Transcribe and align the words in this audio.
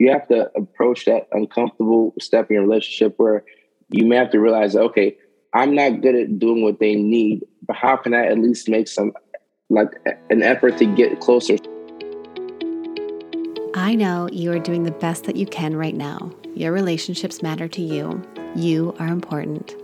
you 0.00 0.10
have 0.10 0.26
to 0.28 0.50
approach 0.56 1.04
that 1.04 1.28
uncomfortable 1.30 2.14
step 2.18 2.50
in 2.50 2.54
your 2.54 2.62
relationship 2.62 3.14
where 3.18 3.44
you 3.90 4.06
may 4.06 4.16
have 4.16 4.30
to 4.30 4.40
realize, 4.40 4.74
okay, 4.74 5.14
I'm 5.52 5.74
not 5.74 6.00
good 6.00 6.14
at 6.14 6.38
doing 6.38 6.62
what 6.62 6.80
they 6.80 6.94
need, 6.94 7.44
but 7.66 7.76
how 7.76 7.96
can 7.96 8.14
I 8.14 8.26
at 8.26 8.38
least 8.38 8.66
make 8.66 8.88
some 8.88 9.12
like 9.68 9.90
an 10.30 10.42
effort 10.42 10.78
to 10.78 10.86
get 10.86 11.20
closer? 11.20 11.56
I 13.74 13.94
know 13.94 14.28
you 14.32 14.50
are 14.52 14.58
doing 14.58 14.84
the 14.84 14.90
best 14.90 15.24
that 15.24 15.36
you 15.36 15.44
can 15.44 15.76
right 15.76 15.94
now. 15.94 16.32
Your 16.54 16.72
relationships 16.72 17.42
matter 17.42 17.68
to 17.68 17.82
you. 17.82 18.22
You 18.56 18.94
are 18.98 19.06
important. 19.06 19.76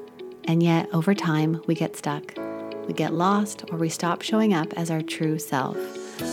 And 0.44 0.62
yet, 0.62 0.88
over 0.94 1.14
time, 1.14 1.60
we 1.66 1.74
get 1.74 1.94
stuck. 1.94 2.34
We 2.86 2.94
get 2.94 3.12
lost 3.12 3.64
or 3.70 3.76
we 3.76 3.90
stop 3.90 4.22
showing 4.22 4.54
up 4.54 4.72
as 4.78 4.90
our 4.90 5.02
true 5.02 5.38
self. 5.38 5.76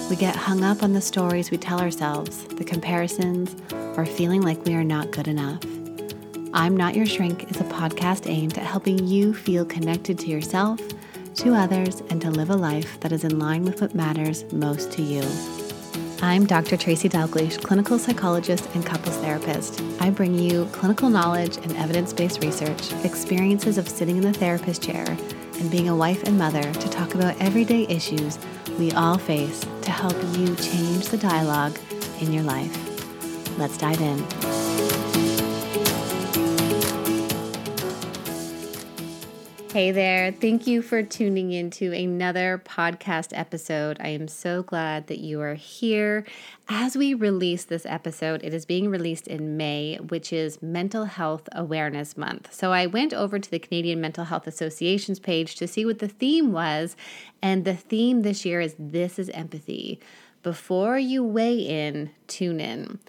We 0.10 0.16
get 0.16 0.36
hung 0.36 0.64
up 0.64 0.82
on 0.82 0.94
the 0.94 1.02
stories 1.02 1.52
we 1.52 1.58
tell 1.58 1.82
ourselves, 1.82 2.46
the 2.46 2.64
comparisons, 2.64 3.56
or 3.98 4.06
feeling 4.06 4.42
like 4.42 4.64
we 4.64 4.76
are 4.76 4.84
not 4.84 5.12
good 5.12 5.28
enough. 5.28 5.62
I'm 6.54 6.78
Not 6.78 6.96
Your 6.96 7.06
Shrink 7.06 7.52
is 7.52 7.60
a 7.60 7.66
podcast 7.66 8.30
aimed 8.30 8.58
at 8.58 8.66
helping 8.66 9.06
you 9.06 9.34
feel 9.34 9.66
connected 9.66 10.18
to 10.20 10.28
yourself, 10.28 10.80
to 11.36 11.54
others, 11.54 12.02
and 12.10 12.22
to 12.22 12.32
live 12.32 12.50
a 12.50 12.56
life 12.56 12.98
that 13.02 13.12
is 13.12 13.26
in 13.26 13.40
line 13.40 13.66
with 13.66 13.82
what 13.82 13.94
matters 13.94 14.46
most 14.54 14.92
to 14.94 15.02
you. 15.02 15.24
I'm 16.22 16.46
Dr. 16.46 16.78
Tracy 16.78 17.10
Dalgleish, 17.10 17.62
clinical 17.62 18.00
psychologist 18.00 18.70
and 18.76 18.86
couples 18.86 19.18
therapist. 19.18 19.82
I 20.00 20.12
bring 20.12 20.40
you 20.40 20.66
clinical 20.72 21.10
knowledge 21.10 21.58
and 21.58 21.76
evidence 21.76 22.14
based 22.14 22.42
research, 22.42 22.94
experiences 23.04 23.78
of 23.78 23.90
sitting 23.90 24.16
in 24.16 24.24
the 24.24 24.32
therapist 24.32 24.82
chair, 24.82 25.06
and 25.60 25.70
being 25.70 25.90
a 25.90 25.96
wife 25.96 26.24
and 26.24 26.38
mother 26.38 26.64
to 26.64 26.90
talk 26.90 27.16
about 27.16 27.36
everyday 27.42 27.86
issues 27.88 28.38
we 28.78 28.92
all 28.92 29.18
face 29.18 29.66
to 29.82 29.92
help 29.92 30.16
you 30.38 30.56
change 30.56 31.10
the 31.10 31.18
dialogue 31.18 31.78
in 32.22 32.34
your 32.34 32.44
life. 32.44 33.58
Let's 33.58 33.78
dive 33.78 34.02
in. 34.02 34.63
Hey 39.74 39.90
there. 39.90 40.32
Thank 40.32 40.68
you 40.68 40.84
for 40.84 41.02
tuning 41.02 41.52
in 41.52 41.72
to 41.72 41.92
another 41.92 42.62
podcast 42.64 43.30
episode. 43.34 43.98
I 44.00 44.10
am 44.10 44.28
so 44.28 44.62
glad 44.62 45.08
that 45.08 45.18
you 45.18 45.42
are 45.42 45.56
here. 45.56 46.28
As 46.70 46.96
we 46.96 47.16
release 47.16 47.66
this 47.66 47.84
episode, 47.88 48.44
it 48.44 48.54
is 48.54 48.68
being 48.68 48.92
released 48.92 49.28
in 49.28 49.58
May, 49.58 49.96
which 49.96 50.32
is 50.32 50.62
Mental 50.62 51.06
Health 51.06 51.50
Awareness 51.54 52.16
Month. 52.16 52.54
So 52.54 52.72
I 52.72 52.86
went 52.86 53.16
over 53.16 53.40
to 53.40 53.50
the 53.50 53.58
Canadian 53.58 54.00
Mental 54.00 54.26
Health 54.26 54.46
Association's 54.46 55.20
page 55.20 55.56
to 55.56 55.68
see 55.68 55.88
what 55.88 55.98
the 55.98 56.08
theme 56.08 56.52
was, 56.52 56.96
and 57.42 57.66
the 57.66 57.76
theme 57.76 58.22
this 58.22 58.46
year 58.46 58.62
is 58.62 58.76
This 58.78 59.18
is 59.18 59.30
Empathy. 59.30 60.00
Before 60.44 61.00
you 61.00 61.24
weigh 61.24 61.58
in, 61.58 62.12
tune 62.28 62.60
in. 62.60 63.00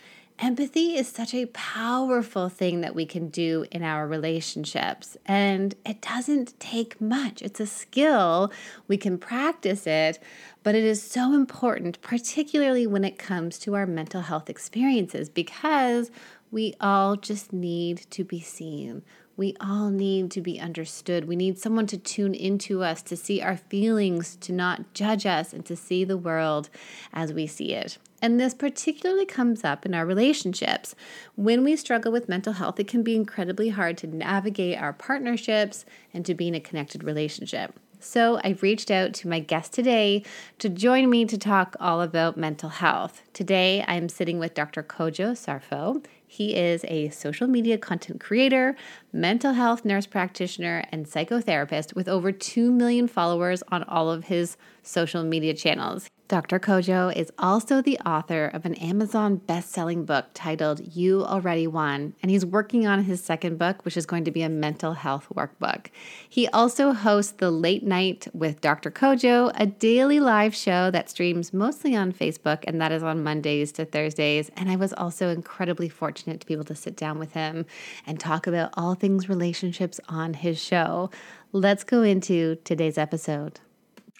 Empathy 0.40 0.96
is 0.96 1.06
such 1.06 1.32
a 1.32 1.46
powerful 1.46 2.48
thing 2.48 2.80
that 2.80 2.94
we 2.94 3.06
can 3.06 3.28
do 3.28 3.64
in 3.70 3.84
our 3.84 4.06
relationships. 4.06 5.16
And 5.24 5.76
it 5.86 6.02
doesn't 6.02 6.58
take 6.58 7.00
much. 7.00 7.40
It's 7.40 7.60
a 7.60 7.66
skill. 7.66 8.52
We 8.88 8.96
can 8.96 9.16
practice 9.16 9.86
it, 9.86 10.18
but 10.64 10.74
it 10.74 10.82
is 10.82 11.00
so 11.00 11.32
important, 11.32 12.02
particularly 12.02 12.84
when 12.84 13.04
it 13.04 13.16
comes 13.16 13.60
to 13.60 13.74
our 13.74 13.86
mental 13.86 14.22
health 14.22 14.50
experiences, 14.50 15.28
because 15.28 16.10
we 16.50 16.74
all 16.80 17.14
just 17.14 17.52
need 17.52 17.98
to 18.10 18.24
be 18.24 18.40
seen. 18.40 19.02
We 19.36 19.54
all 19.60 19.90
need 19.90 20.30
to 20.32 20.40
be 20.40 20.60
understood. 20.60 21.26
We 21.26 21.36
need 21.36 21.58
someone 21.58 21.86
to 21.88 21.98
tune 21.98 22.34
into 22.34 22.82
us, 22.82 23.02
to 23.02 23.16
see 23.16 23.40
our 23.40 23.56
feelings, 23.56 24.36
to 24.36 24.52
not 24.52 24.94
judge 24.94 25.26
us, 25.26 25.52
and 25.52 25.64
to 25.66 25.76
see 25.76 26.04
the 26.04 26.16
world 26.16 26.70
as 27.12 27.32
we 27.32 27.46
see 27.46 27.72
it. 27.72 27.98
And 28.24 28.40
this 28.40 28.54
particularly 28.54 29.26
comes 29.26 29.64
up 29.64 29.84
in 29.84 29.92
our 29.92 30.06
relationships. 30.06 30.94
When 31.34 31.62
we 31.62 31.76
struggle 31.76 32.10
with 32.10 32.26
mental 32.26 32.54
health, 32.54 32.80
it 32.80 32.88
can 32.88 33.02
be 33.02 33.14
incredibly 33.14 33.68
hard 33.68 33.98
to 33.98 34.06
navigate 34.06 34.78
our 34.78 34.94
partnerships 34.94 35.84
and 36.14 36.24
to 36.24 36.32
be 36.32 36.48
in 36.48 36.54
a 36.54 36.60
connected 36.60 37.04
relationship. 37.04 37.78
So 38.00 38.40
I 38.42 38.56
reached 38.62 38.90
out 38.90 39.12
to 39.14 39.28
my 39.28 39.40
guest 39.40 39.74
today 39.74 40.24
to 40.58 40.70
join 40.70 41.10
me 41.10 41.26
to 41.26 41.36
talk 41.36 41.76
all 41.78 42.00
about 42.00 42.38
mental 42.38 42.70
health. 42.70 43.20
Today 43.34 43.84
I'm 43.86 44.08
sitting 44.08 44.38
with 44.38 44.54
Dr. 44.54 44.82
Kojo 44.82 45.32
Sarfo. 45.32 46.02
He 46.26 46.56
is 46.56 46.82
a 46.88 47.10
social 47.10 47.46
media 47.46 47.76
content 47.76 48.20
creator, 48.20 48.74
mental 49.12 49.52
health 49.52 49.84
nurse 49.84 50.06
practitioner, 50.06 50.82
and 50.90 51.04
psychotherapist 51.04 51.94
with 51.94 52.08
over 52.08 52.32
2 52.32 52.72
million 52.72 53.06
followers 53.06 53.62
on 53.68 53.82
all 53.82 54.10
of 54.10 54.24
his 54.24 54.56
social 54.86 55.24
media 55.24 55.54
channels. 55.54 56.08
Dr. 56.26 56.58
Kojo 56.58 57.14
is 57.14 57.30
also 57.38 57.82
the 57.82 57.98
author 57.98 58.46
of 58.46 58.64
an 58.64 58.74
Amazon 58.76 59.36
best 59.36 59.70
selling 59.70 60.06
book 60.06 60.24
titled 60.32 60.96
You 60.96 61.22
Already 61.22 61.66
Won, 61.66 62.14
and 62.22 62.30
he's 62.30 62.46
working 62.46 62.86
on 62.86 63.04
his 63.04 63.22
second 63.22 63.58
book, 63.58 63.84
which 63.84 63.96
is 63.96 64.06
going 64.06 64.24
to 64.24 64.30
be 64.30 64.40
a 64.40 64.48
mental 64.48 64.94
health 64.94 65.26
workbook. 65.34 65.88
He 66.26 66.48
also 66.48 66.94
hosts 66.94 67.32
The 67.32 67.50
Late 67.50 67.84
Night 67.84 68.26
with 68.32 68.62
Dr. 68.62 68.90
Kojo, 68.90 69.52
a 69.54 69.66
daily 69.66 70.18
live 70.18 70.54
show 70.54 70.90
that 70.90 71.10
streams 71.10 71.52
mostly 71.52 71.94
on 71.94 72.10
Facebook, 72.10 72.64
and 72.66 72.80
that 72.80 72.90
is 72.90 73.02
on 73.02 73.22
Mondays 73.22 73.70
to 73.72 73.84
Thursdays. 73.84 74.50
And 74.56 74.70
I 74.70 74.76
was 74.76 74.94
also 74.94 75.28
incredibly 75.28 75.90
fortunate 75.90 76.40
to 76.40 76.46
be 76.46 76.54
able 76.54 76.64
to 76.64 76.74
sit 76.74 76.96
down 76.96 77.18
with 77.18 77.34
him 77.34 77.66
and 78.06 78.18
talk 78.18 78.46
about 78.46 78.72
all 78.78 78.94
things 78.94 79.28
relationships 79.28 80.00
on 80.08 80.32
his 80.32 80.58
show. 80.58 81.10
Let's 81.52 81.84
go 81.84 82.00
into 82.02 82.56
today's 82.64 82.96
episode. 82.96 83.60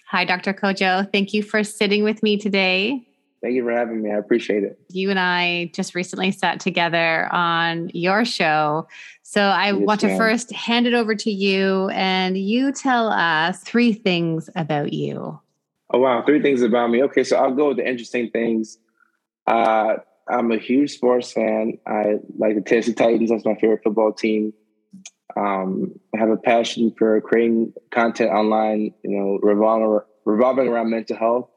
Hi, 0.07 0.23
Dr. 0.23 0.53
Kojo. 0.53 1.11
Thank 1.11 1.33
you 1.33 1.41
for 1.41 1.63
sitting 1.63 2.03
with 2.03 2.21
me 2.21 2.37
today. 2.37 3.07
Thank 3.41 3.55
you 3.55 3.63
for 3.63 3.71
having 3.71 4.01
me. 4.01 4.11
I 4.11 4.17
appreciate 4.17 4.63
it. 4.63 4.79
You 4.89 5.09
and 5.09 5.19
I 5.19 5.71
just 5.73 5.93
recently 5.95 6.31
sat 6.31 6.59
together 6.59 7.31
on 7.33 7.89
your 7.93 8.23
show. 8.23 8.87
So 9.23 9.41
I 9.41 9.71
yes, 9.71 9.81
want 9.81 9.99
to 10.01 10.07
ma'am. 10.07 10.17
first 10.17 10.51
hand 10.51 10.87
it 10.87 10.93
over 10.93 11.15
to 11.15 11.31
you 11.31 11.89
and 11.89 12.37
you 12.37 12.71
tell 12.71 13.09
us 13.09 13.59
three 13.61 13.93
things 13.93 14.49
about 14.55 14.93
you. 14.93 15.39
Oh, 15.91 15.99
wow. 15.99 16.23
Three 16.25 16.41
things 16.41 16.61
about 16.61 16.89
me. 16.89 17.03
Okay. 17.03 17.23
So 17.23 17.37
I'll 17.37 17.53
go 17.53 17.69
with 17.69 17.77
the 17.77 17.87
interesting 17.87 18.29
things. 18.29 18.77
Uh, 19.45 19.97
I'm 20.27 20.51
a 20.51 20.57
huge 20.57 20.91
sports 20.91 21.31
fan. 21.31 21.77
I 21.85 22.15
like 22.37 22.55
the 22.55 22.61
Tennessee 22.61 22.93
Titans. 22.93 23.29
That's 23.29 23.45
my 23.45 23.55
favorite 23.55 23.81
football 23.83 24.11
team 24.11 24.53
um, 25.37 25.93
have 26.15 26.29
a 26.29 26.37
passion 26.37 26.93
for 26.97 27.19
creating 27.21 27.73
content 27.91 28.31
online, 28.31 28.93
you 29.03 29.17
know, 29.17 29.39
revolving, 29.41 29.99
revolving 30.25 30.67
around 30.67 30.89
mental 30.89 31.17
health. 31.17 31.49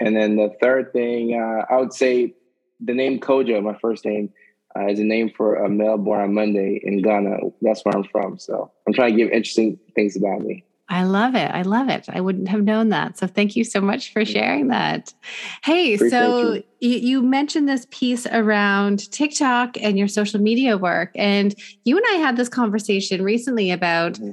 And 0.00 0.16
then 0.16 0.36
the 0.36 0.50
third 0.60 0.92
thing, 0.92 1.34
uh, 1.34 1.72
I 1.72 1.78
would 1.78 1.92
say 1.92 2.34
the 2.80 2.94
name 2.94 3.20
Kojo, 3.20 3.62
my 3.62 3.76
first 3.80 4.04
name, 4.04 4.30
uh, 4.76 4.88
is 4.88 4.98
a 4.98 5.04
name 5.04 5.30
for 5.36 5.54
a 5.54 5.68
male 5.68 5.96
born 5.96 6.20
on 6.20 6.34
Monday 6.34 6.80
in 6.82 7.00
Ghana. 7.00 7.36
That's 7.62 7.84
where 7.84 7.96
I'm 7.96 8.04
from. 8.04 8.38
So 8.38 8.72
I'm 8.86 8.92
trying 8.92 9.12
to 9.12 9.16
give 9.16 9.30
interesting 9.30 9.78
things 9.94 10.16
about 10.16 10.40
me. 10.40 10.64
I 10.88 11.04
love 11.04 11.34
it. 11.34 11.50
I 11.50 11.62
love 11.62 11.88
it. 11.88 12.06
I 12.10 12.20
wouldn't 12.20 12.48
have 12.48 12.62
known 12.62 12.90
that. 12.90 13.16
So 13.16 13.26
thank 13.26 13.56
you 13.56 13.64
so 13.64 13.80
much 13.80 14.12
for 14.12 14.24
sharing 14.24 14.68
that. 14.68 15.14
Hey, 15.62 15.94
Appreciate 15.94 16.10
so 16.10 16.54
you. 16.80 16.90
you. 16.98 17.22
mentioned 17.22 17.68
this 17.68 17.86
piece 17.90 18.26
around 18.26 19.10
TikTok 19.10 19.80
and 19.80 19.98
your 19.98 20.08
social 20.08 20.40
media 20.40 20.76
work. 20.76 21.10
And 21.14 21.54
you 21.84 21.96
and 21.96 22.04
I 22.10 22.16
had 22.16 22.36
this 22.36 22.50
conversation 22.50 23.22
recently 23.22 23.70
about 23.70 24.14
mm-hmm. 24.14 24.32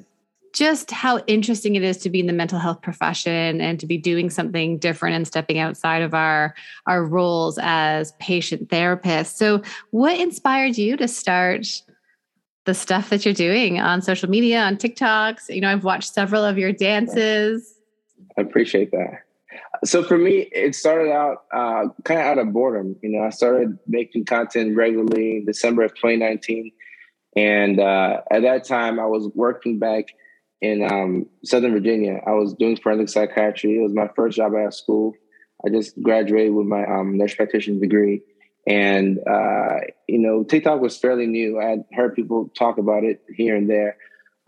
just 0.53 0.91
how 0.91 1.19
interesting 1.19 1.75
it 1.77 1.83
is 1.83 1.97
to 1.99 2.09
be 2.09 2.19
in 2.19 2.27
the 2.27 2.33
mental 2.33 2.59
health 2.59 2.81
profession 2.81 3.61
and 3.61 3.79
to 3.79 3.85
be 3.85 3.97
doing 3.97 4.29
something 4.29 4.77
different 4.77 5.15
and 5.15 5.25
stepping 5.25 5.57
outside 5.57 6.01
of 6.01 6.13
our, 6.13 6.53
our 6.85 7.05
roles 7.05 7.57
as 7.61 8.11
patient 8.19 8.67
therapists. 8.67 9.37
So 9.37 9.61
what 9.91 10.19
inspired 10.19 10.77
you 10.77 10.97
to 10.97 11.07
start 11.07 11.81
the 12.65 12.73
stuff 12.73 13.09
that 13.09 13.25
you're 13.25 13.33
doing 13.33 13.79
on 13.79 14.01
social 14.01 14.29
media, 14.29 14.61
on 14.61 14.77
TikToks. 14.77 15.53
You 15.53 15.61
know, 15.61 15.69
I've 15.71 15.83
watched 15.83 16.13
several 16.13 16.43
of 16.43 16.57
your 16.57 16.71
dances. 16.71 17.75
I 18.37 18.41
appreciate 18.41 18.91
that. 18.91 19.23
So 19.83 20.03
for 20.03 20.17
me, 20.17 20.49
it 20.51 20.75
started 20.75 21.11
out 21.11 21.45
uh, 21.51 21.87
kind 22.03 22.19
of 22.19 22.25
out 22.25 22.37
of 22.37 22.53
boredom. 22.53 22.95
You 23.01 23.09
know, 23.09 23.25
I 23.25 23.29
started 23.31 23.79
making 23.87 24.25
content 24.25 24.75
regularly 24.75 25.37
in 25.37 25.45
December 25.45 25.83
of 25.83 25.95
2019. 25.95 26.71
And 27.35 27.79
uh, 27.79 28.21
at 28.29 28.43
that 28.43 28.65
time, 28.65 28.99
I 28.99 29.05
was 29.05 29.29
working 29.33 29.79
back 29.79 30.05
in 30.61 30.83
um, 30.83 31.25
Southern 31.43 31.71
Virginia. 31.71 32.19
I 32.27 32.31
was 32.31 32.53
doing 32.53 32.77
forensic 32.77 33.09
psychiatry. 33.09 33.77
It 33.77 33.81
was 33.81 33.93
my 33.93 34.09
first 34.15 34.37
job 34.37 34.53
out 34.53 34.67
of 34.67 34.73
school. 34.75 35.13
I 35.65 35.69
just 35.69 35.99
graduated 36.01 36.53
with 36.53 36.67
my 36.67 36.85
um, 36.85 37.17
nurse 37.17 37.33
practitioner 37.33 37.79
degree. 37.79 38.21
And, 38.67 39.19
uh, 39.27 39.79
you 40.07 40.19
know, 40.19 40.43
TikTok 40.43 40.81
was 40.81 40.97
fairly 40.97 41.25
new. 41.25 41.59
I 41.59 41.65
had 41.65 41.85
heard 41.93 42.15
people 42.15 42.49
talk 42.57 42.77
about 42.77 43.03
it 43.03 43.21
here 43.35 43.55
and 43.55 43.69
there. 43.69 43.97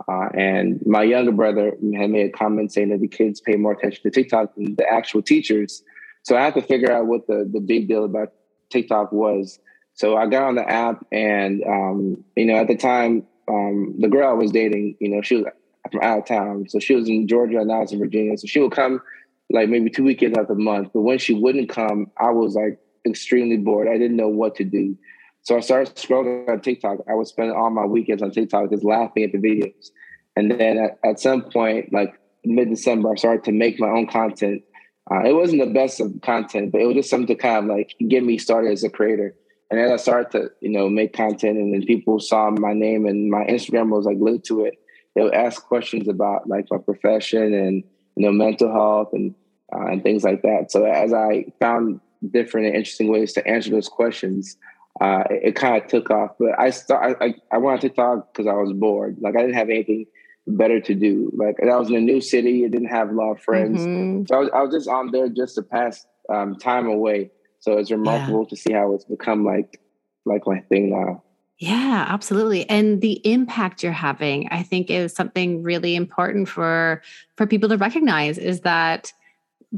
Uh, 0.07 0.27
and 0.33 0.81
my 0.86 1.04
younger 1.04 1.31
brother 1.31 1.77
had 1.95 2.10
made 2.10 2.27
a 2.27 2.31
comment 2.31 2.71
saying 2.71 2.89
that 2.89 3.00
the 3.00 3.07
kids 3.07 3.42
pay 3.42 3.56
more 3.56 3.74
attention 3.74 4.04
to 4.04 4.12
TikTok 4.12 4.56
than 4.56 4.75
the 4.75 4.88
actual 4.88 5.21
teachers. 5.21 5.83
So 6.24 6.38
I 6.38 6.44
had 6.44 6.54
to 6.56 6.62
figure 6.62 6.92
out 6.92 7.07
what 7.07 7.27
the, 7.27 7.50
the 7.51 7.60
big 7.60 7.88
deal 7.88 8.06
about 8.06 8.33
TikTok 8.69 9.12
was. 9.12 9.60
So 9.95 10.18
I 10.18 10.27
got 10.27 10.44
on 10.44 10.56
the 10.56 10.68
app, 10.68 11.06
and, 11.12 11.63
um, 11.63 12.24
you 12.36 12.45
know, 12.45 12.56
at 12.56 12.68
the 12.68 12.75
time, 12.75 13.27
um, 13.48 13.95
the 14.00 14.07
girl 14.07 14.30
I 14.30 14.33
was 14.33 14.51
dating, 14.51 14.98
you 15.00 15.09
know, 15.09 15.21
she 15.21 15.36
was 15.36 15.45
from 15.92 16.01
out 16.01 16.19
of 16.19 16.25
town. 16.25 16.68
So 16.69 16.80
she 16.80 16.95
was 16.95 17.07
in 17.09 17.27
Georgia 17.27 17.59
and 17.59 17.71
I 17.71 17.80
was 17.80 17.92
in 17.92 18.00
Virginia. 18.00 18.38
So 18.38 18.48
she 18.48 18.59
would 18.59 18.71
come 18.71 19.01
like 19.50 19.69
maybe 19.69 19.89
two 19.89 20.04
weekends 20.04 20.38
out 20.38 20.50
of 20.50 20.57
the 20.57 20.63
month. 20.63 20.89
But 20.94 21.01
when 21.01 21.18
she 21.18 21.33
wouldn't 21.33 21.69
come, 21.69 22.07
I 22.18 22.31
was 22.31 22.56
like 22.56 22.80
extremely 23.06 23.58
bored. 23.58 23.88
I 23.88 23.98
didn't 23.98 24.18
know 24.18 24.30
what 24.30 24.56
to 24.56 24.64
do. 24.64 24.98
So 25.42 25.58
I 25.58 25.60
started 25.60 25.96
scrolling 25.96 26.50
on 26.50 26.62
TikTok. 26.62 27.00
I 27.10 27.14
would 27.16 27.28
spend 27.28 27.52
all 27.52 27.70
my 27.70 27.86
weekends 27.86 28.24
on 28.24 28.32
TikTok 28.32 28.70
just 28.70 28.84
laughing 28.84 29.24
at 29.24 29.34
the 29.34 29.38
videos. 29.38 29.90
And 30.36 30.50
then 30.52 30.78
at, 30.78 31.00
at 31.04 31.20
some 31.20 31.44
point, 31.44 31.92
like 31.92 32.18
mid 32.46 32.70
December, 32.70 33.12
I 33.12 33.16
started 33.16 33.44
to 33.46 33.52
make 33.52 33.80
my 33.80 33.90
own 33.90 34.08
content. 34.08 34.64
Uh, 35.12 35.24
it 35.26 35.34
wasn't 35.34 35.62
the 35.62 35.74
best 35.74 36.00
of 36.00 36.14
content, 36.22 36.72
but 36.72 36.82
it 36.82 36.86
was 36.86 36.96
just 36.96 37.10
something 37.10 37.28
to 37.28 37.36
kind 37.36 37.70
of 37.70 37.76
like 37.76 37.94
get 38.08 38.24
me 38.24 38.38
started 38.38 38.72
as 38.72 38.84
a 38.84 38.90
creator. 38.90 39.36
And 39.70 39.80
as 39.80 39.92
I 39.92 39.98
started 39.98 40.32
to, 40.32 40.52
you 40.62 40.70
know, 40.70 40.88
make 40.88 41.14
content 41.14 41.58
and 41.58 41.74
then 41.74 41.86
people 41.86 42.20
saw 42.20 42.50
my 42.52 42.74
name 42.74 43.06
and 43.06 43.30
my 43.30 43.44
Instagram 43.46 43.90
was 43.90 44.06
like 44.06 44.18
linked 44.20 44.46
to 44.46 44.66
it, 44.66 44.76
they 45.16 45.24
would 45.24 45.34
ask 45.34 45.66
questions 45.66 46.08
about 46.08 46.48
like 46.48 46.68
my 46.72 46.78
profession 46.78 47.54
and, 47.54 47.84
you 48.16 48.26
know, 48.26 48.32
mental 48.32 48.72
health 48.72 49.10
and, 49.14 49.36
uh, 49.76 49.88
and 49.88 50.04
things 50.04 50.24
like 50.24 50.42
that. 50.44 50.72
So 50.72 50.86
as 50.86 51.12
I 51.12 51.46
found 51.60 52.00
different 52.31 52.68
and 52.68 52.75
interesting 52.75 53.10
ways 53.10 53.34
to 53.34 53.48
answer 53.48 53.70
those 53.70 53.90
questions, 53.90 54.58
uh, 55.02 55.24
it, 55.30 55.50
it 55.50 55.56
kind 55.56 55.81
of 55.81 55.90
took 55.90 56.10
off. 56.10 56.31
But 56.40 56.58
I 56.60 56.70
start, 56.70 57.18
I, 57.22 57.36
I 57.52 57.58
went 57.58 57.75
on 57.75 57.80
TikTok 57.80 58.34
because 58.34 58.48
I 58.48 58.54
was 58.54 58.74
bored. 58.74 59.18
Like 59.20 59.36
I 59.36 59.42
didn't 59.42 59.56
have 59.56 59.70
anything 59.70 60.06
better 60.48 60.80
to 60.81 60.96
do. 60.96 61.31
Like 61.36 61.56
I 61.62 61.78
was 61.78 61.90
in 61.90 61.96
a 61.96 62.02
new 62.02 62.22
city, 62.22 62.66
I 62.66 62.68
didn't 62.68 62.90
have 62.90 63.10
a 63.10 63.14
lot 63.14 63.31
of 63.31 63.42
friends, 63.42 63.80
mm-hmm. 63.81 64.25
so 64.28 64.36
I 64.36 64.40
was, 64.40 64.50
I 64.54 64.62
was, 64.62 64.74
just 64.74 64.90
on 64.90 65.12
there 65.12 65.30
just 65.30 65.56
to 65.56 65.62
pass 65.62 66.06
um, 66.30 66.56
time 66.56 66.88
away. 66.88 67.31
So 67.60 67.78
it's 67.78 67.92
remarkable 67.92 68.44
yeah. 68.44 68.50
to 68.50 68.56
see 68.58 68.74
how 68.74 68.94
it's 68.94 69.06
become 69.06 69.46
like 69.46 69.80
like 70.26 70.44
my 70.46 70.60
thing 70.62 70.90
now. 70.90 71.24
Yeah, 71.60 72.06
absolutely. 72.10 72.68
And 72.69 73.00
the 73.00 73.22
impact 73.26 73.84
you're 73.84 73.92
having, 73.94 74.50
I 74.50 74.64
think, 74.64 74.90
is 74.90 75.14
something 75.14 75.64
really 75.64 75.96
important 75.96 76.50
for 76.50 77.02
for 77.38 77.48
people 77.48 77.69
to 77.69 77.78
recognize. 77.78 78.38
Is 78.38 78.62
that 78.62 79.14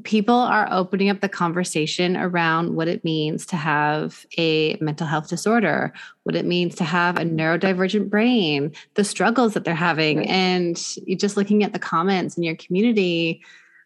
people 0.03 0.35
are 0.35 0.67
opening 0.71 1.09
up 1.09 1.21
the 1.21 1.29
conversation 1.29 2.17
around 2.17 2.75
what 2.75 2.87
it 2.87 3.03
means 3.05 3.45
to 3.45 3.55
have 3.55 4.25
a 4.37 4.77
mental 4.81 5.07
health 5.07 5.29
disorder, 5.29 5.93
what 6.23 6.35
it 6.35 6.45
means 6.45 6.75
to 6.75 6.83
have 6.83 7.17
a 7.17 7.21
neurodivergent 7.21 8.09
brain, 8.09 8.73
the 8.95 9.03
struggles 9.03 9.53
that 9.53 9.63
they're 9.63 9.73
having. 9.73 10.17
Right. 10.17 10.27
And 10.27 10.75
just 11.17 11.37
looking 11.37 11.63
at 11.63 11.73
the 11.73 11.79
comments 11.79 12.35
in 12.35 12.43
your 12.43 12.57
community, 12.57 13.41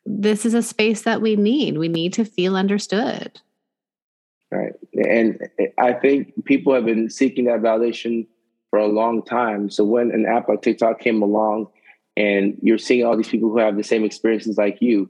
this 0.06 0.46
is 0.46 0.56
a 0.56 0.64
space 0.64 1.04
that 1.04 1.22
we 1.22 1.36
need. 1.36 1.78
We 1.78 1.90
need 1.90 2.14
to 2.14 2.26
feel 2.26 2.56
understood. 2.56 3.40
Right. 4.52 4.74
And 4.94 5.48
I 5.78 5.94
think 5.94 6.44
people 6.46 6.74
have 6.74 6.86
been 6.86 7.12
seeking 7.12 7.46
that 7.46 7.62
validation 7.62 8.26
for 8.72 8.80
a 8.80 8.88
long 8.88 9.22
time. 9.22 9.70
So 9.70 9.84
when 9.84 10.12
an 10.12 10.26
app 10.26 10.50
like 10.50 10.64
TikTok 10.64 11.00
came 11.00 11.22
along 11.22 11.68
and 12.18 12.58
you're 12.64 12.80
seeing 12.80 13.06
all 13.06 13.16
these 13.16 13.30
people 13.30 13.50
who 13.50 13.60
have 13.60 13.78
the 13.78 13.84
same 13.84 14.04
experiences 14.04 14.58
like 14.58 14.80
you, 14.82 15.08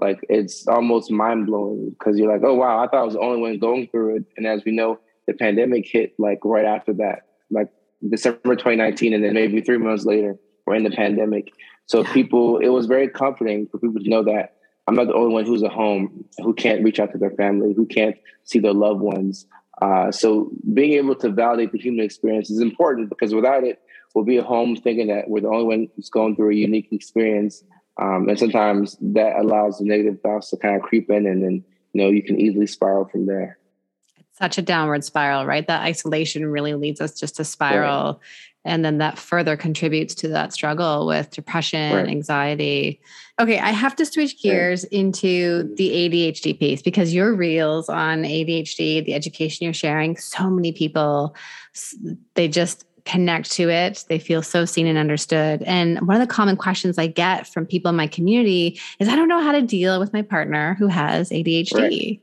like 0.00 0.20
it's 0.28 0.66
almost 0.66 1.10
mind 1.10 1.46
blowing 1.46 1.90
because 1.90 2.18
you're 2.18 2.32
like, 2.32 2.42
oh 2.44 2.54
wow, 2.54 2.82
I 2.82 2.86
thought 2.86 3.00
I 3.00 3.04
was 3.04 3.14
the 3.14 3.20
only 3.20 3.40
one 3.40 3.58
going 3.58 3.88
through 3.88 4.16
it. 4.16 4.24
And 4.36 4.46
as 4.46 4.64
we 4.64 4.72
know, 4.72 4.98
the 5.26 5.34
pandemic 5.34 5.86
hit 5.86 6.14
like 6.18 6.40
right 6.44 6.64
after 6.64 6.92
that, 6.94 7.26
like 7.50 7.68
December 8.08 8.56
2019, 8.56 9.12
and 9.12 9.22
then 9.22 9.34
maybe 9.34 9.60
three 9.60 9.78
months 9.78 10.04
later, 10.04 10.36
we're 10.66 10.74
in 10.74 10.84
the 10.84 10.90
pandemic. 10.90 11.52
So 11.86 12.04
people, 12.04 12.58
it 12.58 12.68
was 12.68 12.86
very 12.86 13.08
comforting 13.08 13.66
for 13.66 13.78
people 13.78 14.00
to 14.00 14.08
know 14.08 14.22
that 14.24 14.56
I'm 14.86 14.94
not 14.94 15.06
the 15.06 15.14
only 15.14 15.32
one 15.32 15.44
who's 15.44 15.62
at 15.62 15.70
home 15.70 16.24
who 16.38 16.54
can't 16.54 16.82
reach 16.82 16.98
out 16.98 17.12
to 17.12 17.18
their 17.18 17.30
family, 17.32 17.74
who 17.74 17.86
can't 17.86 18.16
see 18.44 18.58
their 18.58 18.72
loved 18.72 19.00
ones. 19.00 19.46
Uh, 19.82 20.10
so 20.10 20.50
being 20.74 20.92
able 20.94 21.14
to 21.16 21.30
validate 21.30 21.72
the 21.72 21.78
human 21.78 22.04
experience 22.04 22.50
is 22.50 22.60
important 22.60 23.08
because 23.08 23.34
without 23.34 23.64
it, 23.64 23.80
we'll 24.14 24.24
be 24.24 24.38
at 24.38 24.44
home 24.44 24.76
thinking 24.76 25.06
that 25.08 25.28
we're 25.28 25.40
the 25.40 25.48
only 25.48 25.64
one 25.64 25.88
who's 25.94 26.10
going 26.10 26.36
through 26.36 26.50
a 26.50 26.54
unique 26.54 26.88
experience 26.92 27.64
um, 27.98 28.28
and 28.28 28.38
sometimes 28.38 28.96
that 29.00 29.36
allows 29.36 29.78
the 29.78 29.84
negative 29.84 30.20
thoughts 30.20 30.50
to 30.50 30.56
kind 30.56 30.76
of 30.76 30.82
creep 30.82 31.10
in 31.10 31.26
and 31.26 31.42
then, 31.42 31.64
you 31.92 32.02
know, 32.02 32.08
you 32.08 32.22
can 32.22 32.40
easily 32.40 32.66
spiral 32.66 33.06
from 33.06 33.26
there. 33.26 33.58
It's 34.18 34.38
such 34.38 34.58
a 34.58 34.62
downward 34.62 35.04
spiral, 35.04 35.44
right? 35.44 35.66
That 35.66 35.82
isolation 35.82 36.46
really 36.46 36.74
leads 36.74 37.00
us 37.00 37.18
just 37.18 37.36
to 37.36 37.44
spiral. 37.44 38.14
Right. 38.14 38.20
And 38.62 38.84
then 38.84 38.98
that 38.98 39.18
further 39.18 39.56
contributes 39.56 40.14
to 40.16 40.28
that 40.28 40.52
struggle 40.52 41.06
with 41.06 41.30
depression, 41.30 41.94
right. 41.94 42.08
anxiety. 42.08 43.00
Okay, 43.40 43.58
I 43.58 43.70
have 43.70 43.96
to 43.96 44.04
switch 44.04 44.40
gears 44.42 44.84
right. 44.84 44.92
into 44.92 45.74
the 45.76 45.90
ADHD 45.90 46.58
piece 46.58 46.82
because 46.82 47.14
your 47.14 47.34
reels 47.34 47.88
on 47.88 48.22
ADHD, 48.22 49.04
the 49.04 49.14
education 49.14 49.64
you're 49.64 49.72
sharing, 49.72 50.16
so 50.18 50.50
many 50.50 50.72
people, 50.72 51.34
they 52.34 52.48
just 52.48 52.84
connect 53.04 53.50
to 53.52 53.70
it. 53.70 54.04
They 54.08 54.18
feel 54.18 54.42
so 54.42 54.64
seen 54.64 54.86
and 54.86 54.98
understood. 54.98 55.62
And 55.62 56.00
one 56.06 56.20
of 56.20 56.26
the 56.26 56.32
common 56.32 56.56
questions 56.56 56.98
I 56.98 57.06
get 57.06 57.46
from 57.46 57.66
people 57.66 57.88
in 57.88 57.96
my 57.96 58.06
community 58.06 58.80
is 58.98 59.08
I 59.08 59.16
don't 59.16 59.28
know 59.28 59.42
how 59.42 59.52
to 59.52 59.62
deal 59.62 59.98
with 59.98 60.12
my 60.12 60.22
partner 60.22 60.74
who 60.78 60.86
has 60.86 61.30
ADHD. 61.30 61.74
Right. 61.74 62.20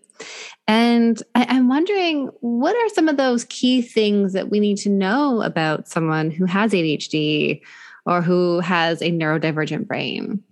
And 0.68 1.22
I, 1.36 1.56
am 1.56 1.70
wondering 1.70 2.30
what 2.42 2.76
are 2.76 2.90
some 2.90 3.08
of 3.08 3.18
those 3.18 3.46
key 3.46 3.82
things 3.82 4.34
that 4.34 4.50
we 4.50 4.60
need 4.60 4.78
to 4.80 4.90
know 4.90 5.42
about 5.42 5.88
someone 5.88 6.30
who 6.30 6.46
has 6.46 6.74
ADHD 6.74 7.62
or 8.06 8.22
who 8.22 8.60
has 8.60 9.02
a 9.02 9.12
neurodivergent 9.12 9.88
brain? 9.88 10.44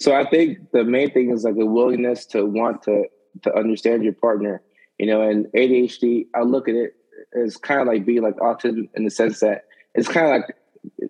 So 0.00 0.14
I 0.14 0.28
think 0.28 0.70
the 0.72 0.84
main 0.84 1.10
thing 1.12 1.30
is 1.30 1.44
like 1.44 1.56
a 1.56 1.66
willingness 1.66 2.26
to 2.26 2.44
want 2.44 2.82
to 2.84 3.04
to 3.42 3.54
understand 3.56 4.02
your 4.02 4.14
partner. 4.14 4.62
You 4.98 5.06
know, 5.06 5.22
and 5.22 5.46
ADHD, 5.54 6.26
I 6.34 6.42
look 6.42 6.68
at 6.68 6.74
it 6.74 6.94
is 7.32 7.56
kind 7.56 7.80
of 7.80 7.86
like 7.86 8.04
being 8.04 8.22
like 8.22 8.36
autism 8.36 8.88
in 8.94 9.04
the 9.04 9.10
sense 9.10 9.40
that 9.40 9.64
it's 9.94 10.08
kind 10.08 10.26
of 10.26 10.32
like 10.32 10.56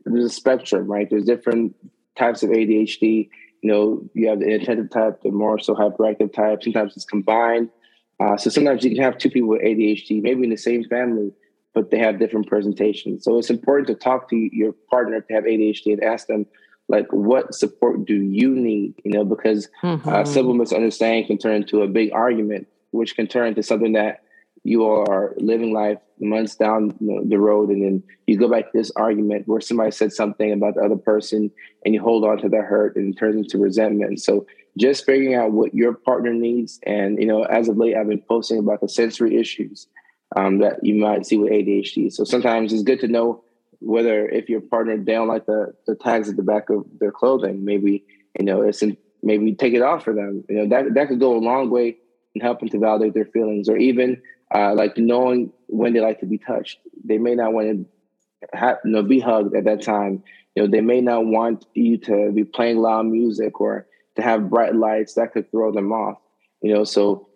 there's 0.04 0.24
a 0.24 0.30
spectrum, 0.30 0.90
right? 0.90 1.08
There's 1.08 1.24
different 1.24 1.74
types 2.16 2.42
of 2.42 2.50
ADHD. 2.50 3.28
You 3.62 3.70
know, 3.70 4.10
you 4.14 4.28
have 4.28 4.40
the 4.40 4.46
inattentive 4.46 4.90
type, 4.90 5.22
the 5.22 5.30
more 5.30 5.58
so 5.58 5.74
hyperactive 5.74 6.32
type. 6.32 6.62
Sometimes 6.62 6.96
it's 6.96 7.04
combined. 7.04 7.70
Uh, 8.18 8.36
so 8.36 8.50
sometimes 8.50 8.84
you 8.84 8.94
can 8.94 9.02
have 9.02 9.18
two 9.18 9.30
people 9.30 9.48
with 9.48 9.62
ADHD, 9.62 10.22
maybe 10.22 10.44
in 10.44 10.50
the 10.50 10.56
same 10.56 10.84
family, 10.84 11.32
but 11.74 11.90
they 11.90 11.98
have 11.98 12.18
different 12.18 12.48
presentations. 12.48 13.24
So 13.24 13.38
it's 13.38 13.50
important 13.50 13.86
to 13.88 13.94
talk 13.94 14.28
to 14.30 14.36
your 14.36 14.72
partner 14.90 15.20
to 15.20 15.34
have 15.34 15.44
ADHD 15.44 15.92
and 15.92 16.04
ask 16.04 16.26
them, 16.26 16.46
like, 16.88 17.06
what 17.12 17.54
support 17.54 18.04
do 18.04 18.16
you 18.16 18.54
need? 18.54 18.94
You 19.04 19.12
know, 19.12 19.24
because 19.24 19.68
mm-hmm. 19.82 20.08
uh, 20.08 20.24
simple 20.24 20.54
misunderstanding 20.54 21.26
can 21.26 21.38
turn 21.38 21.56
into 21.56 21.82
a 21.82 21.86
big 21.86 22.12
argument, 22.12 22.66
which 22.90 23.14
can 23.14 23.26
turn 23.26 23.48
into 23.48 23.62
something 23.62 23.92
that 23.92 24.22
you 24.64 24.86
are 24.86 25.34
living 25.38 25.72
life 25.72 25.98
months 26.20 26.54
down 26.54 26.94
the 27.00 27.38
road 27.38 27.70
and 27.70 27.82
then 27.82 28.02
you 28.26 28.38
go 28.38 28.48
back 28.48 28.64
to 28.64 28.78
this 28.78 28.92
argument 28.96 29.48
where 29.48 29.60
somebody 29.60 29.90
said 29.90 30.12
something 30.12 30.52
about 30.52 30.74
the 30.74 30.82
other 30.82 30.96
person 30.96 31.50
and 31.84 31.94
you 31.94 32.00
hold 32.00 32.24
on 32.24 32.36
to 32.38 32.48
the 32.48 32.58
hurt 32.58 32.94
and 32.96 33.14
it 33.14 33.18
turns 33.18 33.36
into 33.36 33.58
resentment. 33.58 34.20
So 34.20 34.46
just 34.76 35.06
figuring 35.06 35.34
out 35.34 35.52
what 35.52 35.74
your 35.74 35.94
partner 35.94 36.32
needs 36.32 36.78
and 36.84 37.18
you 37.18 37.26
know 37.26 37.42
as 37.42 37.68
of 37.68 37.76
late 37.76 37.96
i've 37.96 38.08
been 38.08 38.22
posting 38.28 38.56
about 38.56 38.80
the 38.80 38.88
sensory 38.88 39.36
issues 39.36 39.88
um, 40.36 40.58
that 40.58 40.78
you 40.84 40.94
might 40.94 41.26
see 41.26 41.36
with 41.36 41.50
adhd 41.50 42.12
so 42.12 42.22
sometimes 42.22 42.72
it's 42.72 42.84
good 42.84 43.00
to 43.00 43.08
know 43.08 43.42
whether 43.80 44.28
if 44.28 44.48
your 44.48 44.60
partner 44.60 44.96
they 44.96 45.12
don't 45.12 45.26
like 45.26 45.44
the, 45.46 45.74
the 45.88 45.96
tags 45.96 46.28
at 46.28 46.36
the 46.36 46.42
back 46.44 46.70
of 46.70 46.84
their 47.00 47.10
clothing 47.10 47.64
maybe 47.64 48.04
you 48.38 48.44
know 48.44 48.62
it's 48.62 48.80
in, 48.80 48.96
maybe 49.22 49.54
take 49.54 49.74
it 49.74 49.82
off 49.82 50.04
for 50.04 50.14
them. 50.14 50.44
You 50.48 50.56
know 50.56 50.68
that 50.68 50.94
that 50.94 51.08
could 51.08 51.20
go 51.20 51.36
a 51.36 51.38
long 51.38 51.70
way 51.70 51.96
in 52.34 52.40
helping 52.40 52.68
to 52.70 52.78
validate 52.78 53.14
their 53.14 53.26
feelings 53.26 53.68
or 53.68 53.76
even 53.76 54.20
uh, 54.54 54.74
like 54.74 54.96
knowing 54.96 55.52
when 55.68 55.92
they 55.92 56.00
like 56.00 56.20
to 56.20 56.26
be 56.26 56.38
touched. 56.38 56.78
They 57.04 57.18
may 57.18 57.34
not 57.34 57.52
want 57.52 57.68
to 57.68 58.48
have, 58.56 58.78
you 58.84 58.90
know, 58.90 59.02
be 59.02 59.20
hugged 59.20 59.54
at 59.54 59.64
that 59.64 59.82
time. 59.82 60.22
You 60.54 60.62
know, 60.62 60.70
they 60.70 60.80
may 60.80 61.00
not 61.00 61.26
want 61.26 61.66
you 61.74 61.98
to 61.98 62.32
be 62.32 62.44
playing 62.44 62.78
loud 62.78 63.06
music 63.06 63.60
or 63.60 63.86
to 64.16 64.22
have 64.22 64.50
bright 64.50 64.74
lights 64.74 65.14
that 65.14 65.32
could 65.32 65.50
throw 65.50 65.72
them 65.72 65.92
off. 65.92 66.18
You 66.62 66.74
know, 66.74 66.84
so 66.84 67.28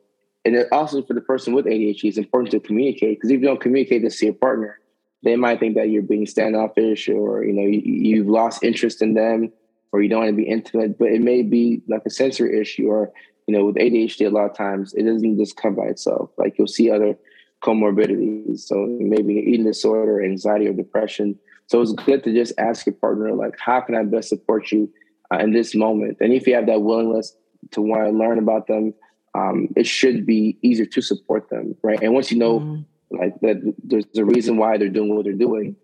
and 0.45 0.55
it 0.55 0.69
also 0.73 1.03
for 1.03 1.15
the 1.15 1.21
person 1.21 1.55
with 1.55 1.65
ADHD, 1.67 2.05
it's 2.05 2.19
important 2.19 2.51
to 2.51 2.61
communicate 2.61 3.19
because 3.19 3.31
if 3.31 3.41
you 3.41 3.47
don't 3.47 3.61
communicate 3.61 4.03
this 4.03 4.19
to 4.19 4.27
your 4.27 4.35
partner, 4.35 4.79
they 5.23 5.37
might 5.37 5.59
think 5.59 5.75
that 5.77 5.89
you're 5.89 6.03
being 6.03 6.27
standoffish 6.27 7.09
or 7.09 7.45
you 7.45 7.53
know 7.53 7.63
you, 7.63 7.81
you've 7.81 8.29
lost 8.29 8.63
interest 8.63 9.01
in 9.01 9.15
them 9.15 9.53
or 9.93 10.03
you 10.03 10.09
don't 10.09 10.25
want 10.25 10.31
to 10.31 10.37
be 10.37 10.49
intimate. 10.49 10.99
But 10.99 11.09
it 11.09 11.23
may 11.23 11.43
be 11.43 11.83
like 11.89 12.03
a 12.05 12.11
sensory 12.11 12.61
issue 12.61 12.89
or 12.89 13.13
you 13.47 13.57
know, 13.57 13.67
with 13.67 13.77
ADHD, 13.77 14.27
a 14.27 14.31
lot 14.31 14.51
of 14.51 14.57
times 14.57 14.95
it 14.95 15.03
doesn't 15.03 15.39
just 15.39 15.57
come 15.57 15.75
by 15.75 15.85
itself. 15.85 16.31
Like 16.39 16.57
you'll 16.59 16.67
see 16.67 16.91
other 16.91 17.17
comorbidities. 17.63 18.61
So 18.61 18.87
maybe 19.01 19.35
eating 19.35 19.65
disorder, 19.65 20.23
anxiety, 20.23 20.67
or 20.67 20.73
depression. 20.73 21.39
So 21.67 21.81
it's 21.81 21.93
good 21.93 22.23
to 22.25 22.33
just 22.33 22.53
ask 22.59 22.87
your 22.87 22.95
partner, 22.95 23.33
like, 23.33 23.55
how 23.59 23.81
can 23.81 23.95
I 23.95 24.03
best 24.03 24.29
support 24.29 24.71
you 24.71 24.91
uh, 25.33 25.39
in 25.39 25.53
this 25.53 25.75
moment? 25.75 26.19
And 26.21 26.33
if 26.33 26.47
you 26.47 26.55
have 26.55 26.67
that 26.67 26.83
willingness 26.83 27.35
to 27.73 27.81
want 27.81 28.05
to 28.05 28.11
learn 28.11 28.39
about 28.39 28.67
them, 28.67 28.93
um, 29.35 29.69
it 29.77 29.87
should 29.87 30.27
be 30.27 30.59
easier 30.63 30.87
to 30.87 31.01
support 31.01 31.49
them, 31.49 31.75
right? 31.83 32.01
And 32.03 32.13
once 32.13 32.31
you 32.31 32.39
know, 32.39 32.61
mm. 32.61 32.85
like 33.11 33.41
that, 33.41 33.75
there's 33.83 34.05
a 34.17 34.25
reason 34.25 34.59
why 34.59 34.77
they're 34.77 34.89
doing 34.89 35.15
what 35.15 35.25
they're 35.25 35.33
doing. 35.33 35.75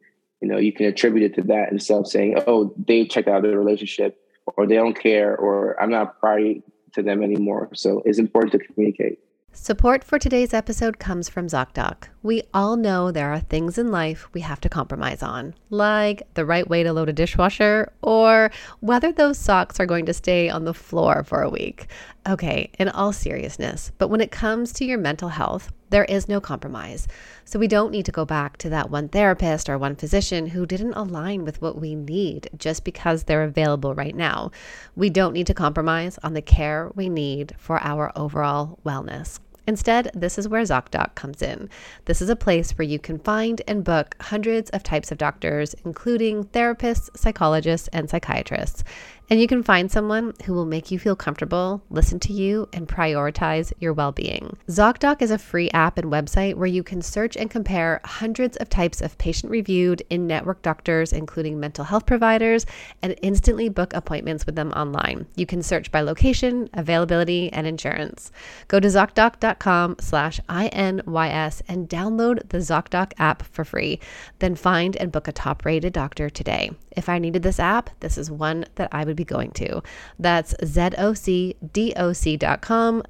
You 0.40 0.48
know, 0.48 0.58
you 0.58 0.72
can 0.72 0.86
attribute 0.86 1.32
it 1.32 1.34
to 1.36 1.42
that 1.48 1.72
instead 1.72 1.98
of 1.98 2.06
saying, 2.06 2.42
"Oh, 2.46 2.74
they 2.86 3.04
checked 3.04 3.28
out 3.28 3.42
their 3.42 3.58
relationship," 3.58 4.18
or 4.46 4.66
"They 4.66 4.76
don't 4.76 4.98
care," 4.98 5.36
or 5.36 5.80
"I'm 5.82 5.90
not 5.90 6.18
priority 6.20 6.62
to 6.94 7.02
them 7.02 7.22
anymore. 7.22 7.70
So 7.74 8.02
it's 8.04 8.18
important 8.18 8.52
to 8.52 8.58
communicate. 8.58 9.18
Support 9.52 10.04
for 10.04 10.18
today's 10.18 10.54
episode 10.54 11.00
comes 11.00 11.28
from 11.28 11.48
ZocDoc. 11.48 12.04
We 12.22 12.44
all 12.54 12.76
know 12.76 13.10
there 13.10 13.32
are 13.32 13.40
things 13.40 13.78
in 13.78 13.90
life 13.90 14.28
we 14.32 14.42
have 14.42 14.60
to 14.60 14.68
compromise 14.68 15.24
on, 15.24 15.54
like 15.70 16.22
the 16.34 16.46
right 16.46 16.68
way 16.68 16.84
to 16.84 16.92
load 16.92 17.08
a 17.08 17.12
dishwasher 17.12 17.92
or 18.00 18.52
whether 18.78 19.10
those 19.10 19.38
socks 19.38 19.80
are 19.80 19.86
going 19.86 20.06
to 20.06 20.14
stay 20.14 20.48
on 20.48 20.64
the 20.64 20.72
floor 20.72 21.24
for 21.24 21.42
a 21.42 21.50
week. 21.50 21.88
Okay, 22.28 22.70
in 22.78 22.88
all 22.88 23.12
seriousness, 23.12 23.90
but 23.98 24.08
when 24.08 24.20
it 24.20 24.30
comes 24.30 24.72
to 24.74 24.84
your 24.84 24.98
mental 24.98 25.30
health, 25.30 25.72
There 25.90 26.04
is 26.04 26.28
no 26.28 26.40
compromise. 26.40 27.06
So 27.44 27.58
we 27.58 27.66
don't 27.68 27.90
need 27.90 28.06
to 28.06 28.12
go 28.12 28.24
back 28.24 28.56
to 28.58 28.70
that 28.70 28.90
one 28.90 29.08
therapist 29.08 29.68
or 29.68 29.76
one 29.76 29.96
physician 29.96 30.46
who 30.46 30.64
didn't 30.64 30.94
align 30.94 31.44
with 31.44 31.60
what 31.60 31.80
we 31.80 31.94
need 31.94 32.48
just 32.56 32.84
because 32.84 33.24
they're 33.24 33.42
available 33.42 33.94
right 33.94 34.14
now. 34.14 34.52
We 34.94 35.10
don't 35.10 35.34
need 35.34 35.48
to 35.48 35.54
compromise 35.54 36.18
on 36.22 36.34
the 36.34 36.42
care 36.42 36.90
we 36.94 37.08
need 37.08 37.54
for 37.58 37.82
our 37.82 38.12
overall 38.14 38.78
wellness. 38.86 39.40
Instead, 39.66 40.10
this 40.14 40.38
is 40.38 40.48
where 40.48 40.62
ZocDoc 40.62 41.14
comes 41.14 41.42
in. 41.42 41.68
This 42.06 42.20
is 42.20 42.28
a 42.28 42.34
place 42.34 42.72
where 42.72 42.88
you 42.88 42.98
can 42.98 43.18
find 43.18 43.62
and 43.68 43.84
book 43.84 44.16
hundreds 44.20 44.70
of 44.70 44.82
types 44.82 45.12
of 45.12 45.18
doctors, 45.18 45.74
including 45.84 46.44
therapists, 46.44 47.08
psychologists, 47.16 47.88
and 47.92 48.10
psychiatrists. 48.10 48.82
And 49.30 49.40
you 49.40 49.46
can 49.46 49.62
find 49.62 49.88
someone 49.88 50.34
who 50.44 50.52
will 50.52 50.66
make 50.66 50.90
you 50.90 50.98
feel 50.98 51.14
comfortable, 51.14 51.84
listen 51.88 52.18
to 52.18 52.32
you, 52.32 52.68
and 52.72 52.88
prioritize 52.88 53.72
your 53.78 53.92
well 53.92 54.10
being. 54.10 54.56
ZocDoc 54.66 55.22
is 55.22 55.30
a 55.30 55.38
free 55.38 55.70
app 55.70 55.98
and 55.98 56.10
website 56.10 56.56
where 56.56 56.66
you 56.66 56.82
can 56.82 57.00
search 57.00 57.36
and 57.36 57.48
compare 57.48 58.00
hundreds 58.04 58.56
of 58.56 58.68
types 58.68 59.00
of 59.00 59.16
patient 59.18 59.52
reviewed 59.52 60.02
in 60.10 60.26
network 60.26 60.62
doctors, 60.62 61.12
including 61.12 61.60
mental 61.60 61.84
health 61.84 62.06
providers, 62.06 62.66
and 63.02 63.14
instantly 63.22 63.68
book 63.68 63.94
appointments 63.94 64.46
with 64.46 64.56
them 64.56 64.72
online. 64.72 65.28
You 65.36 65.46
can 65.46 65.62
search 65.62 65.92
by 65.92 66.00
location, 66.00 66.68
availability, 66.74 67.52
and 67.52 67.68
insurance. 67.68 68.32
Go 68.66 68.80
to 68.80 68.88
ZocDoc.com 68.88 69.96
slash 70.00 70.40
INYS 70.48 71.62
and 71.68 71.88
download 71.88 72.48
the 72.48 72.58
ZocDoc 72.58 73.12
app 73.18 73.44
for 73.44 73.64
free. 73.64 74.00
Then 74.40 74.56
find 74.56 74.96
and 74.96 75.12
book 75.12 75.28
a 75.28 75.32
top 75.32 75.64
rated 75.64 75.92
doctor 75.92 76.28
today. 76.28 76.72
If 76.96 77.08
I 77.08 77.20
needed 77.20 77.44
this 77.44 77.60
app, 77.60 77.90
this 78.00 78.18
is 78.18 78.28
one 78.32 78.64
that 78.74 78.88
I 78.90 79.04
would 79.04 79.19
be 79.20 79.24
going 79.24 79.50
to. 79.52 79.82
That's 80.18 80.54
zocdoc.com 80.54 80.92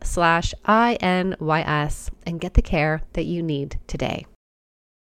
slash 0.03 0.55
INYS 0.67 2.11
and 2.27 2.41
get 2.41 2.55
the 2.55 2.63
care 2.63 3.03
that 3.13 3.25
you 3.27 3.43
need 3.43 3.79
today. 3.87 4.27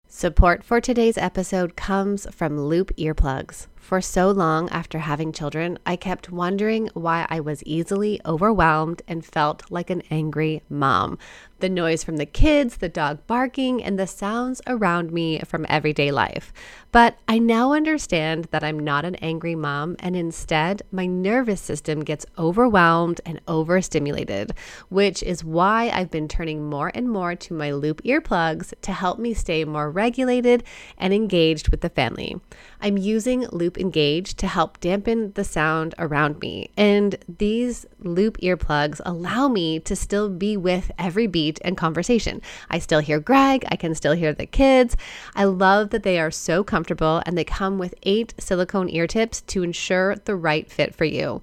Support 0.08 0.62
for 0.62 0.80
today's 0.80 1.16
episode 1.16 1.74
comes 1.74 2.26
from 2.34 2.60
Loop 2.60 2.94
Earplugs. 2.96 3.68
For 3.82 4.00
so 4.00 4.30
long 4.30 4.70
after 4.70 5.00
having 5.00 5.32
children, 5.32 5.76
I 5.84 5.96
kept 5.96 6.30
wondering 6.30 6.88
why 6.94 7.26
I 7.28 7.40
was 7.40 7.64
easily 7.64 8.20
overwhelmed 8.24 9.02
and 9.08 9.26
felt 9.26 9.70
like 9.72 9.90
an 9.90 10.04
angry 10.08 10.62
mom. 10.70 11.18
The 11.58 11.68
noise 11.68 12.02
from 12.02 12.16
the 12.16 12.26
kids, 12.26 12.76
the 12.76 12.88
dog 12.88 13.26
barking, 13.26 13.82
and 13.82 13.98
the 13.98 14.06
sounds 14.06 14.62
around 14.66 15.12
me 15.12 15.40
from 15.40 15.66
everyday 15.68 16.10
life. 16.10 16.52
But 16.90 17.18
I 17.28 17.38
now 17.38 17.72
understand 17.72 18.46
that 18.50 18.64
I'm 18.64 18.78
not 18.78 19.04
an 19.04 19.16
angry 19.16 19.54
mom, 19.54 19.96
and 19.98 20.16
instead, 20.16 20.82
my 20.90 21.06
nervous 21.06 21.60
system 21.60 22.00
gets 22.00 22.26
overwhelmed 22.38 23.20
and 23.26 23.40
overstimulated, 23.46 24.54
which 24.90 25.22
is 25.22 25.44
why 25.44 25.90
I've 25.90 26.10
been 26.10 26.28
turning 26.28 26.68
more 26.68 26.90
and 26.94 27.10
more 27.10 27.34
to 27.34 27.54
my 27.54 27.72
loop 27.72 28.02
earplugs 28.02 28.74
to 28.82 28.92
help 28.92 29.18
me 29.18 29.34
stay 29.34 29.64
more 29.64 29.90
regulated 29.90 30.64
and 30.98 31.12
engaged 31.12 31.68
with 31.68 31.80
the 31.80 31.90
family. 31.90 32.40
I'm 32.80 32.98
using 32.98 33.46
Loop 33.52 33.71
Engage 33.78 34.34
to 34.34 34.46
help 34.46 34.80
dampen 34.80 35.32
the 35.32 35.44
sound 35.44 35.94
around 35.98 36.40
me. 36.40 36.70
And 36.76 37.16
these 37.28 37.86
Loop 38.00 38.38
earplugs 38.38 39.00
allow 39.04 39.48
me 39.48 39.78
to 39.80 39.94
still 39.94 40.28
be 40.28 40.56
with 40.56 40.90
every 40.98 41.26
beat 41.26 41.60
and 41.64 41.76
conversation. 41.76 42.42
I 42.68 42.78
still 42.78 43.00
hear 43.00 43.20
Greg, 43.20 43.64
I 43.68 43.76
can 43.76 43.94
still 43.94 44.12
hear 44.12 44.32
the 44.32 44.46
kids. 44.46 44.96
I 45.34 45.44
love 45.44 45.90
that 45.90 46.02
they 46.02 46.18
are 46.18 46.30
so 46.30 46.64
comfortable 46.64 47.22
and 47.26 47.38
they 47.38 47.44
come 47.44 47.78
with 47.78 47.94
eight 48.02 48.34
silicone 48.38 48.88
ear 48.90 49.06
tips 49.06 49.40
to 49.42 49.62
ensure 49.62 50.16
the 50.16 50.36
right 50.36 50.70
fit 50.70 50.94
for 50.94 51.04
you. 51.04 51.42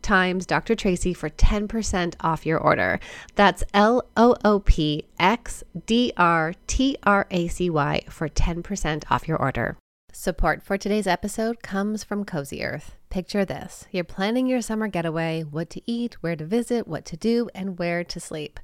times 0.01 0.45
Dr. 0.45 0.75
Tracy 0.75 1.13
for 1.13 1.29
10% 1.29 2.15
off 2.21 2.45
your 2.45 2.59
order. 2.59 2.99
That's 3.35 3.63
L 3.73 4.03
O 4.17 4.35
O 4.43 4.59
P 4.59 5.05
X 5.19 5.63
D 5.85 6.13
R 6.17 6.53
T 6.67 6.97
R 7.03 7.27
A 7.31 7.47
C 7.47 7.69
Y 7.69 8.01
for 8.09 8.29
10% 8.29 9.03
off 9.09 9.27
your 9.27 9.37
order. 9.37 9.77
Support 10.13 10.61
for 10.61 10.77
today's 10.77 11.07
episode 11.07 11.63
comes 11.63 12.03
from 12.03 12.25
Cozy 12.25 12.63
Earth. 12.63 12.95
Picture 13.09 13.45
this 13.45 13.85
you're 13.91 14.03
planning 14.03 14.45
your 14.45 14.61
summer 14.61 14.87
getaway, 14.87 15.41
what 15.41 15.69
to 15.69 15.81
eat, 15.85 16.15
where 16.21 16.35
to 16.35 16.45
visit, 16.45 16.87
what 16.87 17.05
to 17.05 17.17
do, 17.17 17.49
and 17.55 17.79
where 17.79 18.03
to 18.03 18.19
sleep. 18.19 18.59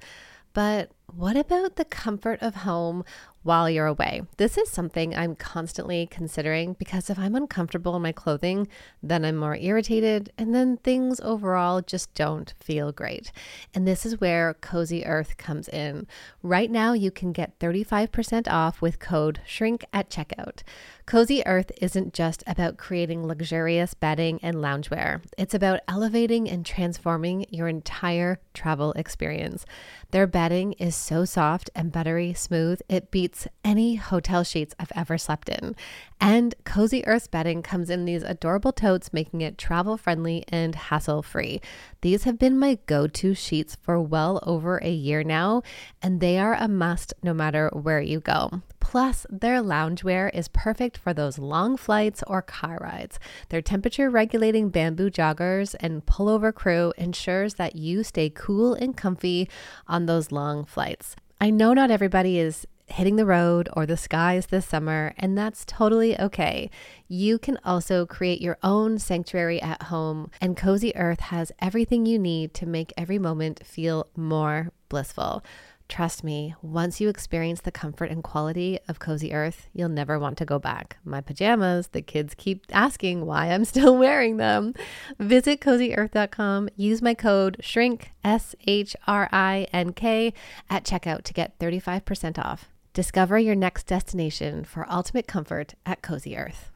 But 0.54 0.92
what 1.06 1.38
about 1.38 1.76
the 1.76 1.86
comfort 1.86 2.42
of 2.42 2.56
home 2.56 3.06
while 3.48 3.70
you're 3.70 3.86
away? 3.88 4.24
This 4.36 4.58
is 4.58 4.70
something 4.70 5.16
I'm 5.16 5.34
constantly 5.34 6.06
considering 6.06 6.74
because 6.74 7.10
if 7.10 7.18
I'm 7.18 7.34
uncomfortable 7.34 7.96
in 7.96 8.02
my 8.02 8.12
clothing, 8.12 8.68
then 9.02 9.24
I'm 9.24 9.38
more 9.38 9.56
irritated, 9.56 10.34
and 10.38 10.54
then 10.54 10.76
things 10.76 11.22
overall 11.22 11.82
just 11.82 12.14
don't 12.14 12.54
feel 12.60 12.92
great. 12.92 13.32
And 13.74 13.88
this 13.88 14.06
is 14.06 14.20
where 14.20 14.54
Cozy 14.56 15.06
Earth 15.06 15.38
comes 15.38 15.70
in. 15.70 16.08
Right 16.44 16.70
now, 16.70 16.92
you 16.92 17.10
can 17.10 17.32
get 17.32 17.58
35% 17.58 18.50
off 18.52 18.82
with 18.82 19.00
code 19.00 19.40
SHRINK 19.48 19.86
at 19.94 20.10
checkout. 20.10 20.62
Cozy 21.08 21.42
Earth 21.48 21.72
isn't 21.80 22.14
just 22.14 22.44
about 22.46 22.76
creating 22.76 23.26
luxurious 23.26 23.94
bedding 23.94 24.42
and 24.44 24.58
loungewear, 24.58 25.22
it's 25.38 25.54
about 25.54 25.80
elevating 25.88 26.50
and 26.50 26.66
transforming 26.66 27.46
your 27.50 27.70
entire 27.70 28.42
travel 28.54 28.92
experience. 28.92 29.66
Their 30.12 30.28
bedding 30.28 30.74
is 30.74 30.98
so 30.98 31.24
soft 31.24 31.70
and 31.74 31.94
buttery 31.94 32.34
smooth, 32.34 32.82
it 32.90 33.10
beats 33.10 33.48
any 33.64 33.96
hotel 33.96 34.44
sheets 34.44 34.76
I've 34.78 34.92
ever 34.96 35.18
slept 35.18 35.48
in. 35.48 35.78
And 36.20 36.54
Cozy 36.66 37.08
Earth 37.08 37.32
bedding 37.32 37.62
comes 37.62 37.90
in 37.90 38.04
these 38.04 38.24
adorable 38.24 38.74
totes, 38.74 39.14
making 39.14 39.40
it 39.40 39.58
travel 39.58 39.96
friendly 39.96 40.44
and 40.50 40.76
hassle 40.76 41.22
free. 41.22 41.62
These 42.02 42.26
have 42.26 42.38
been 42.38 42.60
my 42.60 42.80
go 42.86 43.08
to 43.08 43.34
sheets 43.34 43.78
for 43.82 44.02
well 44.02 44.42
over 44.44 44.78
a 44.80 44.92
year 44.92 45.24
now, 45.24 45.62
and 46.02 46.20
they 46.20 46.38
are 46.38 46.56
a 46.56 46.68
must 46.68 47.14
no 47.24 47.34
matter 47.34 47.70
where 47.72 48.02
you 48.02 48.20
go. 48.20 48.62
Plus, 48.80 49.26
their 49.30 49.62
loungewear 49.62 50.34
is 50.34 50.48
perfect 50.48 50.97
for 50.98 51.14
those 51.14 51.38
long 51.38 51.78
flights 51.78 52.24
or 52.28 52.42
car 52.42 52.78
rides. 52.82 53.20
Their 53.50 53.62
temperature 53.62 54.10
regulating 54.10 54.70
bamboo 54.70 55.10
joggers 55.10 55.76
and 55.80 56.06
pullover 56.06 56.54
crew 56.54 56.94
ensures 56.98 57.54
that 57.56 57.76
you 57.76 58.04
stay 58.04 58.30
cool 58.30 58.74
and 58.74 58.98
comfy 58.98 59.50
on 59.88 60.06
those 60.06 60.32
long 60.32 60.66
flights. 60.66 61.16
I 61.40 61.52
know 61.52 61.74
not 61.74 61.92
everybody 61.92 62.40
is 62.40 62.66
hitting 62.88 63.18
the 63.18 63.26
road 63.26 63.70
or 63.74 63.86
the 63.86 63.98
skies 63.98 64.48
this 64.48 64.66
summer, 64.66 65.14
and 65.18 65.38
that's 65.38 65.66
totally 65.66 66.20
okay. 66.20 66.70
You 67.08 67.38
can 67.38 67.60
also 67.64 68.06
create 68.06 68.42
your 68.42 68.58
own 68.64 68.98
sanctuary 68.98 69.62
at 69.62 69.84
home, 69.84 70.32
and 70.42 70.58
Cozy 70.58 70.96
Earth 70.96 71.20
has 71.20 71.52
everything 71.60 72.06
you 72.06 72.18
need 72.18 72.54
to 72.56 72.66
make 72.66 72.94
every 72.98 73.20
moment 73.20 73.66
feel 73.66 74.08
more 74.16 74.72
blissful. 74.90 75.44
Trust 75.90 76.22
me, 76.22 76.54
once 76.62 77.00
you 77.00 77.08
experience 77.08 77.62
the 77.62 77.72
comfort 77.72 78.12
and 78.12 78.22
quality 78.22 78.78
of 78.90 79.00
Cozy 79.00 79.34
Earth, 79.34 79.68
you'll 79.74 79.88
never 79.88 80.20
want 80.20 80.38
to 80.38 80.46
go 80.46 80.60
back. 80.60 80.98
My 81.06 81.22
pajamas, 81.22 81.88
the 81.88 82.02
kids 82.02 82.34
keep 82.36 82.66
asking 82.72 83.26
why 83.26 83.52
I'm 83.52 83.64
still 83.74 83.98
wearing 83.98 84.38
them. 84.38 84.74
Visit 85.18 85.62
cozyearth.com, 85.62 86.70
use 86.76 87.02
my 87.02 87.14
code 87.14 87.58
SHRINK, 87.62 88.08
S 88.24 88.54
H 88.68 88.96
R 89.08 89.30
I 89.32 89.68
N 89.72 89.94
K, 89.94 90.34
at 90.70 90.84
checkout 90.84 91.24
to 91.24 91.34
get 91.34 91.58
35% 91.58 92.38
off. 92.38 92.70
Discover 92.94 93.40
your 93.40 93.56
next 93.56 93.86
destination 93.86 94.64
for 94.64 94.92
ultimate 94.92 95.28
comfort 95.28 95.76
at 95.86 96.02
Cozy 96.02 96.36
Earth. 96.36 96.72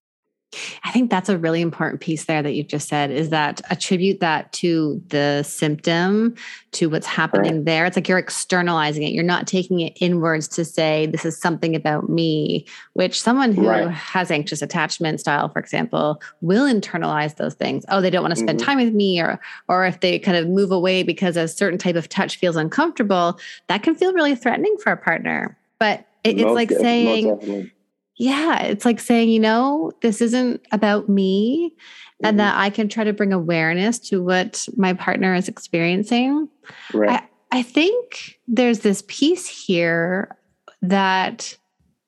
I 0.83 0.91
think 0.91 1.09
that's 1.09 1.29
a 1.29 1.37
really 1.37 1.61
important 1.61 2.01
piece 2.01 2.25
there 2.25 2.41
that 2.41 2.51
you've 2.51 2.67
just 2.67 2.89
said 2.89 3.09
is 3.09 3.29
that 3.29 3.61
attribute 3.69 4.19
that 4.19 4.51
to 4.53 5.01
the 5.07 5.43
symptom, 5.43 6.35
to 6.73 6.89
what's 6.89 7.07
happening 7.07 7.57
right. 7.57 7.65
there. 7.65 7.85
It's 7.85 7.95
like 7.95 8.07
you're 8.07 8.17
externalizing 8.17 9.03
it. 9.03 9.13
You're 9.13 9.23
not 9.23 9.47
taking 9.47 9.79
it 9.79 9.97
inwards 10.01 10.47
to 10.49 10.65
say, 10.65 11.05
this 11.05 11.25
is 11.25 11.37
something 11.37 11.75
about 11.75 12.09
me, 12.09 12.65
which 12.93 13.21
someone 13.21 13.53
who 13.53 13.67
right. 13.67 13.89
has 13.91 14.31
anxious 14.31 14.61
attachment 14.61 15.19
style, 15.19 15.49
for 15.49 15.59
example, 15.59 16.21
will 16.41 16.65
internalize 16.65 17.35
those 17.37 17.53
things. 17.53 17.85
Oh, 17.89 18.01
they 18.01 18.09
don't 18.09 18.23
want 18.23 18.33
to 18.33 18.39
spend 18.39 18.59
mm-hmm. 18.59 18.65
time 18.65 18.77
with 18.77 18.93
me, 18.93 19.21
or 19.21 19.39
or 19.67 19.85
if 19.85 19.99
they 20.01 20.19
kind 20.19 20.37
of 20.37 20.47
move 20.47 20.71
away 20.71 21.03
because 21.03 21.37
a 21.37 21.47
certain 21.47 21.79
type 21.79 21.95
of 21.95 22.09
touch 22.09 22.37
feels 22.37 22.55
uncomfortable, 22.55 23.39
that 23.67 23.83
can 23.83 23.95
feel 23.95 24.13
really 24.13 24.35
threatening 24.35 24.75
for 24.83 24.91
a 24.91 24.97
partner. 24.97 25.57
But 25.79 26.05
it, 26.23 26.39
it's 26.39 26.51
like 26.51 26.69
saying, 26.71 27.71
yeah, 28.21 28.61
it's 28.61 28.85
like 28.85 28.99
saying, 28.99 29.29
you 29.29 29.39
know, 29.39 29.91
this 30.03 30.21
isn't 30.21 30.61
about 30.71 31.09
me 31.09 31.71
mm-hmm. 31.71 32.25
and 32.27 32.39
that 32.39 32.55
I 32.55 32.69
can 32.69 32.87
try 32.87 33.03
to 33.03 33.13
bring 33.13 33.33
awareness 33.33 33.97
to 34.09 34.21
what 34.21 34.67
my 34.77 34.93
partner 34.93 35.33
is 35.33 35.47
experiencing. 35.47 36.47
Right. 36.93 37.23
I, 37.51 37.59
I 37.59 37.63
think 37.63 38.39
there's 38.47 38.81
this 38.81 39.03
piece 39.07 39.47
here 39.47 40.37
that 40.83 41.57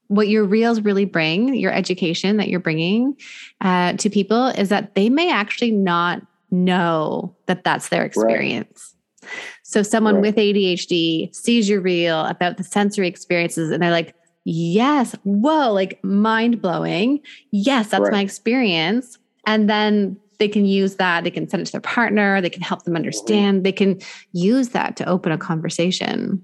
what 0.08 0.28
your 0.28 0.46
reels 0.46 0.82
really 0.82 1.06
bring, 1.06 1.56
your 1.56 1.72
education 1.72 2.38
that 2.38 2.48
you're 2.48 2.60
bringing 2.60 3.18
uh, 3.62 3.94
to 3.94 4.08
people, 4.08 4.50
is 4.50 4.70
that 4.70 4.94
they 4.94 5.10
may 5.10 5.32
actually 5.32 5.72
not 5.72 6.22
know 6.52 7.36
that 7.48 7.64
that's 7.64 7.90
their 7.90 8.06
experience. 8.06 8.94
Right. 9.24 9.32
So, 9.64 9.82
someone 9.82 10.16
right. 10.16 10.22
with 10.22 10.36
ADHD 10.36 11.34
sees 11.34 11.68
your 11.68 11.82
reel 11.82 12.26
about 12.26 12.58
the 12.58 12.64
sensory 12.64 13.08
experiences, 13.08 13.72
and 13.72 13.82
they're 13.82 13.90
like, 13.90 14.14
"Yes, 14.46 15.16
whoa, 15.24 15.72
like 15.72 16.04
mind 16.04 16.62
blowing. 16.62 17.22
Yes, 17.52 17.90
that's 17.90 18.04
right. 18.04 18.12
my 18.12 18.22
experience." 18.22 19.18
And 19.46 19.70
then 19.70 20.18
they 20.40 20.48
can 20.48 20.66
use 20.66 20.96
that. 20.96 21.24
They 21.24 21.32
can 21.32 21.48
send 21.48 21.62
it 21.62 21.66
to 21.68 21.72
their 21.74 21.82
partner. 21.82 22.42
They 22.42 22.50
can 22.50 22.62
help 22.62 22.84
them 22.84 22.96
understand. 22.96 23.58
Mm-hmm. 23.58 23.64
They 23.64 23.72
can 23.72 24.00
use 24.32 24.70
that 24.70 24.96
to 24.98 25.06
open 25.08 25.32
a 25.32 25.38
conversation. 25.38 26.44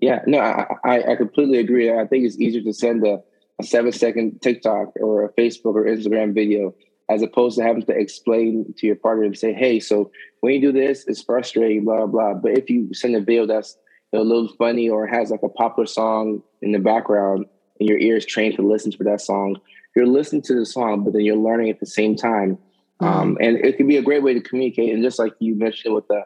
Yeah, 0.00 0.20
no, 0.26 0.38
I, 0.38 1.12
I 1.12 1.16
completely 1.16 1.58
agree. 1.58 1.90
I 1.92 2.06
think 2.06 2.24
it's 2.24 2.38
easier 2.38 2.62
to 2.62 2.72
send 2.72 3.06
a, 3.06 3.20
a 3.58 3.64
seven 3.64 3.92
second 3.92 4.40
TikTok 4.42 4.92
or 5.00 5.24
a 5.24 5.32
Facebook 5.32 5.74
or 5.74 5.84
Instagram 5.84 6.34
video 6.34 6.74
as 7.08 7.22
opposed 7.22 7.56
to 7.56 7.64
having 7.64 7.82
to 7.82 7.92
explain 7.92 8.74
to 8.76 8.86
your 8.86 8.96
partner 8.96 9.24
and 9.24 9.38
say, 9.38 9.52
hey, 9.52 9.78
so 9.78 10.10
when 10.40 10.54
you 10.54 10.60
do 10.60 10.72
this, 10.72 11.06
it's 11.06 11.22
frustrating, 11.22 11.84
blah, 11.84 12.06
blah. 12.06 12.34
But 12.34 12.58
if 12.58 12.68
you 12.68 12.92
send 12.92 13.14
a 13.14 13.20
video 13.20 13.46
that's 13.46 13.76
a 14.12 14.20
little 14.20 14.48
funny 14.56 14.88
or 14.88 15.06
has 15.06 15.30
like 15.30 15.42
a 15.42 15.48
popular 15.48 15.86
song 15.86 16.42
in 16.62 16.72
the 16.72 16.78
background 16.78 17.46
and 17.78 17.88
your 17.88 17.98
ear 17.98 18.16
is 18.16 18.24
trained 18.24 18.56
to 18.56 18.62
listen 18.62 18.90
to 18.92 19.04
that 19.04 19.20
song, 19.20 19.56
you're 19.94 20.06
listening 20.06 20.42
to 20.42 20.54
the 20.54 20.66
song, 20.66 21.04
but 21.04 21.12
then 21.12 21.22
you're 21.22 21.36
learning 21.36 21.70
at 21.70 21.80
the 21.80 21.86
same 21.86 22.16
time. 22.16 22.58
Mm-hmm. 23.00 23.04
Um, 23.04 23.38
and 23.40 23.58
it 23.58 23.76
can 23.76 23.86
be 23.86 23.96
a 23.96 24.02
great 24.02 24.22
way 24.22 24.34
to 24.34 24.40
communicate. 24.40 24.94
And 24.94 25.02
just 25.02 25.18
like 25.18 25.32
you 25.38 25.54
mentioned 25.54 25.94
with 25.94 26.08
the 26.08 26.24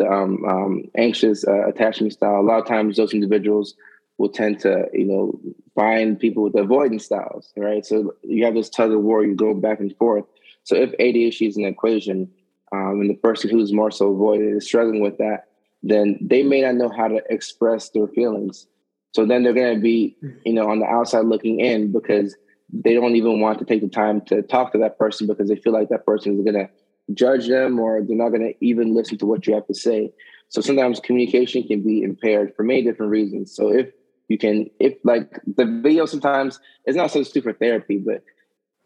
the 0.00 0.10
um, 0.10 0.44
um, 0.46 0.84
anxious 0.96 1.46
uh, 1.46 1.68
attachment 1.68 2.14
style. 2.14 2.40
A 2.40 2.42
lot 2.42 2.58
of 2.58 2.66
times, 2.66 2.96
those 2.96 3.12
individuals 3.12 3.74
will 4.18 4.30
tend 4.30 4.58
to, 4.60 4.86
you 4.92 5.04
know, 5.04 5.38
find 5.74 6.18
people 6.18 6.42
with 6.42 6.56
avoidance 6.56 7.04
styles, 7.04 7.52
right? 7.56 7.84
So 7.86 8.14
you 8.22 8.44
have 8.44 8.54
this 8.54 8.70
tug 8.70 8.92
of 8.92 9.02
war, 9.02 9.24
you 9.24 9.36
go 9.36 9.54
back 9.54 9.78
and 9.78 9.94
forth. 9.96 10.24
So 10.64 10.74
if 10.74 10.90
ADHD 10.98 11.48
is 11.48 11.56
an 11.56 11.64
equation, 11.64 12.30
um, 12.72 13.00
and 13.00 13.10
the 13.10 13.14
person 13.14 13.50
who's 13.50 13.72
more 13.72 13.90
so 13.90 14.12
avoided 14.12 14.56
is 14.56 14.66
struggling 14.66 15.02
with 15.02 15.18
that, 15.18 15.48
then 15.82 16.18
they 16.20 16.42
may 16.42 16.62
not 16.62 16.74
know 16.74 16.90
how 16.90 17.08
to 17.08 17.20
express 17.30 17.90
their 17.90 18.06
feelings. 18.08 18.66
So 19.12 19.26
then 19.26 19.42
they're 19.42 19.54
going 19.54 19.74
to 19.74 19.80
be, 19.80 20.16
you 20.44 20.52
know, 20.52 20.70
on 20.70 20.78
the 20.78 20.86
outside 20.86 21.24
looking 21.24 21.60
in 21.60 21.90
because 21.92 22.36
they 22.72 22.94
don't 22.94 23.16
even 23.16 23.40
want 23.40 23.58
to 23.58 23.64
take 23.64 23.80
the 23.80 23.88
time 23.88 24.20
to 24.26 24.42
talk 24.42 24.72
to 24.72 24.78
that 24.78 24.98
person 24.98 25.26
because 25.26 25.48
they 25.48 25.56
feel 25.56 25.72
like 25.72 25.88
that 25.88 26.06
person 26.06 26.34
is 26.34 26.44
going 26.44 26.54
to 26.54 26.70
judge 27.14 27.48
them 27.48 27.78
or 27.80 28.02
they're 28.02 28.16
not 28.16 28.28
going 28.28 28.42
to 28.42 28.64
even 28.64 28.94
listen 28.94 29.18
to 29.18 29.26
what 29.26 29.46
you 29.46 29.54
have 29.54 29.66
to 29.66 29.74
say. 29.74 30.12
So 30.48 30.60
sometimes 30.60 31.00
communication 31.00 31.66
can 31.66 31.82
be 31.82 32.02
impaired 32.02 32.54
for 32.54 32.62
many 32.62 32.82
different 32.82 33.10
reasons. 33.10 33.54
So 33.54 33.72
if 33.72 33.88
you 34.28 34.38
can, 34.38 34.70
if 34.78 34.94
like 35.02 35.40
the 35.56 35.64
video 35.64 36.06
sometimes 36.06 36.60
it's 36.84 36.96
not 36.96 37.10
so 37.10 37.24
for 37.24 37.52
therapy, 37.52 37.98
but 37.98 38.22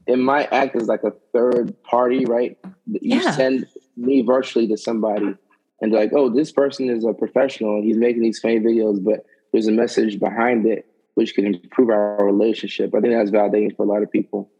it 0.07 0.19
might 0.19 0.53
act 0.53 0.77
as 0.77 0.89
like 0.89 1.03
a 1.05 1.13
third 1.33 1.75
party, 1.83 2.25
right? 2.25 2.59
You 2.87 3.21
yeah. 3.21 3.31
send 3.33 3.67
me 3.97 4.23
virtually 4.23 4.69
to 4.69 4.77
somebody 4.77 5.35
and 5.85 5.93
they're 5.93 6.01
like, 6.01 6.13
oh, 6.15 6.31
this 6.31 6.51
person 6.51 6.89
is 6.89 7.05
a 7.05 7.13
professional 7.13 7.77
and 7.77 7.85
he's 7.85 7.99
making 7.99 8.23
these 8.23 8.39
funny 8.39 8.59
videos, 8.59 9.05
but 9.05 9.27
there's 9.53 9.67
a 9.67 9.73
message 9.73 10.19
behind 10.19 10.65
it 10.65 10.87
which 11.13 11.35
can 11.35 11.45
improve 11.45 11.91
our 11.91 12.25
relationship. 12.25 12.95
I 12.95 13.01
think 13.01 13.13
that's 13.13 13.31
validating 13.31 13.77
for 13.77 13.85
a 13.85 13.87
lot 13.87 14.03
of 14.03 14.11
people. 14.11 14.51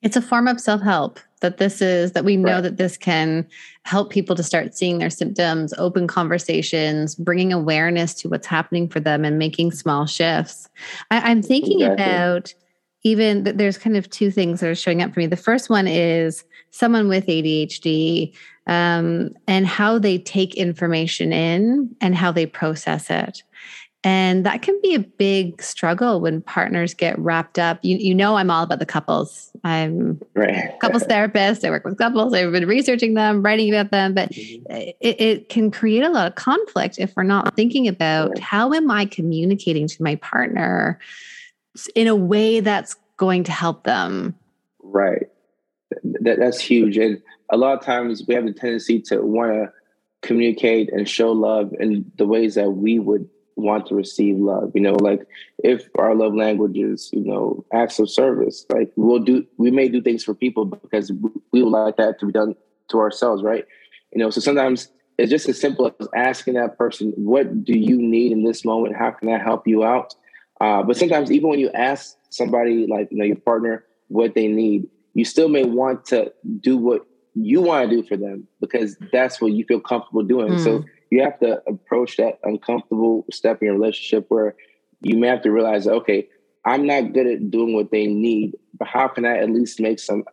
It's 0.00 0.16
a 0.16 0.22
form 0.22 0.46
of 0.46 0.60
self 0.60 0.80
help 0.80 1.18
that 1.40 1.56
this 1.56 1.82
is, 1.82 2.12
that 2.12 2.24
we 2.24 2.36
know 2.36 2.52
right. 2.52 2.60
that 2.62 2.76
this 2.76 2.96
can 2.96 3.48
help 3.82 4.10
people 4.10 4.36
to 4.36 4.44
start 4.44 4.76
seeing 4.76 4.98
their 4.98 5.10
symptoms, 5.10 5.74
open 5.76 6.06
conversations, 6.06 7.16
bringing 7.16 7.52
awareness 7.52 8.14
to 8.14 8.28
what's 8.28 8.46
happening 8.46 8.88
for 8.88 9.00
them 9.00 9.24
and 9.24 9.40
making 9.40 9.72
small 9.72 10.06
shifts. 10.06 10.68
I, 11.10 11.32
am 11.32 11.42
thinking 11.42 11.80
exactly. 11.80 12.04
about 12.04 12.54
even 13.02 13.42
that 13.42 13.58
there's 13.58 13.76
kind 13.76 13.96
of 13.96 14.08
two 14.08 14.30
things 14.30 14.60
that 14.60 14.70
are 14.70 14.74
showing 14.76 15.02
up 15.02 15.12
for 15.12 15.18
me. 15.20 15.26
The 15.26 15.36
first 15.36 15.68
one 15.68 15.88
is 15.88 16.44
someone 16.70 17.08
with 17.08 17.26
ADHD 17.26 18.34
um, 18.66 19.30
and 19.46 19.66
how 19.66 19.98
they 19.98 20.18
take 20.18 20.54
information 20.54 21.32
in 21.32 21.94
and 22.00 22.14
how 22.14 22.32
they 22.32 22.46
process 22.46 23.10
it. 23.10 23.42
And 24.06 24.44
that 24.44 24.60
can 24.60 24.78
be 24.82 24.94
a 24.94 24.98
big 24.98 25.62
struggle 25.62 26.20
when 26.20 26.42
partners 26.42 26.92
get 26.92 27.18
wrapped 27.18 27.58
up. 27.58 27.78
You, 27.82 27.96
you 27.96 28.14
know, 28.14 28.36
I'm 28.36 28.50
all 28.50 28.62
about 28.62 28.78
the 28.78 28.86
couples. 28.86 29.50
I'm 29.64 30.20
right. 30.34 30.78
couples 30.80 31.04
therapist. 31.04 31.64
I 31.64 31.70
work 31.70 31.86
with 31.86 31.96
couples. 31.96 32.34
I've 32.34 32.52
been 32.52 32.68
researching 32.68 33.14
them, 33.14 33.42
writing 33.42 33.74
about 33.74 33.90
them, 33.90 34.12
but 34.12 34.28
mm-hmm. 34.28 34.76
it, 35.00 35.20
it, 35.20 35.48
can 35.48 35.70
create 35.70 36.02
a 36.02 36.10
lot 36.10 36.26
of 36.26 36.34
conflict 36.34 36.98
if 36.98 37.16
we're 37.16 37.22
not 37.22 37.56
thinking 37.56 37.88
about 37.88 38.38
how 38.38 38.74
am 38.74 38.90
I 38.90 39.06
communicating 39.06 39.88
to 39.88 40.02
my 40.02 40.16
partner 40.16 40.98
in 41.94 42.06
a 42.06 42.14
way 42.14 42.60
that's 42.60 42.96
going 43.16 43.44
to 43.44 43.52
help 43.52 43.84
them. 43.84 44.34
Right. 44.82 45.28
That, 46.20 46.38
that's 46.38 46.60
huge. 46.60 46.98
And 46.98 47.22
a 47.54 47.56
lot 47.56 47.78
of 47.78 47.84
times 47.84 48.24
we 48.26 48.34
have 48.34 48.44
the 48.44 48.52
tendency 48.52 49.00
to 49.00 49.20
want 49.22 49.52
to 49.52 49.72
communicate 50.22 50.92
and 50.92 51.08
show 51.08 51.30
love 51.30 51.72
in 51.78 52.10
the 52.18 52.26
ways 52.26 52.56
that 52.56 52.70
we 52.70 52.98
would 52.98 53.28
want 53.54 53.86
to 53.86 53.94
receive 53.94 54.36
love. 54.38 54.72
You 54.74 54.80
know, 54.80 54.94
like 54.94 55.24
if 55.62 55.88
our 55.96 56.16
love 56.16 56.34
language 56.34 56.76
is, 56.76 57.10
you 57.12 57.24
know, 57.24 57.64
acts 57.72 58.00
of 58.00 58.10
service, 58.10 58.66
like 58.70 58.90
we'll 58.96 59.20
do, 59.20 59.46
we 59.56 59.70
may 59.70 59.88
do 59.88 60.02
things 60.02 60.24
for 60.24 60.34
people 60.34 60.64
because 60.64 61.12
we 61.52 61.62
would 61.62 61.70
like 61.70 61.96
that 61.96 62.18
to 62.18 62.26
be 62.26 62.32
done 62.32 62.56
to 62.90 62.98
ourselves, 62.98 63.44
right? 63.44 63.64
You 64.12 64.18
know, 64.18 64.30
so 64.30 64.40
sometimes 64.40 64.88
it's 65.16 65.30
just 65.30 65.48
as 65.48 65.60
simple 65.60 65.94
as 66.00 66.08
asking 66.12 66.54
that 66.54 66.76
person, 66.76 67.12
what 67.16 67.64
do 67.64 67.78
you 67.78 67.96
need 67.96 68.32
in 68.32 68.42
this 68.42 68.64
moment? 68.64 68.96
How 68.96 69.12
can 69.12 69.28
I 69.28 69.38
help 69.38 69.68
you 69.68 69.84
out? 69.84 70.12
Uh, 70.60 70.82
but 70.82 70.96
sometimes 70.96 71.30
even 71.30 71.50
when 71.50 71.60
you 71.60 71.70
ask 71.70 72.16
somebody 72.30 72.88
like, 72.88 73.12
you 73.12 73.18
know, 73.18 73.24
your 73.24 73.36
partner 73.36 73.84
what 74.08 74.34
they 74.34 74.48
need, 74.48 74.88
you 75.14 75.24
still 75.24 75.48
may 75.48 75.64
want 75.64 76.04
to 76.06 76.32
do 76.60 76.76
what 76.76 77.06
you 77.34 77.60
want 77.60 77.88
to 77.88 77.96
do 77.96 78.06
for 78.06 78.16
them 78.16 78.46
because 78.60 78.96
that's 79.12 79.40
what 79.40 79.52
you 79.52 79.64
feel 79.64 79.80
comfortable 79.80 80.22
doing. 80.22 80.54
Mm. 80.54 80.60
So 80.60 80.78
hmm 80.78 80.86
you 81.14 81.22
have 81.22 81.38
to 81.38 81.62
approach 81.68 82.16
that 82.16 82.40
uncomfortable 82.42 83.24
step 83.30 83.62
in 83.62 83.66
your 83.66 83.74
relationship 83.74 84.26
where 84.30 84.56
you 85.00 85.16
may 85.16 85.28
have 85.28 85.42
to 85.42 85.52
realize, 85.52 85.86
okay, 85.86 86.26
I'm 86.64 86.86
not 86.86 87.12
good 87.12 87.28
at 87.28 87.50
doing 87.52 87.72
what 87.72 87.92
they 87.92 88.06
need, 88.08 88.56
but 88.76 88.88
how 88.88 89.06
can 89.06 89.24
I 89.24 89.38
at 89.38 89.50
least 89.50 89.78
make 89.78 90.00
some 90.00 90.24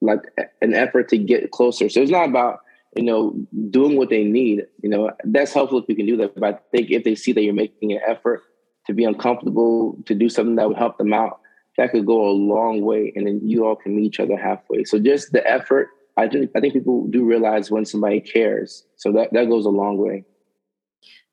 like 0.00 0.22
an 0.60 0.74
effort 0.74 1.08
to 1.10 1.18
get 1.18 1.52
closer? 1.52 1.88
So 1.88 2.00
it's 2.00 2.10
not 2.10 2.28
about 2.28 2.60
you 2.96 3.04
know 3.04 3.34
doing 3.70 3.96
what 3.96 4.10
they 4.10 4.24
need. 4.24 4.64
You 4.82 4.88
know 4.88 5.10
that's 5.24 5.52
helpful 5.52 5.78
if 5.78 5.84
you 5.88 5.94
can 5.94 6.06
do 6.06 6.16
that. 6.16 6.34
But 6.34 6.44
I 6.44 6.58
think 6.72 6.90
if 6.90 7.04
they 7.04 7.14
see 7.14 7.32
that 7.32 7.42
you're 7.42 7.54
making 7.54 7.92
an 7.92 8.00
effort 8.04 8.42
to 8.86 8.92
be 8.92 9.04
uncomfortable 9.04 9.96
to 10.06 10.14
do 10.14 10.28
something 10.28 10.56
that 10.56 10.66
would 10.66 10.78
help 10.78 10.98
them 10.98 11.12
out, 11.12 11.38
that 11.76 11.92
could 11.92 12.06
go 12.06 12.28
a 12.28 12.32
long 12.32 12.80
way, 12.80 13.12
and 13.14 13.26
then 13.26 13.40
you 13.44 13.66
all 13.66 13.76
can 13.76 13.94
meet 13.94 14.06
each 14.06 14.20
other 14.20 14.36
halfway. 14.36 14.84
So 14.84 14.98
just 14.98 15.32
the 15.32 15.46
effort 15.48 15.90
I 16.16 16.28
think 16.28 16.50
I 16.54 16.60
think 16.60 16.72
people 16.72 17.06
do 17.08 17.24
realize 17.24 17.70
when 17.70 17.84
somebody 17.84 18.20
cares. 18.20 18.84
So 18.96 19.12
that 19.12 19.32
that 19.32 19.48
goes 19.48 19.66
a 19.66 19.70
long 19.70 19.98
way. 19.98 20.24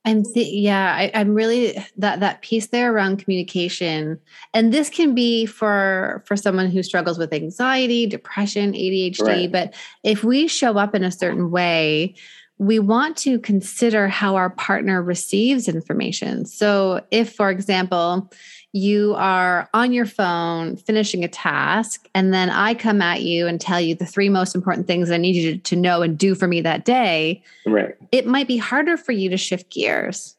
I'm 0.04 0.24
th- 0.24 0.52
yeah, 0.52 0.96
I, 0.96 1.04
am 1.14 1.36
really 1.36 1.78
that 1.98 2.22
that 2.22 2.42
piece 2.42 2.68
there 2.68 2.92
around 2.92 3.18
communication, 3.24 4.20
and 4.54 4.74
this 4.74 4.90
can 4.90 5.14
be 5.14 5.46
for 5.46 6.24
for 6.26 6.36
someone 6.36 6.72
who 6.72 6.82
struggles 6.82 7.20
with 7.20 7.32
anxiety, 7.32 8.08
depression, 8.08 8.74
ADHD. 8.74 9.22
Right. 9.22 9.52
But 9.52 9.76
if 10.04 10.24
we 10.24 10.48
show 10.48 10.78
up 10.78 10.96
in 10.96 11.04
a 11.04 11.12
certain 11.12 11.52
way, 11.52 12.16
we 12.62 12.78
want 12.78 13.18
to 13.18 13.40
consider 13.40 14.08
how 14.08 14.36
our 14.36 14.52
partner 14.52 15.02
receives 15.02 15.68
information. 15.68 16.46
So, 16.46 17.02
if, 17.10 17.34
for 17.34 17.50
example, 17.50 18.32
you 18.74 19.16
are 19.16 19.70
on 19.74 19.92
your 19.92 20.06
phone 20.06 20.78
finishing 20.78 21.24
a 21.24 21.28
task, 21.28 22.08
and 22.16 22.34
then 22.34 22.50
I 22.50 22.74
come 22.74 23.02
at 23.02 23.22
you 23.22 23.48
and 23.48 23.60
tell 23.60 23.82
you 23.82 23.96
the 23.96 24.06
three 24.06 24.30
most 24.30 24.56
important 24.56 24.88
things 24.88 25.12
I 25.12 25.18
need 25.18 25.36
you 25.36 25.58
to 25.58 25.76
know 25.76 26.02
and 26.02 26.18
do 26.18 26.36
for 26.36 26.48
me 26.48 26.62
that 26.62 26.86
day, 26.86 27.44
right? 27.66 27.96
It 28.12 28.26
might 28.26 28.48
be 28.48 28.58
harder 28.58 28.98
for 28.98 29.12
you 29.12 29.30
to 29.30 29.38
shift 29.38 29.72
gears, 29.72 30.36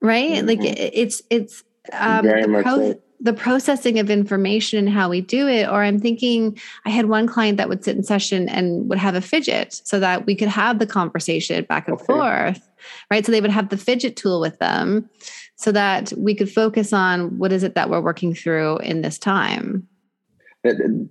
right? 0.00 0.32
Mm-hmm. 0.32 0.46
Like 0.48 0.58
it's 0.62 1.22
it's 1.30 1.62
um, 1.92 2.24
very 2.24 2.46
much 2.46 2.64
pro- 2.64 2.92
so 2.92 3.00
the 3.20 3.32
processing 3.32 3.98
of 3.98 4.10
information 4.10 4.78
and 4.78 4.88
how 4.90 5.08
we 5.08 5.20
do 5.20 5.48
it 5.48 5.66
or 5.68 5.82
i'm 5.82 5.98
thinking 5.98 6.58
i 6.84 6.90
had 6.90 7.06
one 7.06 7.26
client 7.26 7.56
that 7.56 7.68
would 7.68 7.82
sit 7.82 7.96
in 7.96 8.02
session 8.02 8.48
and 8.48 8.88
would 8.88 8.98
have 8.98 9.14
a 9.14 9.20
fidget 9.20 9.80
so 9.84 9.98
that 9.98 10.26
we 10.26 10.34
could 10.34 10.48
have 10.48 10.78
the 10.78 10.86
conversation 10.86 11.64
back 11.64 11.88
and 11.88 11.96
okay. 11.96 12.04
forth 12.04 12.68
right 13.10 13.24
so 13.24 13.32
they 13.32 13.40
would 13.40 13.50
have 13.50 13.70
the 13.70 13.76
fidget 13.76 14.14
tool 14.16 14.40
with 14.40 14.58
them 14.58 15.08
so 15.56 15.72
that 15.72 16.12
we 16.16 16.34
could 16.34 16.50
focus 16.50 16.92
on 16.92 17.38
what 17.38 17.52
is 17.52 17.62
it 17.62 17.74
that 17.74 17.90
we're 17.90 18.00
working 18.00 18.34
through 18.34 18.78
in 18.78 19.02
this 19.02 19.18
time. 19.18 19.86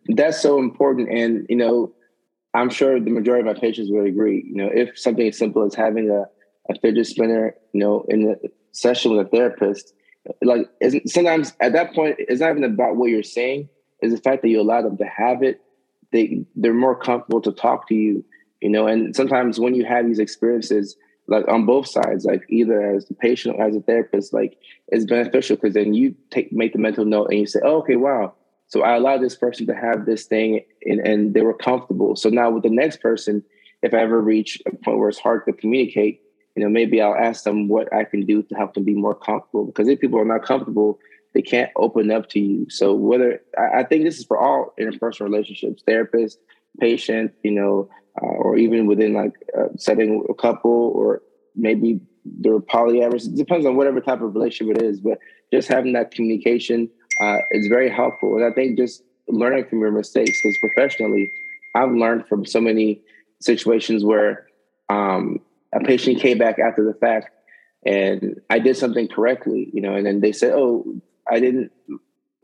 That's 0.08 0.41
so 0.41 0.60
important. 0.60 1.10
And 1.10 1.45
you 1.49 1.56
know 1.56 1.93
i'm 2.53 2.69
sure 2.69 2.99
the 2.99 3.10
majority 3.10 3.47
of 3.47 3.56
my 3.56 3.60
patients 3.60 3.89
would 3.91 4.06
agree 4.06 4.43
you 4.47 4.56
know 4.56 4.69
if 4.73 4.97
something 4.97 5.27
as 5.27 5.38
simple 5.38 5.63
as 5.63 5.75
having 5.75 6.10
a, 6.10 6.23
a 6.71 6.79
fidget 6.79 7.08
spinner 7.08 7.56
you 7.73 7.79
know 7.79 8.06
in 8.10 8.29
a 8.29 8.36
session 8.71 9.15
with 9.15 9.25
a 9.25 9.29
therapist 9.29 9.93
like 10.41 10.69
sometimes 11.06 11.53
at 11.60 11.73
that 11.73 11.93
point 11.93 12.15
it's 12.19 12.41
not 12.41 12.51
even 12.51 12.63
about 12.63 12.95
what 12.95 13.10
you're 13.10 13.23
saying 13.23 13.67
it's 14.01 14.13
the 14.13 14.21
fact 14.21 14.41
that 14.41 14.49
you 14.49 14.60
allow 14.60 14.82
them 14.82 14.97
to 14.97 15.06
have 15.06 15.43
it. 15.43 15.62
They 16.12 16.45
they're 16.56 16.73
more 16.73 16.95
comfortable 16.95 17.41
to 17.41 17.51
talk 17.53 17.88
to 17.88 17.95
you 17.95 18.23
you 18.62 18.69
know 18.69 18.86
and 18.86 19.15
sometimes 19.15 19.60
when 19.60 19.75
you 19.75 19.86
have 19.86 20.06
these 20.06 20.19
experiences 20.19 20.95
like 21.27 21.47
on 21.47 21.65
both 21.65 21.88
sides, 21.88 22.25
like 22.25 22.43
either 22.49 22.95
as 22.95 23.05
the 23.05 23.13
patient 23.13 23.55
or 23.57 23.65
as 23.65 23.75
a 23.75 23.81
therapist, 23.81 24.33
like 24.33 24.57
it's 24.89 25.05
beneficial 25.05 25.55
because 25.55 25.73
then 25.73 25.93
you 25.93 26.15
take 26.31 26.51
make 26.51 26.73
the 26.73 26.79
mental 26.79 27.05
note 27.05 27.29
and 27.29 27.39
you 27.39 27.47
say, 27.47 27.59
oh, 27.63 27.77
okay, 27.77 27.95
wow. 27.95 28.33
So 28.67 28.81
I 28.81 28.95
allowed 28.95 29.21
this 29.21 29.36
person 29.36 29.67
to 29.67 29.75
have 29.75 30.05
this 30.05 30.25
thing 30.25 30.62
and, 30.83 30.99
and 30.99 31.33
they 31.33 31.41
were 31.41 31.53
comfortable. 31.53 32.15
So 32.15 32.29
now 32.29 32.49
with 32.49 32.63
the 32.63 32.69
next 32.69 33.01
person, 33.01 33.43
if 33.81 33.93
I 33.93 33.99
ever 33.99 34.21
reach 34.21 34.62
a 34.65 34.71
point 34.71 34.97
where 34.97 35.09
it's 35.09 35.19
hard 35.19 35.45
to 35.45 35.53
communicate, 35.53 36.21
you 36.55 36.63
know, 36.63 36.69
maybe 36.69 37.01
I'll 37.01 37.15
ask 37.15 37.43
them 37.43 37.67
what 37.67 37.93
I 37.93 38.03
can 38.03 38.25
do 38.25 38.43
to 38.43 38.55
help 38.55 38.73
them 38.73 38.83
be 38.83 38.93
more 38.93 39.15
comfortable. 39.15 39.65
Because 39.65 39.88
if 39.88 39.99
people 39.99 40.19
are 40.19 40.25
not 40.25 40.43
comfortable, 40.43 40.99
they 41.33 41.41
can't 41.41 41.71
open 41.75 42.12
up 42.12 42.29
to 42.29 42.39
you. 42.39 42.67
So 42.69 42.93
whether 42.93 43.41
I 43.57 43.83
think 43.83 44.03
this 44.03 44.19
is 44.19 44.25
for 44.25 44.38
all 44.38 44.73
interpersonal 44.79 45.21
relationships, 45.21 45.83
therapist, 45.86 46.39
patient, 46.79 47.33
you 47.43 47.51
know, 47.51 47.89
uh, 48.21 48.26
or 48.26 48.58
even 48.58 48.86
within 48.86 49.13
like 49.13 49.34
uh, 49.58 49.67
setting 49.78 50.26
a 50.30 50.34
couple, 50.34 50.91
or 50.95 51.21
maybe 51.56 51.99
they're 52.26 52.60
polyamorous. 52.60 53.28
It 53.28 53.36
depends 53.36 53.65
on 53.65 53.76
whatever 53.76 53.99
type 53.99 54.21
of 54.21 54.34
relationship 54.34 54.78
it 54.78 54.84
is. 54.84 54.99
But 54.99 55.19
just 55.52 55.67
having 55.67 55.93
that 55.93 56.12
communication 56.12 56.89
uh, 57.21 57.38
is 57.52 57.67
very 57.67 57.89
helpful. 57.89 58.36
And 58.36 58.45
I 58.45 58.52
think 58.52 58.78
just 58.78 59.04
learning 59.28 59.65
from 59.69 59.80
your 59.80 59.91
mistakes, 59.91 60.39
because 60.41 60.58
professionally, 60.60 61.32
I've 61.76 61.91
learned 61.91 62.28
from 62.28 62.45
so 62.45 62.62
many 62.62 63.02
situations 63.41 64.04
where 64.04 64.47
um, 64.89 65.39
a 65.73 65.80
patient 65.80 66.19
came 66.19 66.38
back 66.38 66.60
after 66.60 66.84
the 66.84 66.93
fact 66.93 67.30
and 67.86 68.39
I 68.49 68.60
did 68.60 68.78
something 68.78 69.08
correctly, 69.08 69.69
you 69.73 69.82
know, 69.82 69.93
and 69.93 70.06
then 70.06 70.21
they 70.21 70.32
said, 70.32 70.54
"Oh, 70.54 70.86
I 71.30 71.39
didn't, 71.39 71.71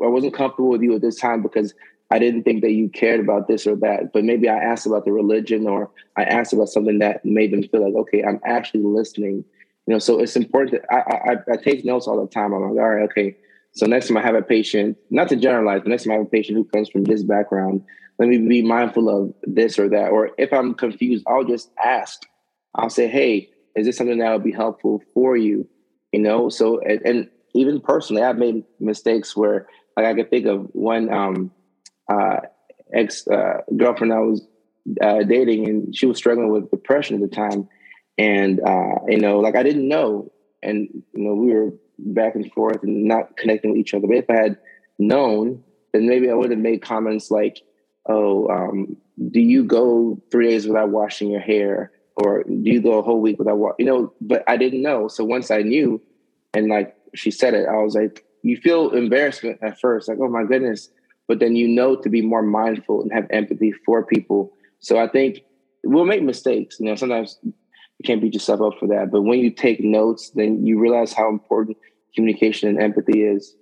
I 0.03 0.08
wasn't 0.08 0.34
comfortable 0.34 0.69
with 0.69 0.82
you 0.82 0.95
at 0.95 1.01
this 1.01 1.19
time 1.19 1.41
because 1.41 1.73
I 2.12 2.19
didn't 2.19 2.43
think 2.43 2.62
that 2.62 2.72
you 2.72 2.89
cared 2.89 3.19
about 3.19 3.48
this 3.48 3.67
or 3.67 3.76
that. 3.78 4.12
But 4.13 4.24
maybe 4.24 4.50
I 4.50 4.58
asked 4.58 4.86
about 4.86 5.06
the 5.06 5.12
religion 5.12 5.67
or 5.67 5.91
I 6.17 6.24
asked 6.24 6.54
about 6.54 6.69
something 6.69 7.00
that 7.00 7.24
made 7.24 7.52
them 7.52 7.63
feel 7.63 7.86
like, 7.86 7.95
okay, 7.95 8.24
I'm 8.24 8.39
actually 8.45 8.84
listening. 8.84 9.45
You 9.86 9.93
know, 9.93 10.00
so 10.00 10.19
it's 10.19 10.36
important. 10.36 10.82
That 10.82 10.93
I, 10.93 11.34
I, 11.34 11.54
I 11.54 11.58
take 11.58 11.86
notes 11.86 12.08
all 12.08 12.19
the 12.19 12.30
time. 12.30 12.54
I'm 12.54 12.62
like, 12.62 12.82
all 12.82 12.89
right, 12.89 13.04
okay. 13.04 13.38
So 13.74 13.86
next 13.86 14.08
time 14.08 14.17
I 14.17 14.22
have 14.22 14.36
a 14.36 14.41
patient, 14.41 14.98
not 15.10 15.30
to 15.30 15.36
generalize, 15.36 15.82
but 15.82 15.89
next 15.89 16.04
time 16.04 16.13
I 16.13 16.15
have 16.17 16.26
a 16.26 16.30
patient 16.30 16.58
who 16.58 16.65
comes 16.65 16.89
from 16.89 17.04
this 17.04 17.24
background, 17.24 17.84
let 18.17 18.28
me 18.28 18.38
be 18.38 18.62
mindful 18.62 19.10
of 19.10 19.34
this 19.43 19.78
or 19.78 19.88
that. 19.89 20.10
Or 20.10 20.32
if 20.38 20.52
I'm 20.52 20.74
confused, 20.74 21.24
I'll 21.28 21.43
just 21.43 21.69
ask. 21.84 22.24
I'll 22.76 22.89
say, 22.89 23.08
hey, 23.08 23.50
is 23.76 23.86
this 23.86 23.98
something 23.98 24.17
that 24.19 24.32
would 24.32 24.43
be 24.43 24.52
helpful 24.52 25.02
for 25.13 25.38
you? 25.38 25.67
You 26.12 26.19
know, 26.19 26.50
so 26.50 26.80
and, 26.82 27.02
and 27.06 27.30
even 27.54 27.80
personally, 27.80 28.24
I've 28.24 28.38
made 28.38 28.63
mistakes 28.80 29.36
where 29.36 29.67
like 29.95 30.06
I 30.06 30.13
could 30.13 30.30
think 30.30 30.48
of 30.48 30.67
one 30.74 31.12
um, 31.13 31.52
uh, 32.10 32.41
ex 32.93 33.28
uh, 33.28 33.62
girlfriend 33.78 34.13
I 34.13 34.19
was 34.19 34.45
uh, 35.02 35.24
dating, 35.24 35.69
and 35.69 35.95
she 35.95 36.06
was 36.06 36.17
struggling 36.17 36.52
with 36.52 36.72
depression 36.72 37.15
at 37.15 37.30
the 37.30 37.36
time, 37.36 37.67
and 38.17 38.60
uh, 38.60 38.95
you 39.08 39.19
know, 39.19 39.39
like 39.39 39.56
I 39.56 39.63
didn't 39.63 39.88
know, 39.88 40.32
and 40.63 40.89
you 41.13 41.24
know, 41.24 41.34
we 41.34 41.54
were 41.54 41.74
back 42.00 42.36
and 42.36 42.52
forth 42.54 42.84
and 42.84 43.06
not 43.06 43.38
connecting 43.38 43.72
with 43.72 43.80
each 43.80 43.93
other. 43.93 44.08
But 44.08 44.17
if 44.17 44.30
I 44.30 44.36
had 44.36 44.58
known, 44.98 45.63
then 45.93 46.08
maybe 46.08 46.30
I 46.30 46.34
would 46.34 46.52
have 46.52 46.60
made 46.60 46.82
comments 46.82 47.32
like, 47.32 47.62
"Oh, 48.08 48.48
um, 48.50 48.98
do 49.32 49.39
you 49.39 49.63
go 49.63 50.22
three 50.32 50.50
days 50.50 50.67
without 50.67 50.89
washing 50.89 51.30
your 51.30 51.41
hair?" 51.41 51.91
Or 52.22 52.43
do 52.43 52.69
you 52.69 52.82
go 52.82 53.00
a 53.00 53.02
whole 53.02 53.22
week 53.22 53.39
without, 53.39 53.58
wa-? 53.58 53.76
you 53.80 53.86
know? 53.86 54.13
But 54.19 54.43
I 54.45 54.58
didn't 54.58 54.82
know. 54.82 55.08
So 55.08 55.24
once 55.24 55.52
I 55.52 55.62
knew, 55.62 56.02
and 56.54 56.67
like 56.67 56.93
she 57.15 57.32
said 57.32 57.54
it, 57.54 57.67
I 57.67 57.78
was 57.78 57.95
like, 57.95 58.26
you 58.43 58.58
feel 58.58 58.91
embarrassment 58.91 59.60
at 59.62 59.80
first, 59.80 60.10
like, 60.10 60.17
oh 60.22 60.28
my 60.28 60.43
goodness. 60.43 60.89
But 61.29 61.39
then 61.39 61.55
you 61.55 61.67
know 61.67 61.95
to 61.95 62.09
be 62.09 62.21
more 62.21 62.41
mindful 62.41 63.03
and 63.03 63.13
have 63.13 63.27
empathy 63.29 63.71
for 63.85 64.03
people. 64.03 64.51
So 64.79 64.99
I 64.99 65.07
think 65.07 65.41
we'll 65.83 66.05
make 66.05 66.23
mistakes. 66.23 66.77
You 66.79 66.87
know, 66.87 66.95
sometimes 66.95 67.37
you 67.43 67.53
can't 68.03 68.19
beat 68.19 68.33
yourself 68.33 68.61
up 68.61 68.79
for 68.79 68.87
that. 68.87 69.11
But 69.11 69.21
when 69.21 69.39
you 69.39 69.51
take 69.51 69.79
notes, 69.79 70.31
then 70.31 70.65
you 70.65 70.79
realize 70.79 71.13
how 71.13 71.29
important 71.29 71.77
communication 72.15 72.67
and 72.67 72.81
empathy 72.81 73.23
is. 73.23 73.55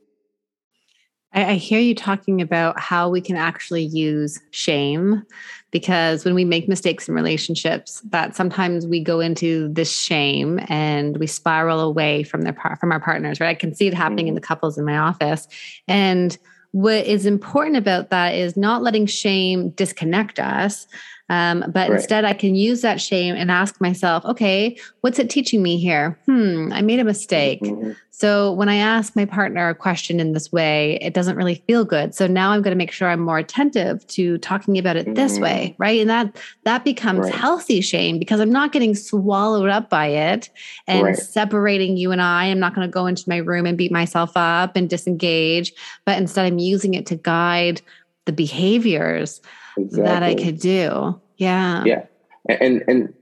I, 1.34 1.56
hear 1.56 1.80
you 1.80 1.94
talking 1.94 2.42
about 2.42 2.80
how 2.80 3.10
we 3.10 3.20
can 3.20 3.36
actually 3.36 3.84
use 3.84 4.40
shame 4.52 5.24
because 5.72 6.24
when 6.24 6.34
we 6.34 6.46
make 6.46 6.70
mistakes 6.70 7.10
in 7.10 7.16
relationships, 7.16 8.02
that 8.10 8.36
sometimes 8.36 8.88
we 8.88 9.04
go 9.04 9.20
into 9.20 9.68
this 9.68 9.92
shame 9.92 10.60
and 10.70 11.18
we 11.18 11.28
spiral 11.28 11.82
away 11.82 12.24
from 12.24 12.44
their 12.44 12.56
from 12.80 12.92
our 12.92 13.02
partners. 13.02 13.40
Right? 13.40 13.50
I 13.50 13.56
can 13.56 13.76
see 13.76 13.88
it 13.88 13.94
happening 13.94 14.26
mm-hmm. 14.26 14.30
in 14.30 14.36
the 14.36 14.42
couples 14.42 14.78
in 14.78 14.86
my 14.86 14.98
office, 14.98 15.48
and 15.88 16.38
what 16.78 17.08
is 17.08 17.26
important 17.26 17.76
about 17.76 18.12
that 18.12 18.36
is 18.36 18.56
not 18.56 18.84
letting 18.84 19.08
shame 19.08 19.70
disconnect 19.70 20.38
us 20.38 20.86
um, 21.30 21.66
but 21.68 21.90
right. 21.90 21.98
instead, 21.98 22.26
I 22.26 22.34
can 22.34 22.56
use 22.56 22.82
that 22.82 23.02
shame 23.02 23.36
and 23.36 23.52
ask 23.52 23.82
myself, 23.82 24.24
okay, 24.26 24.78
what's 25.02 25.20
it 25.20 25.30
teaching 25.30 25.62
me 25.62 25.78
here? 25.78 26.18
Hmm, 26.26 26.72
I 26.72 26.82
made 26.82 27.00
a 27.00 27.04
mistake. 27.04 27.62
Mm-hmm. 27.62 27.92
So 28.12 28.52
when 28.54 28.68
I 28.68 28.78
ask 28.78 29.16
my 29.16 29.26
partner 29.26 29.70
a 29.70 29.76
question 29.76 30.20
in 30.20 30.34
this 30.34 30.52
way, 30.52 30.98
it 31.04 31.14
doesn't 31.14 31.36
really 31.36 31.64
feel 31.68 31.86
good. 31.86 32.16
So 32.16 32.26
now 32.26 32.50
I'm 32.50 32.64
going 32.64 32.72
to 32.72 32.78
make 32.78 32.92
sure 32.92 33.10
I'm 33.10 33.20
more 33.20 33.38
attentive 33.38 34.08
to 34.08 34.40
talking 34.40 34.80
about 34.80 34.96
it 34.96 35.06
mm-hmm. 35.06 35.14
this 35.14 35.38
way, 35.38 35.76
right? 35.78 36.00
And 36.00 36.10
that 36.10 36.36
that 36.64 36.84
becomes 36.84 37.26
right. 37.26 37.36
healthy 37.36 37.82
shame 37.82 38.18
because 38.18 38.40
I'm 38.40 38.50
not 38.50 38.72
getting 38.72 38.96
swallowed 38.96 39.70
up 39.70 39.92
by 39.92 40.08
it 40.08 40.50
and 40.88 41.04
right. 41.04 41.16
separating 41.16 41.96
you 41.96 42.12
and 42.12 42.22
I. 42.22 42.46
I'm 42.46 42.60
not 42.60 42.74
going 42.74 42.88
to 42.88 42.92
go 42.92 43.06
into 43.06 43.30
my 43.30 43.38
room 43.38 43.68
and 43.68 43.78
beat 43.78 43.92
myself 43.92 44.32
up 44.36 44.76
and 44.76 44.90
disengage, 44.90 45.74
but 46.04 46.18
instead 46.18 46.46
I'm 46.46 46.58
using 46.58 46.96
it 46.96 47.06
to 47.08 47.16
guide 47.18 47.82
the 48.28 48.32
behaviors 48.32 49.42
exactly. 49.76 50.04
that 50.04 50.22
I 50.22 50.36
could 50.36 50.60
do. 50.60 51.20
Yeah. 51.38 51.84
Yeah. 51.86 52.06
And 52.48 52.84
and 52.88 53.14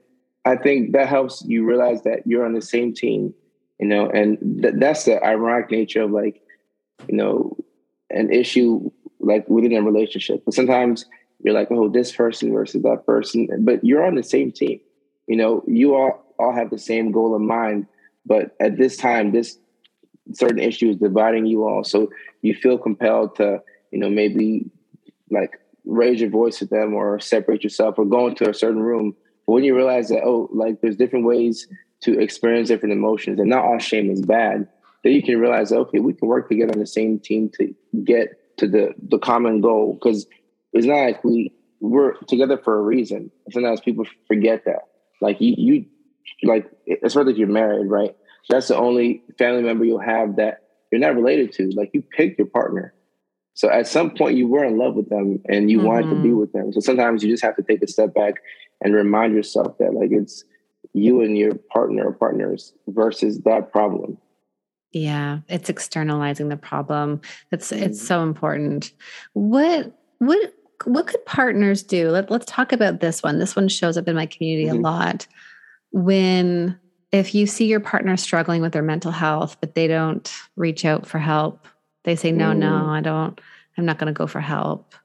I 0.44 0.58
think 0.58 0.92
that 0.92 1.08
helps 1.08 1.44
you 1.46 1.66
realize 1.66 2.04
that 2.04 2.28
you're 2.28 2.46
on 2.46 2.54
the 2.54 2.62
same 2.62 2.94
team, 2.94 3.34
you 3.80 3.88
know, 3.88 4.10
and 4.10 4.62
th- 4.62 4.76
that's 4.78 5.06
the 5.06 5.24
ironic 5.24 5.72
nature 5.72 6.04
of 6.04 6.12
like, 6.12 6.42
you 7.08 7.16
know, 7.16 7.58
an 8.10 8.32
issue 8.32 8.92
like 9.20 9.48
within 9.50 9.74
a 9.74 9.82
relationship. 9.82 10.44
But 10.46 10.54
sometimes 10.54 11.06
you're 11.44 11.54
like, 11.54 11.70
oh, 11.72 11.90
this 11.90 12.12
person 12.12 12.52
versus 12.52 12.84
that 12.84 13.06
person, 13.06 13.48
but 13.62 13.84
you're 13.84 14.06
on 14.06 14.16
the 14.16 14.24
same 14.24 14.52
team. 14.52 14.80
You 15.28 15.38
know, 15.38 15.64
you 15.68 15.96
all 15.96 16.24
all 16.38 16.54
have 16.54 16.70
the 16.70 16.78
same 16.78 17.12
goal 17.12 17.36
in 17.36 17.48
mind, 17.48 17.88
but 18.26 18.56
at 18.60 18.78
this 18.78 18.98
time, 18.98 19.32
this 19.32 19.58
certain 20.34 20.60
issue 20.60 20.90
is 20.90 20.98
dividing 20.98 21.46
you 21.46 21.68
all. 21.68 21.84
So 21.84 22.10
you 22.42 22.54
feel 22.54 22.78
compelled 22.78 23.36
to, 23.38 23.62
you 23.92 24.00
know, 24.00 24.10
maybe 24.10 24.70
like 25.36 25.60
raise 25.86 26.20
your 26.20 26.30
voice 26.30 26.62
at 26.62 26.70
them 26.70 26.94
or 26.94 27.20
separate 27.20 27.64
yourself 27.64 27.96
or 27.98 28.06
go 28.06 28.28
into 28.28 28.50
a 28.50 28.54
certain 28.54 28.82
room. 28.82 29.16
But 29.46 29.54
when 29.54 29.64
you 29.64 29.76
realize 29.76 30.10
that, 30.10 30.24
oh, 30.24 30.50
like 30.52 30.82
there's 30.82 30.96
different 30.96 31.26
ways 31.26 31.68
to 32.02 32.20
experience 32.20 32.70
different 32.70 32.94
emotions 32.94 33.40
and 33.40 33.50
not 33.50 33.64
all 33.64 33.80
shame 33.80 34.10
is 34.10 34.22
bad, 34.22 34.68
then 35.04 35.14
you 35.14 35.22
can 35.22 35.40
realize, 35.40 35.72
okay, 35.72 36.00
we 36.00 36.14
can 36.14 36.28
work 36.28 36.50
together 36.50 36.74
on 36.74 36.80
the 36.80 36.88
same 36.88 37.20
team 37.20 37.52
to 37.58 37.74
get 38.04 38.58
to 38.58 38.68
the, 38.68 38.94
the 39.10 39.20
common 39.20 39.62
goal. 39.62 39.94
Because 39.94 40.26
it's 40.74 40.88
not 40.88 40.96
like 40.96 41.24
we, 41.24 41.54
we're 41.80 42.14
together 42.28 42.58
for 42.58 42.80
a 42.80 42.82
reason. 42.82 43.30
Sometimes 43.52 43.82
people 43.82 44.06
forget 44.28 44.66
that. 44.66 44.88
Like 45.22 45.40
you, 45.40 45.54
you 45.58 45.86
like, 46.44 46.66
especially 47.04 47.34
if 47.34 47.38
you're 47.38 47.48
married, 47.48 47.88
right? 47.88 48.16
That's 48.50 48.68
the 48.68 48.78
only 48.78 49.24
family 49.38 49.62
member 49.62 49.86
you'll 49.86 50.00
have 50.00 50.38
that 50.38 50.64
you're 50.92 51.02
not 51.02 51.16
related 51.16 51.52
to. 51.54 51.70
Like 51.76 51.92
you 51.94 52.02
pick 52.02 52.38
your 52.38 52.48
partner 52.48 52.95
so 53.56 53.70
at 53.70 53.88
some 53.88 54.12
point 54.12 54.38
you 54.38 54.48
were 54.48 54.64
in 54.64 54.78
love 54.78 54.96
with 54.96 55.10
them 55.10 55.42
and 55.48 55.72
you 55.72 55.78
mm-hmm. 55.78 55.88
wanted 55.88 56.10
to 56.10 56.16
be 56.22 56.30
mm-hmm. 56.30 56.40
with 56.40 56.52
them. 56.52 56.74
So 56.74 56.82
sometimes 56.82 57.24
you 57.24 57.32
just 57.32 57.44
have 57.44 57.56
to 57.56 57.64
take 57.64 57.82
a 57.82 57.88
step 57.88 58.14
back 58.14 58.36
and 58.82 58.94
remind 58.94 59.34
yourself 59.34 59.78
that 59.80 59.94
like 59.94 60.12
it's 60.12 60.44
you 60.94 61.22
and 61.22 61.38
your 61.38 61.56
partner 61.56 62.06
or 62.06 62.14
partners 62.14 62.74
versus 62.88 63.40
that 63.40 63.72
problem. 63.72 64.18
Yeah, 64.92 65.40
it's 65.48 65.70
externalizing 65.70 66.50
the 66.50 66.58
problem. 66.58 67.22
That's 67.50 67.72
mm-hmm. 67.72 67.84
it's 67.84 68.06
so 68.06 68.24
important. 68.24 68.92
What 69.34 69.92
what 70.20 70.54
what 70.84 71.08
could 71.08 71.26
partners 71.26 71.82
do? 71.82 72.10
Let, 72.10 72.30
let's 72.30 72.46
talk 72.46 72.74
about 72.74 73.00
this 73.00 73.24
one. 73.24 73.40
This 73.40 73.56
one 73.56 73.70
shows 73.70 73.98
up 73.98 74.10
in 74.10 74.16
my 74.16 74.26
community 74.26 74.68
mm-hmm. 74.68 74.80
a 74.80 74.82
lot. 74.82 75.28
When 75.92 76.78
if 77.14 77.34
you 77.34 77.48
see 77.48 77.68
your 77.68 77.80
partner 77.80 78.18
struggling 78.18 78.62
with 78.62 78.74
their 78.74 78.84
mental 78.84 79.12
health, 79.12 79.56
but 79.62 79.76
they 79.76 79.88
don't 79.88 80.30
reach 80.58 80.84
out 80.84 81.06
for 81.06 81.20
help, 81.20 81.66
they 82.06 82.16
say, 82.16 82.32
no, 82.32 82.52
mm. 82.52 82.58
no, 82.58 82.88
I 82.88 83.02
don't, 83.02 83.40
I'm 83.78 83.86
not 83.86 83.98
going 83.98 84.14
to 84.14 84.18
go 84.18 84.28
for 84.28 84.40
help? 84.40 84.96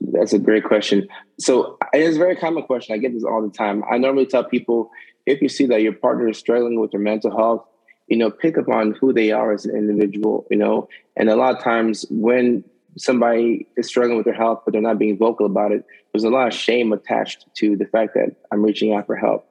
That's 0.00 0.32
a 0.32 0.38
great 0.38 0.64
question. 0.64 1.08
So 1.38 1.78
it's 1.92 2.16
a 2.16 2.18
very 2.18 2.36
common 2.36 2.62
question. 2.62 2.94
I 2.94 2.98
get 2.98 3.12
this 3.12 3.24
all 3.24 3.42
the 3.42 3.50
time. 3.50 3.82
I 3.90 3.98
normally 3.98 4.26
tell 4.26 4.44
people 4.44 4.90
if 5.26 5.42
you 5.42 5.48
see 5.48 5.66
that 5.66 5.82
your 5.82 5.92
partner 5.92 6.28
is 6.28 6.38
struggling 6.38 6.80
with 6.80 6.92
their 6.92 7.00
mental 7.00 7.36
health, 7.36 7.66
you 8.06 8.16
know, 8.16 8.30
pick 8.30 8.58
up 8.58 8.68
on 8.68 8.92
who 9.00 9.12
they 9.12 9.30
are 9.30 9.52
as 9.52 9.64
an 9.64 9.76
individual, 9.76 10.46
you 10.50 10.56
know, 10.56 10.88
and 11.16 11.28
a 11.28 11.36
lot 11.36 11.56
of 11.56 11.62
times 11.62 12.06
when 12.10 12.64
somebody 12.96 13.66
is 13.76 13.86
struggling 13.86 14.16
with 14.16 14.24
their 14.24 14.34
health, 14.34 14.62
but 14.64 14.72
they're 14.72 14.82
not 14.82 14.98
being 14.98 15.16
vocal 15.16 15.46
about 15.46 15.72
it, 15.72 15.84
there's 16.12 16.24
a 16.24 16.30
lot 16.30 16.48
of 16.48 16.54
shame 16.54 16.92
attached 16.92 17.46
to 17.56 17.76
the 17.76 17.86
fact 17.86 18.14
that 18.14 18.34
I'm 18.52 18.62
reaching 18.62 18.92
out 18.92 19.06
for 19.06 19.16
help. 19.16 19.46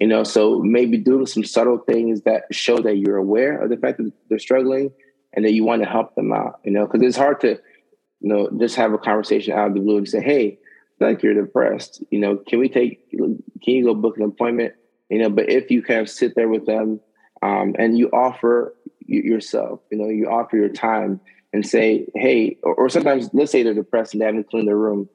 You 0.00 0.06
know, 0.06 0.24
so 0.24 0.60
maybe 0.60 0.96
do 0.96 1.26
some 1.26 1.44
subtle 1.44 1.78
things 1.78 2.22
that 2.22 2.44
show 2.52 2.78
that 2.78 2.96
you're 2.96 3.16
aware 3.16 3.60
of 3.60 3.70
the 3.70 3.76
fact 3.76 3.98
that 3.98 4.12
they're 4.28 4.38
struggling 4.38 4.90
and 5.32 5.44
that 5.44 5.52
you 5.52 5.64
want 5.64 5.82
to 5.82 5.88
help 5.88 6.14
them 6.14 6.32
out, 6.32 6.60
you 6.64 6.70
know, 6.70 6.86
because 6.86 7.02
it's 7.02 7.16
hard 7.16 7.40
to, 7.40 7.58
you 8.20 8.28
know, 8.28 8.50
just 8.58 8.76
have 8.76 8.92
a 8.92 8.98
conversation 8.98 9.52
out 9.52 9.68
of 9.68 9.74
the 9.74 9.80
blue 9.80 9.98
and 9.98 10.08
say, 10.08 10.20
hey, 10.20 10.58
like 10.98 11.22
you're 11.22 11.34
depressed, 11.34 12.02
you 12.10 12.18
know, 12.18 12.36
can 12.36 12.58
we 12.58 12.68
take, 12.68 13.10
can 13.10 13.42
you 13.64 13.84
go 13.84 13.94
book 13.94 14.16
an 14.18 14.24
appointment? 14.24 14.74
you 15.10 15.18
know, 15.18 15.28
but 15.28 15.50
if 15.50 15.70
you 15.70 15.82
kind 15.82 16.00
of 16.00 16.08
sit 16.08 16.34
there 16.36 16.48
with 16.48 16.64
them 16.66 17.00
um, 17.42 17.74
and 17.78 17.98
you 17.98 18.08
offer 18.10 18.74
yourself, 19.00 19.80
you 19.90 19.98
know, 19.98 20.08
you 20.08 20.28
offer 20.30 20.56
your 20.56 20.68
time 20.68 21.20
and 21.52 21.66
say, 21.66 22.06
hey, 22.14 22.56
or, 22.62 22.74
or, 22.76 22.88
sometimes 22.88 23.28
let's 23.32 23.50
say 23.50 23.64
they're 23.64 23.74
depressed 23.74 24.14
and 24.14 24.20
they 24.20 24.26
haven't 24.26 24.48
cleaned 24.48 24.68
their 24.68 24.76
room 24.76 25.08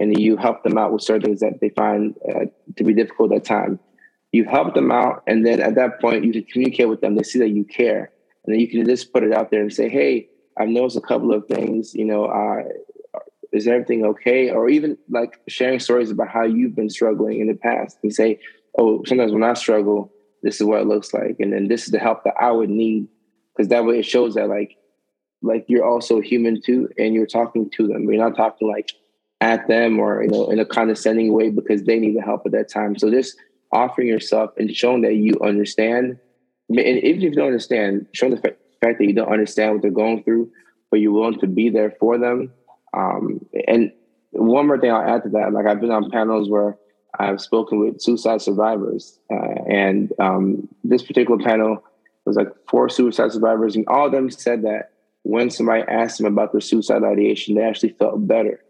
and 0.00 0.18
you 0.18 0.38
help 0.38 0.62
them 0.62 0.78
out 0.78 0.90
with 0.90 1.02
certain 1.02 1.22
things 1.22 1.40
that 1.40 1.60
they 1.60 1.68
find 1.68 2.16
uh, 2.34 2.46
to 2.76 2.82
be 2.84 2.94
difficult 2.94 3.30
at 3.34 3.44
time. 3.44 3.78
You 4.32 4.46
help 4.46 4.72
them 4.72 4.90
out, 4.90 5.22
and 5.26 5.46
then 5.46 5.60
at 5.60 5.74
that 5.74 6.00
point, 6.00 6.24
you 6.24 6.32
can 6.32 6.44
communicate 6.44 6.88
with 6.88 7.02
them. 7.02 7.16
They 7.16 7.22
see 7.22 7.38
that 7.40 7.50
you 7.50 7.64
care, 7.64 8.10
and 8.44 8.54
then 8.54 8.60
you 8.60 8.68
can 8.68 8.84
just 8.84 9.12
put 9.12 9.22
it 9.22 9.32
out 9.32 9.50
there 9.50 9.60
and 9.60 9.72
say, 9.72 9.88
"Hey, 9.88 10.28
I've 10.58 10.68
noticed 10.68 10.96
a 10.96 11.00
couple 11.00 11.32
of 11.32 11.46
things. 11.46 11.94
You 11.94 12.04
know, 12.04 12.26
uh, 12.26 12.64
is 13.52 13.66
everything 13.66 14.04
okay?" 14.04 14.50
Or 14.50 14.68
even 14.68 14.98
like 15.08 15.38
sharing 15.48 15.78
stories 15.80 16.10
about 16.10 16.28
how 16.28 16.44
you've 16.44 16.76
been 16.76 16.90
struggling 16.90 17.40
in 17.40 17.46
the 17.46 17.54
past, 17.54 17.98
and 18.02 18.12
say, 18.12 18.40
"Oh, 18.78 19.02
sometimes 19.04 19.32
when 19.32 19.44
I 19.44 19.54
struggle, 19.54 20.12
this 20.42 20.60
is 20.60 20.66
what 20.66 20.80
it 20.80 20.86
looks 20.86 21.14
like, 21.14 21.36
and 21.38 21.52
then 21.52 21.68
this 21.68 21.84
is 21.84 21.92
the 21.92 21.98
help 21.98 22.24
that 22.24 22.34
I 22.40 22.50
would 22.50 22.70
need." 22.70 23.08
Because 23.54 23.68
that 23.68 23.84
way, 23.84 23.98
it 23.98 24.06
shows 24.06 24.34
that 24.34 24.48
like, 24.48 24.76
like 25.42 25.64
you're 25.68 25.84
also 25.84 26.20
human 26.20 26.60
too, 26.60 26.88
and 26.98 27.14
you're 27.14 27.26
talking 27.26 27.70
to 27.76 27.86
them. 27.86 28.10
You're 28.10 28.22
not 28.22 28.36
talking 28.36 28.68
like 28.68 28.90
at 29.40 29.66
them 29.66 29.98
or 29.98 30.22
you 30.22 30.30
know 30.30 30.48
in 30.50 30.60
a 30.60 30.64
condescending 30.64 31.32
way 31.32 31.50
because 31.50 31.82
they 31.82 31.98
need 31.98 32.16
the 32.16 32.22
help 32.22 32.46
at 32.46 32.52
that 32.52 32.70
time. 32.70 32.96
So 32.96 33.10
just 33.10 33.36
offering 33.72 34.06
yourself 34.06 34.50
and 34.56 34.74
showing 34.74 35.02
that 35.02 35.16
you 35.16 35.38
understand, 35.42 36.18
and 36.68 36.78
even 36.78 37.22
if 37.22 37.22
you 37.22 37.30
don't 37.32 37.46
understand, 37.46 38.06
showing 38.12 38.34
the 38.34 38.40
fact 38.40 38.58
that 38.80 39.00
you 39.00 39.14
don't 39.14 39.32
understand 39.32 39.72
what 39.72 39.82
they're 39.82 39.90
going 39.90 40.22
through, 40.22 40.50
but 40.90 41.00
you're 41.00 41.12
willing 41.12 41.40
to 41.40 41.46
be 41.46 41.70
there 41.70 41.92
for 41.98 42.18
them. 42.18 42.52
Um, 42.94 43.44
and 43.66 43.92
one 44.32 44.66
more 44.66 44.78
thing 44.78 44.90
I'll 44.90 45.16
add 45.16 45.24
to 45.24 45.28
that, 45.30 45.52
like 45.52 45.66
I've 45.66 45.80
been 45.80 45.90
on 45.90 46.10
panels 46.10 46.48
where 46.48 46.76
I've 47.18 47.40
spoken 47.40 47.78
with 47.78 48.00
suicide 48.00 48.40
survivors, 48.40 49.18
uh, 49.30 49.62
and 49.68 50.12
um, 50.18 50.68
this 50.82 51.02
particular 51.02 51.42
panel 51.42 51.82
was 52.24 52.36
like 52.36 52.48
four 52.68 52.88
suicide 52.88 53.32
survivors, 53.32 53.76
and 53.76 53.86
all 53.88 54.06
of 54.06 54.12
them 54.12 54.30
said 54.30 54.62
that 54.62 54.92
when 55.22 55.50
somebody 55.50 55.82
asked 55.88 56.18
them 56.18 56.26
about 56.26 56.52
their 56.52 56.60
suicide 56.60 57.04
ideation, 57.04 57.54
they 57.54 57.62
actually 57.62 57.90
felt 57.90 58.26
better 58.26 58.62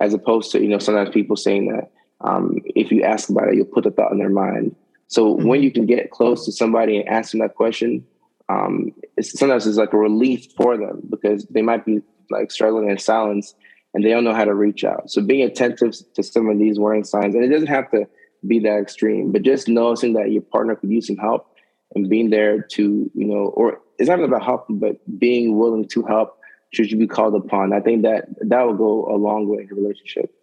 as 0.00 0.12
opposed 0.12 0.50
to 0.52 0.60
you 0.60 0.68
know 0.68 0.78
sometimes 0.78 1.10
people 1.10 1.36
saying 1.36 1.68
that 1.68 1.90
um, 2.20 2.58
if 2.74 2.90
you 2.90 3.02
ask 3.02 3.28
about 3.28 3.48
it, 3.48 3.54
you'll 3.54 3.66
put 3.66 3.84
the 3.84 3.90
thought 3.90 4.12
in 4.12 4.18
their 4.18 4.28
mind. 4.28 4.74
So 5.14 5.36
mm-hmm. 5.36 5.46
when 5.46 5.62
you 5.62 5.70
can 5.70 5.86
get 5.86 6.10
close 6.10 6.44
to 6.44 6.52
somebody 6.52 6.98
and 6.98 7.08
ask 7.08 7.30
them 7.30 7.40
that 7.40 7.54
question, 7.54 8.04
um, 8.48 8.92
it's, 9.16 9.38
sometimes 9.38 9.66
it's 9.66 9.78
like 9.78 9.92
a 9.92 9.96
relief 9.96 10.46
for 10.56 10.76
them 10.76 11.02
because 11.08 11.46
they 11.50 11.62
might 11.62 11.86
be 11.86 12.00
like 12.30 12.50
struggling 12.50 12.90
in 12.90 12.98
silence 12.98 13.54
and 13.94 14.04
they 14.04 14.10
don't 14.10 14.24
know 14.24 14.34
how 14.34 14.44
to 14.44 14.54
reach 14.54 14.82
out. 14.82 15.08
So 15.08 15.22
being 15.22 15.46
attentive 15.48 15.94
to 16.14 16.22
some 16.22 16.48
of 16.48 16.58
these 16.58 16.80
warning 16.80 17.04
signs, 17.04 17.34
and 17.34 17.44
it 17.44 17.48
doesn't 17.48 17.68
have 17.68 17.90
to 17.92 18.08
be 18.46 18.58
that 18.60 18.80
extreme, 18.80 19.30
but 19.30 19.42
just 19.42 19.68
noticing 19.68 20.14
that 20.14 20.32
your 20.32 20.42
partner 20.42 20.74
could 20.74 20.90
use 20.90 21.06
some 21.06 21.16
help 21.16 21.46
and 21.94 22.10
being 22.10 22.30
there 22.30 22.60
to, 22.60 23.10
you 23.14 23.26
know, 23.26 23.52
or 23.54 23.80
it's 23.98 24.08
not 24.08 24.20
about 24.20 24.44
helping, 24.44 24.80
but 24.80 24.96
being 25.18 25.56
willing 25.56 25.86
to 25.90 26.02
help 26.02 26.36
should 26.72 26.90
you 26.90 26.98
be 26.98 27.06
called 27.06 27.36
upon. 27.36 27.72
I 27.72 27.78
think 27.78 28.02
that 28.02 28.26
that 28.40 28.66
will 28.66 28.74
go 28.74 29.14
a 29.14 29.16
long 29.16 29.46
way 29.46 29.62
in 29.62 29.68
a 29.70 29.74
relationship. 29.80 30.34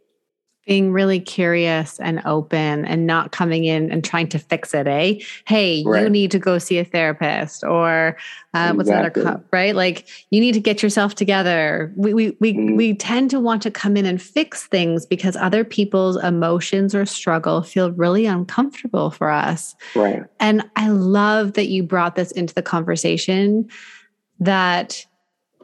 Being 0.67 0.91
really 0.91 1.19
curious 1.19 1.99
and 1.99 2.21
open 2.23 2.85
and 2.85 3.07
not 3.07 3.31
coming 3.31 3.65
in 3.65 3.91
and 3.91 4.03
trying 4.03 4.27
to 4.29 4.39
fix 4.39 4.73
it, 4.73 4.87
eh? 4.87 5.19
Hey, 5.47 5.83
right. 5.85 6.03
you 6.03 6.09
need 6.09 6.31
to 6.31 6.39
go 6.39 6.59
see 6.59 6.77
a 6.77 6.85
therapist 6.85 7.63
or 7.63 8.15
uh, 8.53 8.73
exactly. 8.73 8.77
what's 8.77 8.89
another 8.89 9.43
right? 9.51 9.75
Like 9.75 10.07
you 10.29 10.39
need 10.39 10.53
to 10.53 10.59
get 10.59 10.83
yourself 10.83 11.15
together. 11.15 11.91
We 11.95 12.13
we 12.13 12.37
we 12.39 12.53
mm-hmm. 12.53 12.75
we 12.75 12.93
tend 12.93 13.31
to 13.31 13.39
want 13.39 13.61
to 13.63 13.71
come 13.71 13.97
in 13.97 14.05
and 14.05 14.21
fix 14.21 14.67
things 14.67 15.05
because 15.05 15.35
other 15.35 15.63
people's 15.63 16.21
emotions 16.23 16.93
or 16.93 17.05
struggle 17.05 17.63
feel 17.63 17.91
really 17.91 18.25
uncomfortable 18.25 19.09
for 19.09 19.29
us. 19.29 19.75
Right. 19.95 20.23
And 20.39 20.63
I 20.75 20.89
love 20.89 21.53
that 21.53 21.67
you 21.67 21.83
brought 21.83 22.15
this 22.15 22.31
into 22.31 22.53
the 22.53 22.61
conversation 22.61 23.69
that 24.39 25.05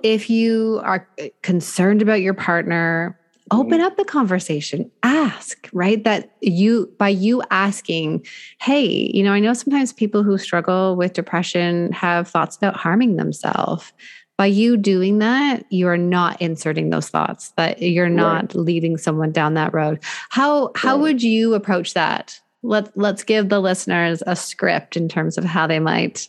if 0.03 0.29
you 0.29 0.79
are 0.83 1.07
concerned 1.41 2.01
about 2.01 2.21
your 2.21 2.33
partner, 2.33 3.19
open 3.51 3.81
up 3.81 3.95
the 3.97 4.05
conversation 4.05 4.89
ask 5.03 5.69
right 5.73 6.03
that 6.03 6.35
you 6.41 6.91
by 6.97 7.09
you 7.09 7.41
asking 7.51 8.25
hey 8.59 9.11
you 9.13 9.23
know 9.23 9.33
i 9.33 9.39
know 9.39 9.53
sometimes 9.53 9.93
people 9.93 10.23
who 10.23 10.37
struggle 10.37 10.95
with 10.95 11.13
depression 11.13 11.91
have 11.91 12.27
thoughts 12.27 12.55
about 12.57 12.75
harming 12.75 13.15
themselves 13.15 13.93
by 14.37 14.45
you 14.45 14.77
doing 14.77 15.19
that 15.19 15.65
you 15.71 15.87
are 15.87 15.97
not 15.97 16.41
inserting 16.41 16.89
those 16.89 17.09
thoughts 17.09 17.49
that 17.57 17.81
you're 17.81 18.09
not 18.09 18.53
right. 18.53 18.55
leading 18.55 18.97
someone 18.97 19.31
down 19.31 19.53
that 19.53 19.73
road 19.73 19.99
how 20.29 20.71
how 20.75 20.95
right. 20.95 21.01
would 21.01 21.23
you 21.23 21.53
approach 21.53 21.93
that 21.93 22.39
let 22.63 22.95
let's 22.97 23.23
give 23.23 23.49
the 23.49 23.59
listeners 23.59 24.23
a 24.25 24.35
script 24.35 24.97
in 24.97 25.07
terms 25.07 25.37
of 25.37 25.43
how 25.43 25.67
they 25.67 25.79
might 25.79 26.27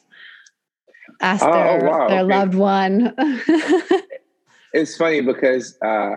ask 1.21 1.45
oh, 1.45 1.53
their, 1.53 1.85
wow. 1.85 2.09
their 2.09 2.25
okay. 2.25 2.35
loved 2.35 2.55
one. 2.55 3.15
it's 4.73 4.97
funny 4.97 5.21
because 5.21 5.77
uh, 5.83 6.17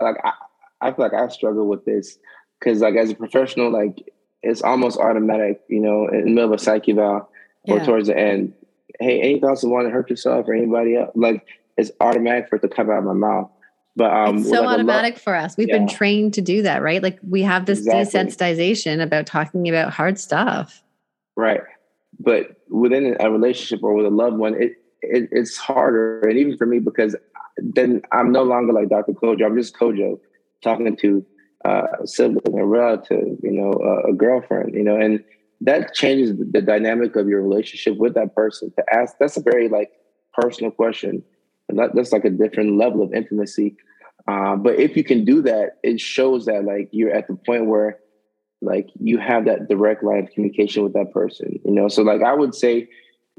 like 0.00 0.16
I, 0.24 0.32
I 0.80 0.92
feel 0.92 1.04
like 1.04 1.14
I 1.14 1.28
struggle 1.28 1.66
with 1.66 1.84
this 1.84 2.18
because 2.58 2.80
like 2.80 2.96
as 2.96 3.10
a 3.10 3.14
professional, 3.14 3.70
like 3.70 4.04
it's 4.42 4.62
almost 4.62 4.98
automatic, 4.98 5.60
you 5.68 5.80
know, 5.80 6.08
in 6.08 6.24
the 6.24 6.30
middle 6.30 6.52
of 6.52 6.60
a 6.60 6.62
psych 6.62 6.88
eval 6.88 7.28
or 7.68 7.78
yeah. 7.78 7.84
towards 7.84 8.08
the 8.08 8.16
end. 8.16 8.54
Hey, 8.98 9.20
any 9.20 9.40
thoughts 9.40 9.62
of 9.62 9.70
wanting 9.70 9.88
to 9.88 9.94
hurt 9.94 10.10
yourself 10.10 10.46
or 10.48 10.54
anybody 10.54 10.96
else? 10.96 11.10
Like 11.14 11.46
it's 11.76 11.90
automatic 12.00 12.48
for 12.48 12.56
it 12.56 12.62
to 12.62 12.68
come 12.68 12.90
out 12.90 12.98
of 12.98 13.04
my 13.04 13.14
mouth. 13.14 13.50
But 13.96 14.12
um, 14.12 14.38
it's 14.38 14.48
so 14.48 14.62
like 14.62 14.74
automatic 14.74 15.18
for 15.18 15.34
us. 15.34 15.56
We've 15.56 15.68
yeah. 15.68 15.78
been 15.78 15.88
trained 15.88 16.34
to 16.34 16.40
do 16.40 16.62
that, 16.62 16.82
right? 16.82 17.02
Like 17.02 17.18
we 17.28 17.42
have 17.42 17.66
this 17.66 17.80
exactly. 17.80 18.20
desensitization 18.20 19.02
about 19.02 19.26
talking 19.26 19.68
about 19.68 19.92
hard 19.92 20.18
stuff. 20.18 20.82
Right 21.36 21.60
but 22.20 22.56
within 22.68 23.16
a 23.18 23.30
relationship 23.30 23.82
or 23.82 23.94
with 23.94 24.06
a 24.06 24.10
loved 24.10 24.36
one, 24.36 24.62
it, 24.62 24.79
it 25.02 25.28
it's 25.32 25.56
harder. 25.56 26.20
And 26.20 26.38
even 26.38 26.56
for 26.56 26.66
me, 26.66 26.78
because 26.78 27.16
then 27.56 28.02
I'm 28.12 28.32
no 28.32 28.42
longer 28.42 28.72
like 28.72 28.88
Dr. 28.88 29.12
Kojo. 29.12 29.44
I'm 29.44 29.56
just 29.56 29.76
Kojo 29.76 30.18
talking 30.62 30.96
to 30.96 31.24
uh, 31.64 31.86
a 32.02 32.06
sibling, 32.06 32.58
a 32.58 32.66
relative, 32.66 33.38
you 33.42 33.52
know, 33.52 33.72
a, 34.08 34.12
girlfriend, 34.14 34.74
you 34.74 34.82
know, 34.82 34.96
and 34.96 35.22
that 35.60 35.94
changes 35.94 36.34
the 36.38 36.62
dynamic 36.62 37.16
of 37.16 37.28
your 37.28 37.42
relationship 37.42 37.98
with 37.98 38.14
that 38.14 38.34
person. 38.34 38.72
To 38.76 38.84
ask, 38.92 39.16
that's 39.20 39.36
a 39.36 39.42
very 39.42 39.68
like 39.68 39.90
personal 40.32 40.70
question, 40.70 41.22
and 41.68 41.78
that, 41.78 41.94
that's 41.94 42.12
like 42.12 42.24
a 42.24 42.30
different 42.30 42.76
level 42.78 43.02
of 43.02 43.12
intimacy. 43.12 43.76
Uh, 44.26 44.56
but 44.56 44.78
if 44.78 44.96
you 44.96 45.04
can 45.04 45.24
do 45.24 45.42
that, 45.42 45.78
it 45.82 46.00
shows 46.00 46.46
that 46.46 46.64
like 46.64 46.88
you're 46.92 47.12
at 47.12 47.26
the 47.26 47.34
point 47.34 47.66
where 47.66 47.98
like 48.62 48.88
you 49.00 49.18
have 49.18 49.44
that 49.46 49.68
direct 49.68 50.02
line 50.02 50.24
of 50.24 50.30
communication 50.30 50.82
with 50.82 50.92
that 50.92 51.12
person 51.12 51.58
you 51.64 51.72
know 51.72 51.88
so 51.88 52.02
like 52.02 52.22
i 52.22 52.34
would 52.34 52.54
say 52.54 52.88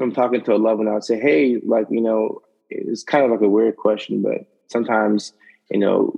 i'm 0.01 0.13
talking 0.13 0.43
to 0.43 0.53
a 0.53 0.57
loved 0.57 0.79
one 0.79 0.87
i 0.87 0.93
would 0.93 1.03
say 1.03 1.19
hey 1.19 1.59
like 1.65 1.87
you 1.89 2.01
know 2.01 2.41
it's 2.69 3.03
kind 3.03 3.25
of 3.25 3.31
like 3.31 3.41
a 3.41 3.49
weird 3.49 3.75
question 3.77 4.21
but 4.21 4.45
sometimes 4.67 5.33
you 5.69 5.79
know 5.79 6.13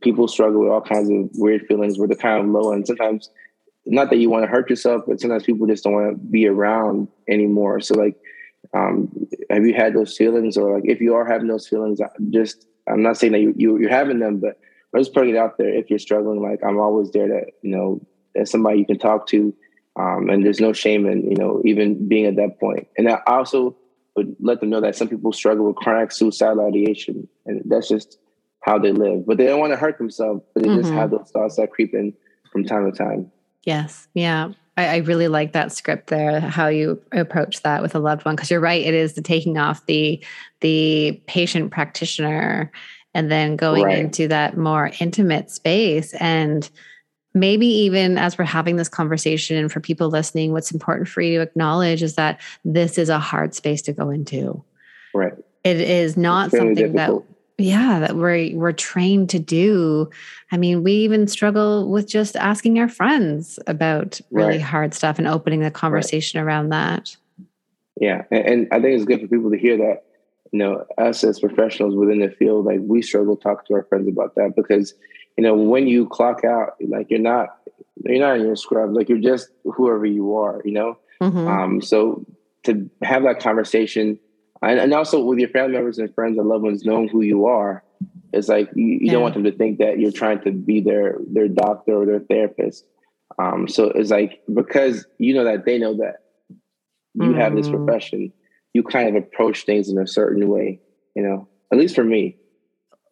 people 0.00 0.28
struggle 0.28 0.60
with 0.60 0.70
all 0.70 0.80
kinds 0.80 1.10
of 1.10 1.28
weird 1.34 1.66
feelings 1.66 1.98
where 1.98 2.06
they're 2.08 2.16
kind 2.16 2.44
of 2.44 2.50
low 2.50 2.72
and 2.72 2.86
sometimes 2.86 3.30
not 3.86 4.10
that 4.10 4.18
you 4.18 4.28
want 4.28 4.44
to 4.44 4.50
hurt 4.50 4.68
yourself 4.68 5.02
but 5.06 5.20
sometimes 5.20 5.44
people 5.44 5.66
just 5.66 5.84
don't 5.84 5.94
want 5.94 6.10
to 6.10 6.24
be 6.26 6.46
around 6.46 7.08
anymore 7.28 7.80
so 7.80 7.94
like 7.94 8.16
um, 8.74 9.08
have 9.48 9.64
you 9.64 9.72
had 9.72 9.94
those 9.94 10.14
feelings 10.14 10.58
or 10.58 10.74
like 10.74 10.84
if 10.84 11.00
you 11.00 11.14
are 11.14 11.24
having 11.24 11.48
those 11.48 11.66
feelings 11.66 12.00
just 12.30 12.66
i'm 12.86 13.02
not 13.02 13.16
saying 13.16 13.32
that 13.32 13.40
you, 13.40 13.54
you 13.56 13.78
you're 13.78 13.90
having 13.90 14.18
them 14.18 14.38
but 14.38 14.58
I'm 14.94 15.00
just 15.00 15.14
putting 15.14 15.34
it 15.34 15.38
out 15.38 15.58
there 15.58 15.68
if 15.68 15.88
you're 15.90 15.98
struggling 15.98 16.42
like 16.42 16.60
i'm 16.66 16.78
always 16.78 17.10
there 17.12 17.28
to 17.28 17.46
you 17.62 17.70
know 17.70 18.00
as 18.38 18.50
somebody 18.50 18.78
you 18.78 18.86
can 18.86 18.98
talk 18.98 19.26
to. 19.28 19.54
Um, 19.98 20.28
and 20.30 20.44
there's 20.44 20.60
no 20.60 20.72
shame 20.72 21.06
in, 21.06 21.28
you 21.30 21.36
know, 21.36 21.60
even 21.64 22.08
being 22.08 22.26
at 22.26 22.36
that 22.36 22.60
point. 22.60 22.86
And 22.96 23.08
I 23.08 23.20
also 23.26 23.76
would 24.16 24.36
let 24.40 24.60
them 24.60 24.70
know 24.70 24.80
that 24.80 24.96
some 24.96 25.08
people 25.08 25.32
struggle 25.32 25.66
with 25.66 25.76
chronic 25.76 26.12
suicidal 26.12 26.66
ideation 26.66 27.28
and 27.46 27.62
that's 27.66 27.88
just 27.88 28.18
how 28.60 28.78
they 28.78 28.92
live. 28.92 29.26
But 29.26 29.38
they 29.38 29.46
don't 29.46 29.60
want 29.60 29.72
to 29.72 29.76
hurt 29.76 29.98
themselves, 29.98 30.42
but 30.54 30.62
they 30.62 30.68
mm-hmm. 30.68 30.80
just 30.80 30.92
have 30.92 31.10
those 31.10 31.30
thoughts 31.30 31.56
that 31.56 31.70
creep 31.70 31.94
in 31.94 32.12
from 32.52 32.64
time 32.64 32.90
to 32.90 32.96
time. 32.96 33.30
Yes. 33.64 34.08
Yeah. 34.14 34.52
I, 34.76 34.86
I 34.86 34.96
really 34.98 35.28
like 35.28 35.52
that 35.52 35.72
script 35.72 36.08
there, 36.08 36.40
how 36.40 36.68
you 36.68 37.02
approach 37.12 37.62
that 37.62 37.82
with 37.82 37.94
a 37.94 37.98
loved 37.98 38.24
one. 38.24 38.36
Cause 38.36 38.50
you're 38.50 38.60
right, 38.60 38.84
it 38.84 38.94
is 38.94 39.14
the 39.14 39.22
taking 39.22 39.58
off 39.58 39.84
the 39.86 40.24
the 40.60 41.20
patient 41.26 41.72
practitioner 41.72 42.70
and 43.14 43.30
then 43.30 43.56
going 43.56 43.84
right. 43.84 43.98
into 43.98 44.28
that 44.28 44.56
more 44.56 44.92
intimate 45.00 45.50
space. 45.50 46.14
And 46.14 46.68
maybe 47.38 47.66
even 47.66 48.18
as 48.18 48.38
we're 48.38 48.44
having 48.44 48.76
this 48.76 48.88
conversation 48.88 49.56
and 49.56 49.70
for 49.72 49.80
people 49.80 50.08
listening 50.08 50.52
what's 50.52 50.70
important 50.70 51.08
for 51.08 51.20
you 51.20 51.38
to 51.38 51.42
acknowledge 51.42 52.02
is 52.02 52.14
that 52.14 52.40
this 52.64 52.98
is 52.98 53.08
a 53.08 53.18
hard 53.18 53.54
space 53.54 53.82
to 53.82 53.92
go 53.92 54.10
into 54.10 54.62
right 55.14 55.34
it 55.64 55.80
is 55.80 56.16
not 56.16 56.50
something 56.50 56.74
difficult. 56.74 57.26
that 57.26 57.34
yeah 57.64 57.98
that 57.98 58.16
we're 58.16 58.54
we're 58.56 58.72
trained 58.72 59.28
to 59.28 59.38
do 59.38 60.08
i 60.52 60.56
mean 60.56 60.84
we 60.84 60.92
even 60.92 61.26
struggle 61.26 61.90
with 61.90 62.06
just 62.06 62.36
asking 62.36 62.78
our 62.78 62.88
friends 62.88 63.58
about 63.66 64.20
really 64.30 64.52
right. 64.52 64.60
hard 64.60 64.94
stuff 64.94 65.18
and 65.18 65.26
opening 65.26 65.60
the 65.60 65.70
conversation 65.70 66.38
right. 66.38 66.46
around 66.46 66.68
that 66.68 67.16
yeah 68.00 68.22
and, 68.30 68.46
and 68.46 68.68
i 68.70 68.80
think 68.80 68.94
it's 68.94 69.04
good 69.04 69.20
for 69.20 69.28
people 69.28 69.50
to 69.50 69.58
hear 69.58 69.76
that 69.76 70.04
you 70.52 70.58
know 70.58 70.84
us 70.98 71.24
as 71.24 71.40
professionals 71.40 71.94
within 71.94 72.20
the 72.20 72.30
field 72.30 72.64
like 72.64 72.80
we 72.82 73.02
struggle 73.02 73.36
to 73.36 73.42
talk 73.42 73.66
to 73.66 73.74
our 73.74 73.82
friends 73.84 74.08
about 74.08 74.34
that 74.36 74.54
because 74.56 74.94
you 75.38 75.44
know, 75.44 75.54
when 75.54 75.86
you 75.86 76.08
clock 76.08 76.44
out, 76.44 76.72
like 76.80 77.10
you're 77.10 77.20
not 77.20 77.50
you're 78.04 78.18
not 78.18 78.38
in 78.38 78.42
your 78.44 78.56
scrubs, 78.56 78.92
like 78.92 79.08
you're 79.08 79.18
just 79.18 79.50
whoever 79.62 80.04
you 80.04 80.34
are, 80.34 80.60
you 80.64 80.72
know. 80.72 80.98
Mm-hmm. 81.22 81.46
Um, 81.46 81.80
so 81.80 82.26
to 82.64 82.90
have 83.02 83.22
that 83.22 83.38
conversation, 83.38 84.18
and, 84.62 84.80
and, 84.80 84.92
also 84.92 85.22
with 85.22 85.38
your 85.38 85.48
family 85.48 85.74
members 85.74 85.98
and 85.98 86.12
friends 86.12 86.38
and 86.38 86.48
loved 86.48 86.64
ones 86.64 86.84
knowing 86.84 87.08
who 87.08 87.22
you 87.22 87.46
are, 87.46 87.84
it's 88.32 88.48
like 88.48 88.68
you, 88.74 88.84
you 88.84 88.98
yeah. 89.02 89.12
don't 89.12 89.22
want 89.22 89.34
them 89.34 89.44
to 89.44 89.52
think 89.52 89.78
that 89.78 90.00
you're 90.00 90.10
trying 90.10 90.40
to 90.42 90.50
be 90.50 90.80
their 90.80 91.18
their 91.30 91.46
doctor 91.46 92.02
or 92.02 92.04
their 92.04 92.20
therapist. 92.20 92.84
Um, 93.38 93.68
so 93.68 93.90
it's 93.90 94.10
like 94.10 94.42
because 94.52 95.06
you 95.18 95.34
know 95.34 95.44
that 95.44 95.64
they 95.64 95.78
know 95.78 95.98
that 95.98 96.16
you 97.14 97.22
mm-hmm. 97.22 97.38
have 97.38 97.54
this 97.54 97.68
mm-hmm. 97.68 97.84
profession, 97.84 98.32
you 98.74 98.82
kind 98.82 99.08
of 99.08 99.22
approach 99.22 99.66
things 99.66 99.88
in 99.88 99.98
a 99.98 100.06
certain 100.06 100.48
way. 100.48 100.80
You 101.14 101.22
know, 101.22 101.48
at 101.72 101.78
least 101.78 101.94
for 101.94 102.04
me. 102.04 102.38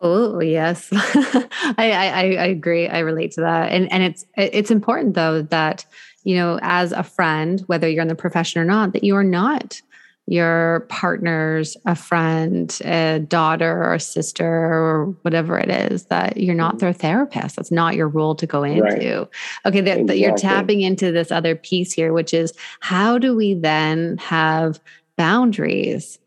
Oh 0.01 0.41
yes, 0.41 0.89
I, 0.93 1.75
I 1.79 2.23
I 2.23 2.47
agree. 2.47 2.89
I 2.89 2.99
relate 3.01 3.33
to 3.33 3.41
that, 3.43 3.73
and 3.73 3.91
and 3.91 4.03
it's 4.03 4.25
it's 4.37 4.71
important 4.71 5.15
though 5.15 5.43
that 5.43 5.87
you 6.25 6.37
know 6.37 6.59
as 6.63 6.93
a 6.93 7.03
friend, 7.03 7.63
whether 7.67 7.89
you're 7.89 8.03
in 8.03 8.09
the 8.09 8.15
profession 8.15 8.61
or 8.61 8.65
not, 8.65 8.93
that 8.93 9.05
you 9.05 9.17
are 9.17 9.25
not 9.25 9.81
your 10.27 10.81
partner's 10.89 11.77
a 11.87 11.95
friend, 11.95 12.81
a 12.85 13.21
daughter 13.21 13.83
or 13.85 13.95
a 13.95 14.01
sister 14.01 14.45
or 14.45 15.17
whatever 15.23 15.57
it 15.57 15.71
is 15.71 16.07
that 16.07 16.37
you're 16.37 16.55
not 16.55 16.73
mm-hmm. 16.73 16.79
their 16.79 16.93
therapist. 16.93 17.57
That's 17.57 17.71
not 17.71 17.95
your 17.95 18.09
role 18.09 18.35
to 18.35 18.47
go 18.47 18.65
into. 18.65 18.83
Right. 18.83 19.29
Okay, 19.67 19.81
that, 19.83 19.99
exactly. 19.99 20.21
you're 20.21 20.37
tapping 20.37 20.81
into 20.81 21.13
this 21.13 21.31
other 21.31 21.55
piece 21.55 21.93
here, 21.93 22.13
which 22.13 22.35
is 22.35 22.53
how 22.81 23.19
do 23.19 23.37
we 23.37 23.55
then 23.55 24.19
have 24.19 24.81
boundaries 25.17 26.19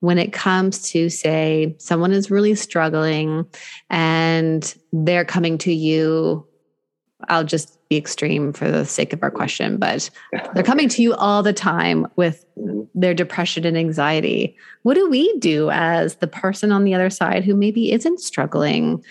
when 0.00 0.18
it 0.18 0.32
comes 0.32 0.90
to 0.90 1.08
say 1.08 1.74
someone 1.78 2.12
is 2.12 2.30
really 2.30 2.54
struggling 2.54 3.46
and 3.88 4.74
they're 4.92 5.24
coming 5.24 5.58
to 5.58 5.72
you 5.72 6.46
I'll 7.28 7.44
just 7.44 7.78
be 7.88 7.96
extreme 7.96 8.52
for 8.52 8.70
the 8.70 8.84
sake 8.84 9.12
of 9.12 9.22
our 9.22 9.30
question, 9.30 9.76
but 9.76 10.10
they're 10.54 10.62
coming 10.62 10.88
to 10.90 11.02
you 11.02 11.14
all 11.14 11.42
the 11.42 11.52
time 11.52 12.06
with 12.16 12.44
their 12.94 13.14
depression 13.14 13.66
and 13.66 13.76
anxiety. 13.76 14.56
What 14.82 14.94
do 14.94 15.08
we 15.08 15.36
do 15.38 15.70
as 15.70 16.16
the 16.16 16.26
person 16.26 16.72
on 16.72 16.84
the 16.84 16.94
other 16.94 17.10
side 17.10 17.44
who 17.44 17.54
maybe 17.54 17.92
isn't 17.92 18.20
struggling 18.20 19.04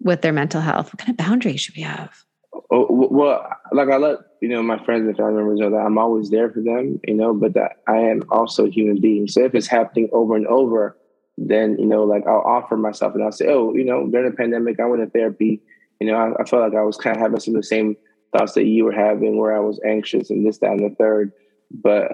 with 0.00 0.22
their 0.22 0.32
mental 0.32 0.60
health? 0.60 0.86
What 0.86 0.98
kind 0.98 1.10
of 1.10 1.16
boundaries 1.16 1.60
should 1.60 1.76
we 1.76 1.82
have? 1.82 2.24
Oh, 2.70 2.86
well, 2.90 3.48
like 3.72 3.88
I 3.88 3.96
let 3.96 4.18
you 4.40 4.48
know 4.48 4.62
my 4.62 4.82
friends 4.84 5.06
and 5.06 5.16
family 5.16 5.34
members 5.34 5.60
know 5.60 5.70
that 5.70 5.84
I'm 5.84 5.98
always 5.98 6.30
there 6.30 6.50
for 6.50 6.60
them, 6.60 7.00
you 7.06 7.14
know, 7.14 7.34
but 7.34 7.54
that 7.54 7.76
I 7.86 7.98
am 7.98 8.22
also 8.30 8.66
a 8.66 8.70
human 8.70 9.00
being. 9.00 9.28
So 9.28 9.44
if 9.44 9.54
it's 9.54 9.66
happening 9.66 10.08
over 10.12 10.36
and 10.36 10.46
over, 10.46 10.96
then 11.36 11.76
you 11.78 11.86
know, 11.86 12.04
like 12.04 12.26
I'll 12.26 12.40
offer 12.40 12.76
myself 12.76 13.14
and 13.14 13.24
I'll 13.24 13.32
say, 13.32 13.46
oh, 13.48 13.74
you 13.74 13.84
know, 13.84 14.06
during 14.06 14.30
the 14.30 14.36
pandemic, 14.36 14.80
I 14.80 14.86
went 14.86 15.02
to 15.02 15.10
therapy 15.10 15.62
you 16.00 16.06
know, 16.06 16.16
I, 16.16 16.42
I 16.42 16.44
felt 16.44 16.62
like 16.62 16.78
I 16.78 16.84
was 16.84 16.96
kind 16.96 17.16
of 17.16 17.22
having 17.22 17.40
some 17.40 17.54
of 17.54 17.62
the 17.62 17.66
same 17.66 17.96
thoughts 18.36 18.52
that 18.54 18.66
you 18.66 18.84
were 18.84 18.92
having, 18.92 19.38
where 19.38 19.56
I 19.56 19.60
was 19.60 19.80
anxious 19.84 20.30
and 20.30 20.46
this, 20.46 20.58
that, 20.58 20.72
and 20.72 20.90
the 20.90 20.94
third. 20.96 21.32
But 21.70 22.12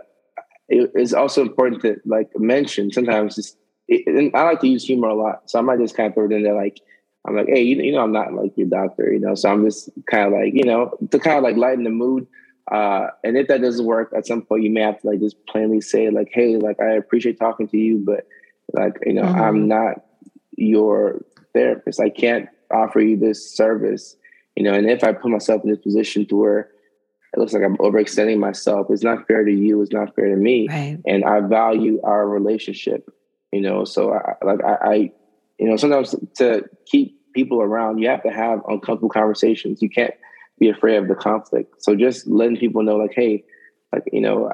it, 0.69 0.91
it's 0.95 1.13
also 1.13 1.43
important 1.43 1.83
to 1.83 1.97
like 2.05 2.31
mention 2.37 2.91
sometimes. 2.93 3.39
It's, 3.39 3.57
it, 3.89 4.07
and 4.07 4.35
I 4.35 4.45
like 4.45 4.61
to 4.61 4.69
use 4.69 4.85
humor 4.85 5.09
a 5.09 5.15
lot, 5.15 5.51
so 5.51 5.59
I 5.59 5.63
might 5.63 5.79
just 5.79 5.97
kind 5.97 6.09
of 6.09 6.15
throw 6.15 6.27
it 6.27 6.33
in 6.33 6.43
there, 6.43 6.55
like 6.55 6.81
I'm 7.27 7.37
like, 7.37 7.49
hey, 7.49 7.63
you, 7.63 7.77
you 7.83 7.93
know, 7.93 8.03
I'm 8.03 8.13
not 8.13 8.35
like 8.35 8.53
your 8.57 8.69
doctor, 8.69 9.13
you 9.13 9.19
know, 9.19 9.35
so 9.35 9.51
I'm 9.51 9.65
just 9.65 9.89
kind 10.11 10.27
of 10.27 10.33
like, 10.33 10.53
you 10.53 10.65
know, 10.65 10.97
to 11.11 11.19
kind 11.19 11.39
of 11.39 11.43
like 11.43 11.57
lighten 11.57 11.85
the 11.85 11.91
mood. 11.91 12.27
Uh, 12.71 13.09
and 13.23 13.37
if 13.37 13.49
that 13.49 13.63
doesn't 13.63 13.85
work, 13.85 14.13
at 14.17 14.27
some 14.27 14.43
point 14.43 14.63
you 14.63 14.71
may 14.71 14.83
have 14.83 15.01
to 15.01 15.09
like 15.09 15.21
just 15.21 15.37
plainly 15.47 15.81
say 15.81 16.11
like, 16.11 16.31
hey, 16.33 16.57
like 16.57 16.81
I 16.81 16.93
appreciate 16.93 17.39
talking 17.39 17.69
to 17.69 17.77
you, 17.77 18.03
but 18.05 18.27
like 18.73 18.99
you 19.05 19.15
know, 19.15 19.23
mm-hmm. 19.23 19.41
I'm 19.41 19.69
not 19.69 20.05
your 20.57 21.25
therapist. 21.53 22.01
I 22.01 22.11
can't 22.11 22.49
offer 22.71 23.01
you 23.01 23.17
this 23.17 23.55
service, 23.55 24.17
you 24.57 24.63
know, 24.63 24.75
and 24.75 24.89
if 24.89 25.05
I 25.05 25.13
put 25.13 25.31
myself 25.31 25.63
in 25.65 25.71
this 25.71 25.81
position 25.81 26.27
to 26.27 26.37
where 26.37 26.71
it 27.35 27.41
looks 27.41 27.53
like 27.53 27.63
I'm 27.63 27.77
overextending 27.79 28.39
myself, 28.39 28.87
it's 28.91 29.03
not 29.03 29.27
fair 29.27 29.45
to 29.45 29.53
you, 29.53 29.83
it's 29.83 29.93
not 29.93 30.15
fair 30.15 30.29
to 30.29 30.37
me. 30.37 30.69
Right. 30.69 30.99
And 31.07 31.25
I 31.25 31.41
value 31.41 32.01
our 32.03 32.27
relationship, 32.29 33.11
you 33.53 33.61
know, 33.61 33.85
so 33.85 34.13
I, 34.13 34.35
like 34.45 34.65
I, 34.65 34.77
I, 34.83 35.13
you 35.59 35.69
know, 35.69 35.77
sometimes 35.77 36.15
to 36.37 36.65
keep 36.87 37.21
people 37.33 37.61
around, 37.61 37.99
you 37.99 38.09
have 38.09 38.23
to 38.23 38.31
have 38.31 38.61
uncomfortable 38.69 39.09
conversations. 39.09 39.83
You 39.83 39.91
can't 39.91 40.15
be 40.59 40.69
afraid 40.69 40.97
of 40.97 41.09
the 41.09 41.15
conflict. 41.15 41.83
So 41.83 41.95
just 41.97 42.27
letting 42.27 42.57
people 42.57 42.83
know, 42.83 42.97
like, 42.97 43.15
hey, 43.15 43.45
like, 43.93 44.05
you 44.13 44.21
know, 44.21 44.51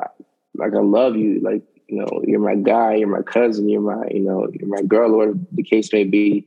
like 0.55 0.75
I 0.75 0.81
love 0.81 1.17
you, 1.17 1.41
like, 1.41 1.63
you 1.89 1.99
know, 1.99 2.23
you're 2.25 2.41
my 2.41 2.55
guy, 2.55 2.95
you're 2.95 3.09
my 3.09 3.23
cousin, 3.23 3.69
you're 3.69 3.81
my, 3.81 4.07
you 4.11 4.21
know, 4.21 4.49
you're 4.53 4.69
my 4.69 4.83
girl, 4.83 5.13
or 5.13 5.17
whatever 5.17 5.39
the 5.53 5.63
case 5.63 5.93
may 5.93 6.05
be. 6.05 6.47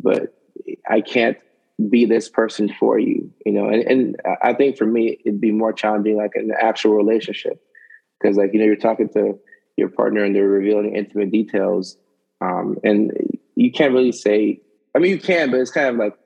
But 0.00 0.34
I 0.88 1.00
can't 1.00 1.36
be 1.90 2.06
this 2.06 2.28
person 2.28 2.72
for 2.80 2.98
you, 2.98 3.30
you 3.44 3.52
know. 3.52 3.68
And, 3.68 3.82
and 3.84 4.16
I 4.42 4.54
think 4.54 4.76
for 4.76 4.86
me, 4.86 5.18
it'd 5.24 5.40
be 5.40 5.52
more 5.52 5.72
challenging, 5.72 6.16
like 6.16 6.32
an 6.34 6.52
actual 6.60 6.94
relationship, 6.94 7.62
because 8.18 8.36
like 8.36 8.52
you 8.52 8.58
know, 8.58 8.64
you're 8.64 8.76
talking 8.76 9.08
to 9.10 9.38
your 9.76 9.88
partner 9.88 10.24
and 10.24 10.34
they're 10.34 10.48
revealing 10.48 10.96
intimate 10.96 11.30
details, 11.30 11.96
um, 12.40 12.78
and 12.82 13.12
you 13.58 13.72
can't 13.72 13.92
really 13.92 14.12
say. 14.12 14.60
I 14.94 15.00
mean, 15.00 15.10
you 15.10 15.18
can, 15.18 15.50
but 15.50 15.60
it's 15.60 15.70
kind 15.70 15.88
of 15.88 15.96
like, 15.96 16.16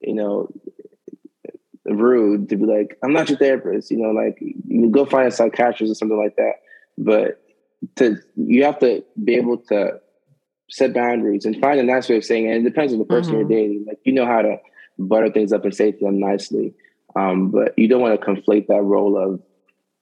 you 0.00 0.14
know, 0.14 0.48
rude 1.84 2.48
to 2.48 2.56
be 2.56 2.64
like, 2.64 2.98
"I'm 3.02 3.12
not 3.12 3.28
your 3.28 3.38
therapist," 3.38 3.90
you 3.90 3.98
know, 3.98 4.10
like 4.10 4.38
you 4.40 4.88
go 4.90 5.04
find 5.04 5.28
a 5.28 5.30
psychiatrist 5.30 5.92
or 5.92 5.94
something 5.94 6.18
like 6.18 6.36
that. 6.36 6.54
But 6.96 7.42
to 7.96 8.16
you 8.36 8.64
have 8.64 8.78
to 8.80 9.04
be 9.22 9.34
able 9.34 9.58
to 9.68 10.00
set 10.70 10.94
boundaries 10.94 11.44
and 11.44 11.60
find 11.60 11.78
a 11.78 11.82
nice 11.82 12.08
way 12.08 12.16
of 12.16 12.24
saying 12.24 12.46
it. 12.46 12.56
And 12.56 12.66
it 12.66 12.70
depends 12.70 12.92
on 12.92 12.98
the 12.98 13.04
person 13.04 13.34
mm-hmm. 13.34 13.50
you're 13.50 13.60
dating. 13.60 13.84
Like 13.86 13.98
you 14.04 14.12
know 14.12 14.26
how 14.26 14.42
to 14.42 14.56
butter 14.98 15.30
things 15.30 15.52
up 15.52 15.64
and 15.64 15.74
say 15.74 15.92
to 15.92 16.04
them 16.04 16.18
nicely. 16.18 16.74
Um, 17.14 17.50
but 17.50 17.78
you 17.78 17.88
don't 17.88 18.00
want 18.00 18.18
to 18.18 18.26
conflate 18.26 18.68
that 18.68 18.82
role 18.82 19.18
of 19.18 19.42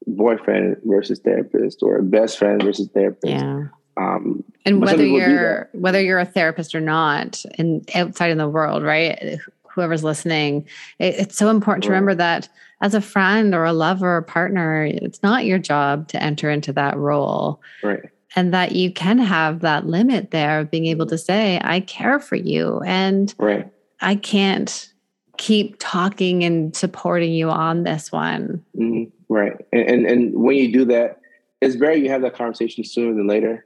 boyfriend 0.06 0.76
versus 0.84 1.18
therapist 1.18 1.82
or 1.82 2.00
best 2.02 2.38
friend 2.38 2.62
versus 2.62 2.88
therapist. 2.94 3.32
Yeah. 3.32 3.64
Um, 3.96 4.44
and 4.64 4.80
whether 4.80 5.04
you're 5.04 5.68
whether 5.72 6.00
you're 6.00 6.18
a 6.18 6.24
therapist 6.24 6.74
or 6.74 6.80
not, 6.80 7.42
and 7.58 7.88
outside 7.94 8.30
in 8.30 8.38
the 8.38 8.48
world, 8.48 8.82
right? 8.82 9.38
Whoever's 9.74 10.04
listening, 10.04 10.66
it, 10.98 11.14
it's 11.16 11.36
so 11.36 11.48
important 11.48 11.84
to 11.84 11.90
remember 11.90 12.14
that 12.16 12.48
as 12.82 12.94
a 12.94 13.00
friend 13.00 13.54
or 13.54 13.64
a 13.64 13.72
lover 13.72 14.16
or 14.16 14.22
partner, 14.22 14.84
it's 14.84 15.22
not 15.22 15.44
your 15.44 15.58
job 15.58 16.08
to 16.08 16.22
enter 16.22 16.50
into 16.50 16.72
that 16.72 16.96
role. 16.96 17.60
Right 17.82 18.10
and 18.36 18.54
that 18.54 18.72
you 18.72 18.92
can 18.92 19.18
have 19.18 19.60
that 19.60 19.86
limit 19.86 20.30
there 20.30 20.60
of 20.60 20.70
being 20.70 20.86
able 20.86 21.06
to 21.06 21.18
say 21.18 21.60
i 21.62 21.80
care 21.80 22.18
for 22.18 22.36
you 22.36 22.80
and 22.86 23.34
right. 23.38 23.68
i 24.00 24.14
can't 24.14 24.92
keep 25.36 25.76
talking 25.78 26.44
and 26.44 26.76
supporting 26.76 27.32
you 27.32 27.50
on 27.50 27.82
this 27.82 28.12
one 28.12 28.62
mm-hmm. 28.76 29.04
right 29.32 29.56
and, 29.72 29.82
and, 29.88 30.06
and 30.06 30.34
when 30.34 30.56
you 30.56 30.72
do 30.72 30.84
that 30.84 31.20
it's 31.60 31.76
better 31.76 31.96
you 31.96 32.10
have 32.10 32.22
that 32.22 32.34
conversation 32.34 32.84
sooner 32.84 33.14
than 33.14 33.26
later 33.26 33.64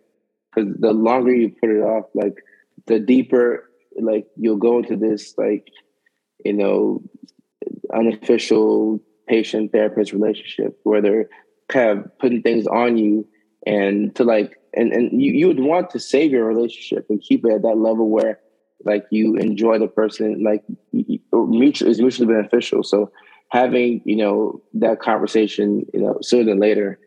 because 0.54 0.74
the 0.78 0.92
longer 0.92 1.34
you 1.34 1.50
put 1.50 1.70
it 1.70 1.80
off 1.80 2.06
like 2.14 2.36
the 2.86 2.98
deeper 2.98 3.70
like 4.00 4.26
you'll 4.36 4.56
go 4.56 4.78
into 4.78 4.96
this 4.96 5.34
like 5.38 5.68
you 6.44 6.52
know 6.52 7.02
unofficial 7.92 9.00
patient 9.26 9.72
therapist 9.72 10.12
relationship 10.12 10.78
where 10.82 11.00
they're 11.00 11.28
kind 11.68 11.98
of 11.98 12.18
putting 12.18 12.42
things 12.42 12.66
on 12.66 12.96
you 12.96 13.26
and 13.66 14.14
to 14.14 14.24
like 14.24 14.56
and 14.74 14.92
and 14.92 15.22
you, 15.22 15.32
you 15.32 15.46
would 15.46 15.60
want 15.60 15.90
to 15.90 16.00
save 16.00 16.30
your 16.30 16.44
relationship 16.44 17.06
and 17.08 17.20
keep 17.22 17.44
it 17.44 17.52
at 17.52 17.62
that 17.62 17.78
level 17.78 18.08
where 18.08 18.40
like 18.84 19.06
you 19.10 19.36
enjoy 19.36 19.78
the 19.78 19.88
person 19.88 20.42
like 20.42 20.62
mutual 21.32 21.88
is 21.88 22.00
mutually 22.00 22.32
beneficial. 22.32 22.82
So 22.82 23.10
having 23.50 24.02
you 24.04 24.16
know 24.16 24.62
that 24.74 25.00
conversation 25.00 25.86
you 25.94 26.00
know 26.00 26.18
sooner 26.22 26.44
than 26.44 26.58
later 26.58 26.98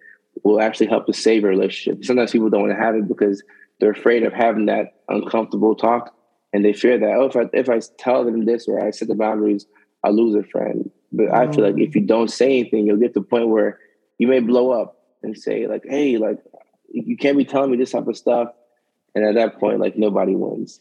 will 0.44 0.62
actually 0.62 0.88
help 0.88 1.06
to 1.06 1.14
save 1.14 1.44
a 1.44 1.48
relationship 1.48 2.04
sometimes 2.04 2.32
people 2.32 2.50
don't 2.50 2.62
want 2.62 2.74
to 2.74 2.84
have 2.84 2.96
it 2.96 3.08
because 3.08 3.44
they're 3.80 3.92
afraid 3.92 4.24
of 4.24 4.34
having 4.34 4.66
that 4.66 5.02
uncomfortable 5.10 5.76
talk 5.76 6.14
and 6.54 6.64
they 6.64 6.74
fear 6.74 6.98
that 6.98 7.16
oh 7.18 7.26
if 7.26 7.36
i 7.36 7.44
if 7.54 7.70
i 7.70 7.80
tell 7.98 8.24
them 8.24 8.46
this 8.46 8.68
or 8.68 8.86
i 8.86 8.92
set 8.92 9.08
the 9.08 9.16
boundaries 9.16 9.66
i'll 10.04 10.16
lose 10.16 10.36
a 10.36 10.48
friend 10.50 10.90
but 11.12 11.32
i 11.34 11.52
feel 11.52 11.64
like 11.64 11.78
if 11.78 11.96
you 11.96 12.02
don't 12.02 12.32
say 12.32 12.46
anything 12.60 12.86
you'll 12.86 12.98
get 12.98 13.14
to 13.14 13.20
the 13.20 13.26
point 13.26 13.48
where 13.48 13.80
you 14.18 14.28
may 14.28 14.40
blow 14.40 14.72
up 14.72 14.98
and 15.24 15.38
say 15.38 15.68
like, 15.68 15.84
hey, 15.88 16.18
like 16.18 16.40
you 16.90 17.18
can't 17.18 17.38
be 17.38 17.46
telling 17.46 17.72
me 17.72 17.78
this 17.78 17.92
type 17.92 18.08
of 18.08 18.18
stuff. 18.18 18.50
And 19.16 19.26
at 19.26 19.36
that 19.36 19.60
point, 19.60 19.80
like 19.80 19.98
nobody 19.98 20.36
wins. 20.36 20.80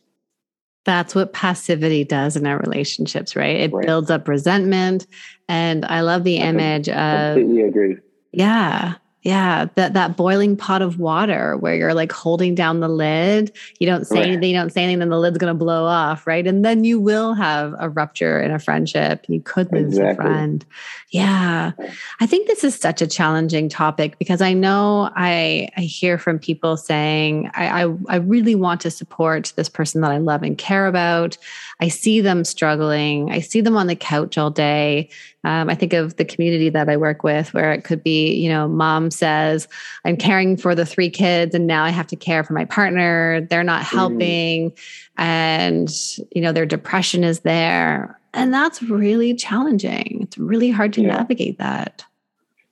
That's 0.84 1.14
what 1.14 1.32
passivity 1.32 2.04
does 2.04 2.36
in 2.36 2.46
our 2.46 2.58
relationships, 2.58 3.34
right? 3.34 3.60
It 3.60 3.72
right. 3.72 3.84
builds 3.84 4.10
up 4.10 4.28
resentment. 4.28 5.06
And 5.48 5.84
I 5.84 6.00
love 6.02 6.22
the 6.22 6.40
I 6.40 6.46
image 6.46 6.88
of 6.88 7.34
completely 7.34 7.62
agree. 7.62 7.96
Yeah. 8.32 8.94
Yeah, 9.26 9.66
that 9.74 9.94
that 9.94 10.16
boiling 10.16 10.56
pot 10.56 10.82
of 10.82 11.00
water 11.00 11.56
where 11.56 11.74
you're 11.74 11.94
like 11.94 12.12
holding 12.12 12.54
down 12.54 12.78
the 12.78 12.88
lid. 12.88 13.50
You 13.80 13.88
don't 13.88 14.06
say 14.06 14.20
right. 14.20 14.28
anything, 14.28 14.50
you 14.50 14.56
don't 14.56 14.70
say 14.70 14.84
anything, 14.84 15.00
then 15.00 15.08
the 15.08 15.18
lid's 15.18 15.36
gonna 15.36 15.52
blow 15.52 15.84
off, 15.84 16.28
right? 16.28 16.46
And 16.46 16.64
then 16.64 16.84
you 16.84 17.00
will 17.00 17.34
have 17.34 17.74
a 17.80 17.88
rupture 17.88 18.40
in 18.40 18.52
a 18.52 18.60
friendship. 18.60 19.24
You 19.26 19.40
could 19.40 19.72
lose 19.72 19.98
exactly. 19.98 20.26
a 20.26 20.28
friend. 20.28 20.64
Yeah. 21.10 21.72
I 22.20 22.26
think 22.26 22.46
this 22.46 22.62
is 22.62 22.76
such 22.76 23.02
a 23.02 23.06
challenging 23.08 23.68
topic 23.68 24.16
because 24.20 24.40
I 24.40 24.52
know 24.52 25.10
I 25.16 25.70
I 25.76 25.80
hear 25.80 26.18
from 26.18 26.38
people 26.38 26.76
saying, 26.76 27.50
I 27.52 27.82
I, 27.82 27.94
I 28.08 28.16
really 28.18 28.54
want 28.54 28.80
to 28.82 28.92
support 28.92 29.52
this 29.56 29.68
person 29.68 30.02
that 30.02 30.12
I 30.12 30.18
love 30.18 30.44
and 30.44 30.56
care 30.56 30.86
about. 30.86 31.36
I 31.80 31.88
see 31.88 32.20
them 32.20 32.44
struggling. 32.44 33.30
I 33.30 33.40
see 33.40 33.60
them 33.60 33.76
on 33.76 33.86
the 33.86 33.96
couch 33.96 34.38
all 34.38 34.50
day. 34.50 35.10
Um, 35.44 35.68
I 35.68 35.74
think 35.74 35.92
of 35.92 36.16
the 36.16 36.24
community 36.24 36.70
that 36.70 36.88
I 36.88 36.96
work 36.96 37.22
with 37.22 37.52
where 37.52 37.72
it 37.72 37.84
could 37.84 38.02
be, 38.02 38.34
you 38.34 38.48
know, 38.48 38.66
mom 38.66 39.10
says, 39.10 39.68
I'm 40.04 40.16
caring 40.16 40.56
for 40.56 40.74
the 40.74 40.86
three 40.86 41.10
kids 41.10 41.54
and 41.54 41.66
now 41.66 41.84
I 41.84 41.90
have 41.90 42.06
to 42.08 42.16
care 42.16 42.42
for 42.44 42.54
my 42.54 42.64
partner. 42.64 43.46
They're 43.50 43.62
not 43.62 43.84
mm-hmm. 43.84 43.96
helping. 43.96 44.70
Mm. 44.70 44.78
And, 45.18 45.90
you 46.32 46.40
know, 46.40 46.52
their 46.52 46.66
depression 46.66 47.24
is 47.24 47.40
there. 47.40 48.18
And 48.32 48.52
that's 48.52 48.82
really 48.82 49.34
challenging. 49.34 50.20
It's 50.22 50.38
really 50.38 50.70
hard 50.70 50.94
to 50.94 51.02
yeah. 51.02 51.16
navigate 51.16 51.58
that. 51.58 52.04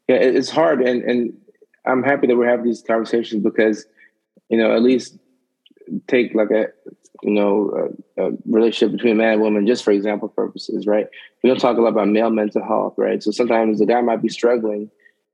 Yeah, 0.08 0.16
it's 0.16 0.50
hard. 0.50 0.80
And, 0.80 1.02
and 1.02 1.32
I'm 1.86 2.02
happy 2.02 2.26
that 2.26 2.36
we're 2.36 2.48
having 2.48 2.66
these 2.66 2.82
conversations 2.82 3.42
because, 3.42 3.86
you 4.48 4.58
know, 4.58 4.74
at 4.74 4.82
least 4.82 5.18
take 6.06 6.34
like 6.34 6.50
a 6.50 6.68
you 7.22 7.30
know 7.30 7.90
a, 8.18 8.30
relationship 8.46 8.92
between 8.92 9.16
man 9.16 9.34
and 9.34 9.42
woman 9.42 9.66
just 9.66 9.84
for 9.84 9.92
example 9.92 10.28
purposes 10.28 10.86
right? 10.86 11.06
We 11.42 11.50
don't 11.50 11.58
talk 11.58 11.76
a 11.76 11.80
lot 11.80 11.88
about 11.88 12.08
male 12.08 12.30
mental 12.30 12.64
health 12.64 12.94
right? 12.96 13.22
So 13.22 13.30
sometimes 13.30 13.78
the 13.78 13.86
guy 13.86 14.00
might 14.00 14.22
be 14.22 14.28
struggling 14.28 14.90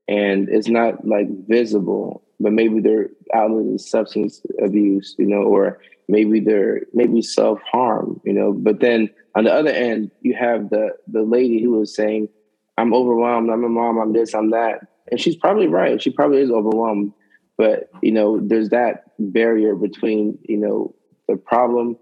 and 0.07 0.49
it's 0.49 0.67
not 0.67 1.05
like 1.07 1.27
visible 1.47 2.23
but 2.39 2.53
maybe 2.53 2.79
they're 2.79 3.09
outlet 3.33 3.75
is 3.75 3.89
substance 3.89 4.41
abuse 4.63 5.15
you 5.17 5.25
know 5.25 5.43
or 5.43 5.79
maybe 6.07 6.39
they're 6.39 6.81
maybe 6.93 7.21
self-harm 7.21 8.19
you 8.25 8.33
know? 8.33 8.53
But 8.53 8.79
then 8.79 9.09
on 9.35 9.45
the 9.45 9.53
other 9.53 9.71
end 9.71 10.11
you 10.21 10.35
have 10.35 10.69
the 10.69 10.91
the 11.07 11.23
lady 11.23 11.61
who 11.61 11.71
was 11.71 11.95
saying 11.95 12.29
i'm 12.77 12.93
overwhelmed. 12.93 13.49
I'm 13.49 13.63
a 13.63 13.69
mom. 13.69 13.99
I'm 13.99 14.13
this 14.13 14.33
i'm 14.33 14.51
that. 14.51 14.87
And 15.11 15.19
she's 15.19 15.35
probably 15.35 15.67
right. 15.67 16.01
She 16.01 16.09
probably 16.09 16.41
is 16.41 16.51
overwhelmed. 16.51 17.13
But 17.57 17.89
you 18.01 18.11
know, 18.11 18.39
there's 18.41 18.69
that 18.69 19.03
barrier 19.19 19.75
between 19.75 20.37
you 20.43 20.57
know 20.57 20.95
the 21.31 21.37
problem 21.37 21.97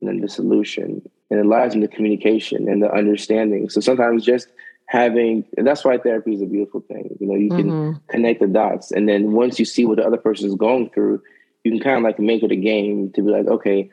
and 0.00 0.08
then 0.08 0.20
the 0.20 0.28
solution, 0.28 1.02
and 1.30 1.40
it 1.40 1.46
lies 1.46 1.74
in 1.74 1.80
the 1.80 1.88
communication 1.88 2.68
and 2.68 2.82
the 2.82 2.92
understanding. 2.92 3.68
So 3.68 3.80
sometimes 3.80 4.24
just 4.24 4.48
having 4.86 5.44
and 5.56 5.66
that's 5.66 5.84
why 5.84 5.98
therapy 5.98 6.34
is 6.34 6.42
a 6.42 6.46
beautiful 6.46 6.80
thing. 6.80 7.16
You 7.20 7.26
know, 7.28 7.36
you 7.36 7.50
can 7.50 7.70
mm-hmm. 7.70 7.98
connect 8.08 8.40
the 8.40 8.48
dots, 8.48 8.90
and 8.90 9.08
then 9.08 9.32
once 9.32 9.58
you 9.58 9.64
see 9.64 9.84
what 9.84 9.98
the 9.98 10.06
other 10.06 10.16
person 10.16 10.48
is 10.48 10.54
going 10.54 10.90
through, 10.90 11.22
you 11.64 11.70
can 11.70 11.80
kind 11.80 11.96
of 11.98 12.02
like 12.02 12.18
make 12.18 12.42
it 12.42 12.52
a 12.52 12.56
game 12.56 13.12
to 13.12 13.22
be 13.22 13.30
like, 13.30 13.46
okay, 13.46 13.90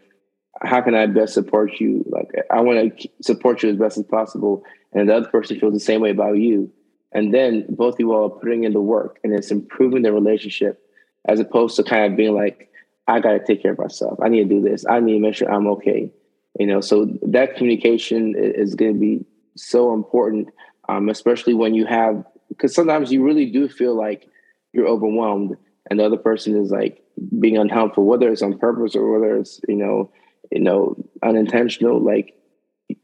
how 0.62 0.82
can 0.82 0.96
I 0.96 1.06
best 1.06 1.34
support 1.34 1.80
you? 1.80 2.04
Like, 2.10 2.30
I 2.50 2.62
want 2.62 3.00
to 3.00 3.10
support 3.22 3.62
you 3.62 3.70
as 3.70 3.78
best 3.78 3.98
as 3.98 4.06
possible, 4.06 4.64
and 4.94 5.10
the 5.10 5.16
other 5.16 5.30
person 5.30 5.60
feels 5.60 5.74
the 5.74 5.80
same 5.80 6.02
way 6.02 6.12
about 6.12 6.38
you. 6.38 6.72
And 7.14 7.34
then 7.34 7.66
both 7.70 7.96
of 7.96 8.00
you 8.00 8.14
all 8.14 8.26
are 8.26 8.40
putting 8.40 8.64
in 8.64 8.74
the 8.74 8.82
work, 8.82 9.20
and 9.24 9.34
it's 9.34 9.52
improving 9.52 10.02
the 10.02 10.12
relationship 10.12 10.82
as 11.26 11.40
opposed 11.40 11.76
to 11.76 11.84
kind 11.84 12.12
of 12.12 12.18
being 12.18 12.34
like, 12.34 12.70
I 13.08 13.20
got 13.20 13.32
to 13.32 13.40
take 13.40 13.62
care 13.62 13.72
of 13.72 13.80
myself. 13.80 14.20
I 14.22 14.30
need 14.30 14.50
to 14.50 14.56
do 14.56 14.62
this. 14.62 14.86
I 14.88 15.00
need 15.00 15.14
to 15.14 15.20
make 15.20 15.36
sure 15.36 15.52
I'm 15.52 15.68
okay. 15.68 16.12
You 16.60 16.68
know, 16.68 16.82
so 16.82 17.08
that 17.22 17.56
communication 17.56 18.36
is 18.38 18.76
going 18.76 18.94
to 18.94 19.00
be 19.00 19.26
so 19.56 19.94
important, 19.94 20.50
um, 20.90 21.10
especially 21.10 21.54
when 21.54 21.74
you 21.74 21.86
have, 21.86 22.24
because 22.50 22.74
sometimes 22.74 23.12
you 23.12 23.24
really 23.24 23.46
do 23.46 23.70
feel 23.70 23.96
like 23.96 24.28
you're 24.74 24.88
overwhelmed 24.88 25.56
and 25.90 26.00
the 26.00 26.06
other 26.06 26.18
person 26.18 26.60
is 26.60 26.72
like 26.72 27.04
being 27.40 27.58
unhelpful, 27.58 28.06
whether 28.06 28.32
it's 28.32 28.42
on 28.42 28.58
purpose 28.58 28.96
or 28.96 29.12
whether 29.12 29.38
it's, 29.38 29.62
you 29.68 29.76
know, 29.76 30.12
you 30.52 30.60
know, 30.60 30.96
unintentional, 31.24 32.00
like 32.00 32.34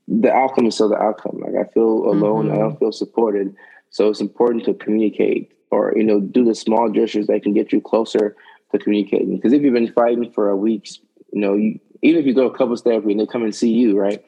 the 0.07 0.31
outcome 0.31 0.65
is 0.65 0.75
still 0.75 0.89
the 0.89 0.97
outcome. 0.97 1.39
Like 1.39 1.55
I 1.55 1.69
feel 1.71 2.09
alone. 2.09 2.47
Mm-hmm. 2.47 2.55
I 2.55 2.57
don't 2.57 2.79
feel 2.79 2.91
supported. 2.91 3.55
So 3.89 4.09
it's 4.09 4.21
important 4.21 4.65
to 4.65 4.73
communicate 4.73 5.53
or 5.73 5.93
you 5.95 6.03
know 6.03 6.19
do 6.19 6.45
the 6.45 6.55
small 6.55 6.89
gestures 6.89 7.27
that 7.27 7.43
can 7.43 7.53
get 7.53 7.73
you 7.73 7.81
closer 7.81 8.35
to 8.73 8.79
communicating. 8.79 9.35
Because 9.35 9.53
if 9.53 9.61
you've 9.61 9.73
been 9.73 9.93
fighting 9.93 10.31
for 10.31 10.49
a 10.49 10.57
week 10.57 10.89
you 11.33 11.41
know 11.41 11.55
you, 11.55 11.79
even 12.01 12.19
if 12.19 12.27
you 12.27 12.33
go 12.33 12.47
a 12.47 12.57
couples 12.57 12.81
therapy 12.81 13.11
and 13.11 13.19
they 13.19 13.25
come 13.25 13.43
and 13.43 13.55
see 13.55 13.71
you 13.71 13.97
right 13.99 14.23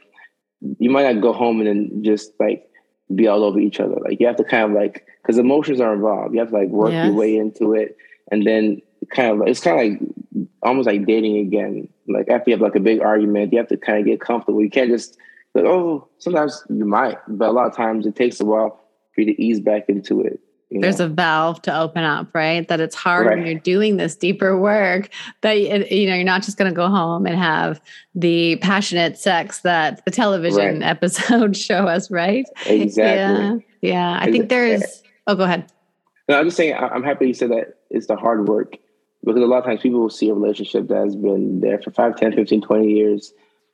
you 0.80 0.90
might 0.90 1.04
not 1.04 1.22
go 1.22 1.34
home 1.34 1.60
and 1.60 1.68
then 1.68 2.04
just 2.04 2.32
like 2.40 2.68
be 3.14 3.28
all 3.28 3.44
over 3.44 3.60
each 3.60 3.80
other. 3.80 3.96
Like 4.02 4.20
you 4.20 4.28
have 4.28 4.38
to 4.38 4.44
kind 4.44 4.64
of 4.64 4.72
like 4.72 5.06
because 5.22 5.38
emotions 5.38 5.80
are 5.80 5.94
involved. 5.94 6.34
You 6.34 6.40
have 6.40 6.50
to 6.50 6.56
like 6.56 6.70
work 6.70 6.92
yes. 6.92 7.06
your 7.06 7.14
way 7.14 7.38
into 7.38 7.74
it 7.74 7.98
and 8.32 8.46
then 8.46 8.82
kind 9.14 9.42
of 9.42 9.48
it's 9.48 9.60
kind 9.60 9.80
of 9.80 9.86
like 9.86 10.50
almost 10.64 10.88
like 10.88 11.06
dating 11.06 11.38
again. 11.38 11.88
Like 12.08 12.30
after 12.30 12.50
you 12.50 12.56
have 12.56 12.62
like 12.62 12.76
a 12.76 12.80
big 12.80 13.02
argument 13.02 13.54
you 13.54 13.60
have 13.60 13.68
to 13.68 13.78
kind 13.78 14.00
of 14.00 14.06
get 14.06 14.22
comfortable. 14.22 14.64
You 14.64 14.70
can't 14.70 14.90
just 14.90 15.18
like 15.54 15.66
oh 15.66 16.08
sometimes 16.18 16.64
you 16.70 16.86
might 16.86 17.18
but 17.28 17.50
a 17.50 17.52
lot 17.52 17.68
of 17.68 17.76
times 17.76 18.08
it 18.08 18.16
takes 18.16 18.40
a 18.40 18.46
while 18.46 18.82
for 19.14 19.22
you 19.22 19.28
to 19.28 19.42
ease 19.42 19.60
back 19.60 19.88
into 19.88 20.22
it 20.22 20.40
there's 20.82 21.00
a 21.00 21.08
valve 21.08 21.62
to 21.64 21.78
open 21.78 22.04
up, 22.04 22.34
right? 22.34 22.68
That 22.68 22.80
it's 22.80 22.96
hard 22.96 23.28
right. 23.28 23.38
when 23.38 23.46
you're 23.46 23.60
doing 23.60 23.98
this 23.98 24.16
deeper 24.16 24.60
work 24.60 25.10
that 25.42 25.60
you 25.92 26.08
know 26.08 26.16
you're 26.16 26.24
not 26.24 26.44
just 26.44 26.58
going 26.58 26.70
to 26.70 26.76
go 26.76 26.88
home 26.88 27.26
and 27.26 27.36
have 27.38 27.82
the 28.14 28.58
passionate 28.58 29.18
sex 29.18 29.62
that 29.62 30.04
the 30.06 30.12
television 30.12 30.80
right. 30.80 30.90
episodes 30.90 31.62
show 31.66 31.88
us, 31.88 32.10
right? 32.12 32.46
Exactly. 32.66 33.64
Yeah, 33.82 33.90
yeah. 33.94 34.20
I 34.22 34.32
think 34.32 34.50
there's. 34.50 35.04
Oh, 35.28 35.36
go 35.36 35.44
ahead. 35.44 35.72
No, 36.30 36.40
I'm 36.40 36.46
just 36.46 36.58
saying. 36.58 36.76
I'm 36.76 37.04
happy 37.04 37.28
you 37.28 37.34
said 37.34 37.52
that 37.52 37.80
it's 37.90 38.08
the 38.08 38.16
hard 38.16 38.48
work 38.48 38.78
because 39.24 39.42
a 39.42 39.46
lot 39.46 39.60
of 39.60 39.66
times 39.66 39.82
people 39.82 40.02
will 40.02 40.10
see 40.10 40.30
a 40.30 40.34
relationship 40.34 40.88
that 40.88 40.98
has 40.98 41.16
been 41.16 41.60
there 41.60 41.82
for 41.82 41.92
5, 41.92 42.16
10, 42.16 42.34
15, 42.34 42.62
20 42.62 42.92
years. 42.92 43.34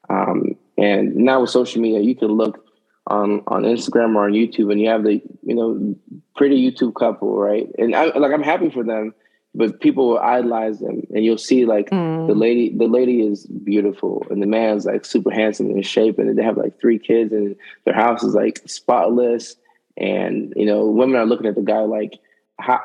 Um, 0.10 0.56
and 0.78 1.16
now 1.16 1.42
with 1.42 1.50
social 1.50 1.82
media, 1.82 2.00
you 2.00 2.16
can 2.16 2.30
look 2.30 2.61
on 3.08 3.42
on 3.48 3.64
Instagram 3.64 4.16
or 4.16 4.26
on 4.26 4.34
YouTube, 4.34 4.72
and 4.72 4.80
you 4.80 4.90
have 4.90 5.04
the 5.04 5.22
you 5.44 5.56
know 5.56 5.96
pretty 6.36 6.72
YouTube 6.72 6.96
couple, 6.96 7.38
right? 7.38 7.68
And 7.78 7.96
I 7.96 8.06
like 8.18 8.32
I'm 8.32 8.44
happy 8.44 8.70
for 8.70 8.84
them, 8.84 9.14
but 9.56 9.80
people 9.80 10.10
will 10.10 10.20
idolize 10.20 10.80
them, 10.80 11.02
and 11.14 11.26
you'll 11.26 11.38
see 11.38 11.66
like 11.66 11.90
mm. 11.90 12.28
the 12.28 12.36
lady 12.36 12.76
the 12.76 12.88
lady 12.88 13.22
is 13.22 13.46
beautiful, 13.46 14.26
and 14.30 14.42
the 14.42 14.48
man's 14.48 14.86
like 14.86 15.06
super 15.06 15.32
handsome 15.32 15.68
and 15.68 15.78
in 15.78 15.84
shape, 15.84 16.20
and 16.20 16.38
they 16.38 16.44
have 16.44 16.58
like 16.58 16.80
three 16.80 17.00
kids, 17.00 17.32
and 17.32 17.56
their 17.86 17.96
house 17.96 18.24
is 18.24 18.36
like 18.36 18.62
spotless, 18.66 19.56
and 19.98 20.54
you 20.56 20.66
know 20.66 20.86
women 20.86 21.20
are 21.20 21.26
looking 21.26 21.48
at 21.48 21.56
the 21.56 21.62
guy 21.62 21.80
like 21.80 22.20
how. 22.60 22.82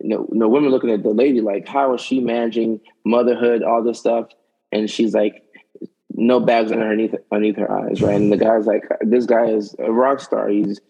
No, 0.00 0.26
no, 0.30 0.48
women 0.48 0.70
looking 0.70 0.90
at 0.90 1.02
the 1.02 1.10
lady 1.10 1.42
like, 1.42 1.68
how 1.68 1.92
is 1.92 2.00
she 2.00 2.18
managing 2.18 2.80
motherhood, 3.04 3.62
all 3.62 3.82
this 3.82 4.00
stuff? 4.00 4.28
And 4.72 4.90
she's 4.90 5.14
like, 5.14 5.43
no 6.26 6.40
bags 6.40 6.72
underneath 6.72 7.14
underneath 7.30 7.56
her 7.56 7.70
eyes, 7.70 8.02
right? 8.02 8.16
And 8.16 8.32
the 8.32 8.36
guy's 8.36 8.66
like, 8.66 8.84
this 9.00 9.26
guy 9.26 9.46
is 9.46 9.74
a 9.78 9.92
rock 9.92 10.20
star. 10.20 10.48
He's 10.48 10.80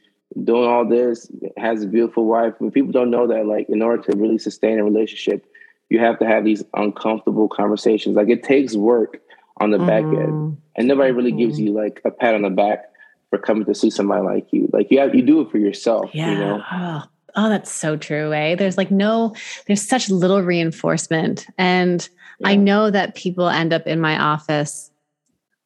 doing 0.43 0.69
all 0.69 0.89
this, 0.89 1.31
has 1.57 1.83
a 1.83 1.87
beautiful 1.87 2.27
wife. 2.27 2.55
But 2.61 2.73
people 2.73 2.93
don't 2.93 3.11
know 3.11 3.27
that, 3.27 3.47
like, 3.47 3.69
in 3.69 3.83
order 3.83 4.03
to 4.03 4.17
really 4.17 4.39
sustain 4.39 4.79
a 4.79 4.85
relationship, 4.85 5.47
you 5.91 5.99
have 5.99 6.19
to 6.21 6.27
have 6.27 6.45
these 6.45 6.63
uncomfortable 6.75 7.49
conversations. 7.49 8.17
Like, 8.17 8.29
it 8.29 8.43
takes 8.43 8.75
work 8.75 9.21
on 9.59 9.71
the 9.71 9.79
mm-hmm. 9.79 9.87
back 9.87 10.03
end, 10.03 10.33
mm-hmm. 10.33 10.55
and 10.77 10.89
nobody 10.89 11.13
really 11.13 11.31
mm-hmm. 11.31 11.39
gives 11.39 11.61
you 11.61 11.73
like 11.73 12.01
a 12.05 12.11
pat 12.11 12.35
on 12.35 12.43
the 12.43 12.51
back 12.51 12.85
for 13.31 13.39
coming 13.39 13.65
to 13.67 13.75
see 13.75 13.91
somebody 13.91 14.23
like 14.23 14.53
you. 14.53 14.69
Like, 14.73 14.89
you 14.91 14.99
have 15.01 15.15
you 15.15 15.23
do 15.23 15.41
it 15.41 15.51
for 15.51 15.59
yourself. 15.59 16.11
Yeah. 16.13 16.31
You 16.31 16.39
know? 16.39 16.63
Oh. 16.73 17.03
Oh, 17.37 17.49
that's 17.49 17.73
so 17.73 17.97
true, 17.97 18.33
eh? 18.33 18.55
There's 18.55 18.79
like 18.79 18.93
no, 18.93 19.35
there's 19.67 19.83
such 19.83 20.09
little 20.09 20.41
reinforcement. 20.41 21.49
And 21.59 22.09
yeah. 22.39 22.51
I 22.51 22.55
know 22.55 22.93
that 22.93 23.17
people 23.17 23.49
end 23.49 23.73
up 23.73 23.89
in 23.89 24.01
my 24.01 24.17
office 24.17 24.93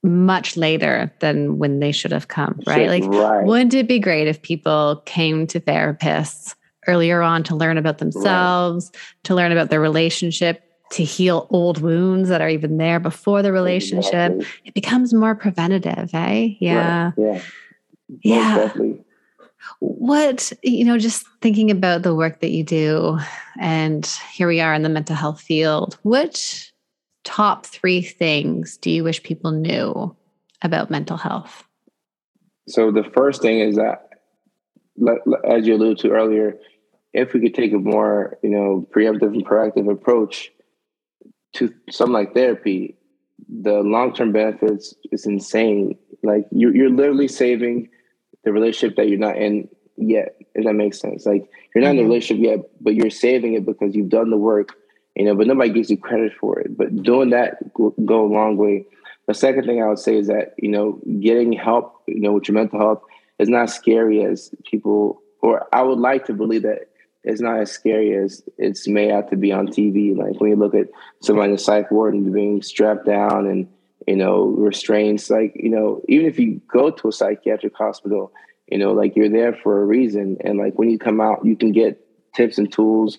much 0.02 0.56
later 0.56 1.12
than 1.20 1.58
when 1.58 1.80
they 1.80 1.92
should 1.92 2.12
have 2.12 2.28
come, 2.28 2.60
right? 2.66 2.88
Like, 2.88 3.04
right. 3.04 3.44
wouldn't 3.44 3.74
it 3.74 3.88
be 3.88 3.98
great 3.98 4.28
if 4.28 4.42
people 4.42 5.02
came 5.06 5.46
to 5.48 5.60
therapists 5.60 6.54
earlier 6.86 7.20
on 7.20 7.42
to 7.44 7.56
learn 7.56 7.78
about 7.78 7.98
themselves, 7.98 8.90
right. 8.94 9.24
to 9.24 9.34
learn 9.34 9.52
about 9.52 9.70
their 9.70 9.80
relationship, 9.80 10.62
to 10.92 11.04
heal 11.04 11.46
old 11.50 11.80
wounds 11.80 12.28
that 12.28 12.40
are 12.40 12.48
even 12.48 12.78
there 12.78 13.00
before 13.00 13.42
the 13.42 13.52
relationship? 13.52 14.32
Exactly. 14.32 14.46
It 14.64 14.74
becomes 14.74 15.12
more 15.12 15.34
preventative, 15.34 16.10
eh? 16.14 16.54
Yeah. 16.60 17.12
Right. 17.16 17.42
Yeah. 18.22 18.72
yeah. 18.76 18.92
What, 19.80 20.52
you 20.62 20.84
know, 20.84 20.96
just 20.96 21.26
thinking 21.42 21.70
about 21.70 22.02
the 22.02 22.14
work 22.14 22.40
that 22.40 22.50
you 22.50 22.64
do, 22.64 23.18
and 23.60 24.06
here 24.32 24.48
we 24.48 24.60
are 24.60 24.72
in 24.72 24.82
the 24.82 24.88
mental 24.88 25.14
health 25.14 25.40
field, 25.40 25.98
what 26.02 26.67
top 27.28 27.66
three 27.66 28.00
things 28.00 28.78
do 28.78 28.90
you 28.90 29.04
wish 29.04 29.22
people 29.22 29.50
knew 29.50 30.16
about 30.62 30.90
mental 30.90 31.18
health? 31.18 31.62
So 32.68 32.90
the 32.90 33.04
first 33.04 33.42
thing 33.42 33.60
is 33.60 33.76
that, 33.76 34.08
as 35.46 35.66
you 35.66 35.74
alluded 35.74 35.98
to 35.98 36.10
earlier, 36.10 36.56
if 37.12 37.34
we 37.34 37.40
could 37.40 37.54
take 37.54 37.74
a 37.74 37.78
more, 37.78 38.38
you 38.42 38.48
know, 38.48 38.88
preemptive 38.90 39.34
and 39.34 39.44
proactive 39.44 39.92
approach 39.92 40.50
to 41.56 41.72
something 41.90 42.14
like 42.14 42.32
therapy, 42.32 42.96
the 43.46 43.80
long-term 43.80 44.32
benefits 44.32 44.94
is 45.12 45.26
insane. 45.26 45.98
Like 46.22 46.46
you're, 46.50 46.74
you're 46.74 46.90
literally 46.90 47.28
saving 47.28 47.90
the 48.42 48.52
relationship 48.52 48.96
that 48.96 49.10
you're 49.10 49.18
not 49.18 49.36
in 49.36 49.68
yet. 49.98 50.34
If 50.54 50.64
that 50.64 50.72
makes 50.72 50.98
sense. 50.98 51.26
Like 51.26 51.50
you're 51.74 51.84
not 51.84 51.90
mm-hmm. 51.90 51.98
in 51.98 52.04
a 52.06 52.08
relationship 52.08 52.42
yet, 52.42 52.60
but 52.80 52.94
you're 52.94 53.10
saving 53.10 53.52
it 53.52 53.66
because 53.66 53.94
you've 53.94 54.08
done 54.08 54.30
the 54.30 54.38
work 54.38 54.77
you 55.18 55.24
know, 55.24 55.34
but 55.34 55.46
nobody 55.46 55.70
gives 55.70 55.90
you 55.90 55.96
credit 55.96 56.32
for 56.40 56.58
it. 56.60 56.76
But 56.76 57.02
doing 57.02 57.30
that 57.30 57.74
go, 57.74 57.94
go 58.04 58.26
a 58.26 58.32
long 58.32 58.56
way. 58.56 58.86
The 59.26 59.34
second 59.34 59.66
thing 59.66 59.82
I 59.82 59.88
would 59.88 59.98
say 59.98 60.16
is 60.16 60.28
that 60.28 60.54
you 60.58 60.68
know, 60.68 61.00
getting 61.20 61.52
help, 61.52 62.02
you 62.06 62.20
know, 62.20 62.32
with 62.32 62.48
your 62.48 62.54
mental 62.54 62.78
health 62.78 63.02
is 63.38 63.48
not 63.48 63.70
scary 63.70 64.24
as 64.24 64.50
people, 64.64 65.22
or 65.42 65.66
I 65.72 65.82
would 65.82 65.98
like 65.98 66.26
to 66.26 66.32
believe 66.32 66.62
that 66.62 66.88
it's 67.24 67.40
not 67.40 67.60
as 67.60 67.70
scary 67.70 68.16
as 68.16 68.42
it's 68.56 68.88
made 68.88 69.10
out 69.10 69.28
to 69.30 69.36
be 69.36 69.52
on 69.52 69.68
TV. 69.68 70.16
Like 70.16 70.40
when 70.40 70.50
you 70.50 70.56
look 70.56 70.74
at 70.74 70.88
somebody 71.20 71.50
in 71.50 71.56
the 71.56 71.58
psych 71.58 71.90
ward 71.90 72.14
and 72.14 72.32
being 72.32 72.62
strapped 72.62 73.04
down 73.04 73.46
and 73.46 73.68
you 74.08 74.16
know, 74.16 74.44
restraints. 74.44 75.28
Like, 75.28 75.52
you 75.54 75.68
know, 75.68 76.00
even 76.08 76.26
if 76.26 76.38
you 76.38 76.62
go 76.66 76.90
to 76.90 77.08
a 77.08 77.12
psychiatric 77.12 77.74
hospital, 77.76 78.32
you 78.66 78.78
know, 78.78 78.92
like 78.92 79.14
you're 79.14 79.28
there 79.28 79.52
for 79.52 79.82
a 79.82 79.84
reason. 79.84 80.38
And 80.42 80.58
like 80.58 80.78
when 80.78 80.88
you 80.88 80.98
come 80.98 81.20
out, 81.20 81.44
you 81.44 81.56
can 81.56 81.72
get 81.72 82.02
tips 82.34 82.56
and 82.56 82.72
tools 82.72 83.18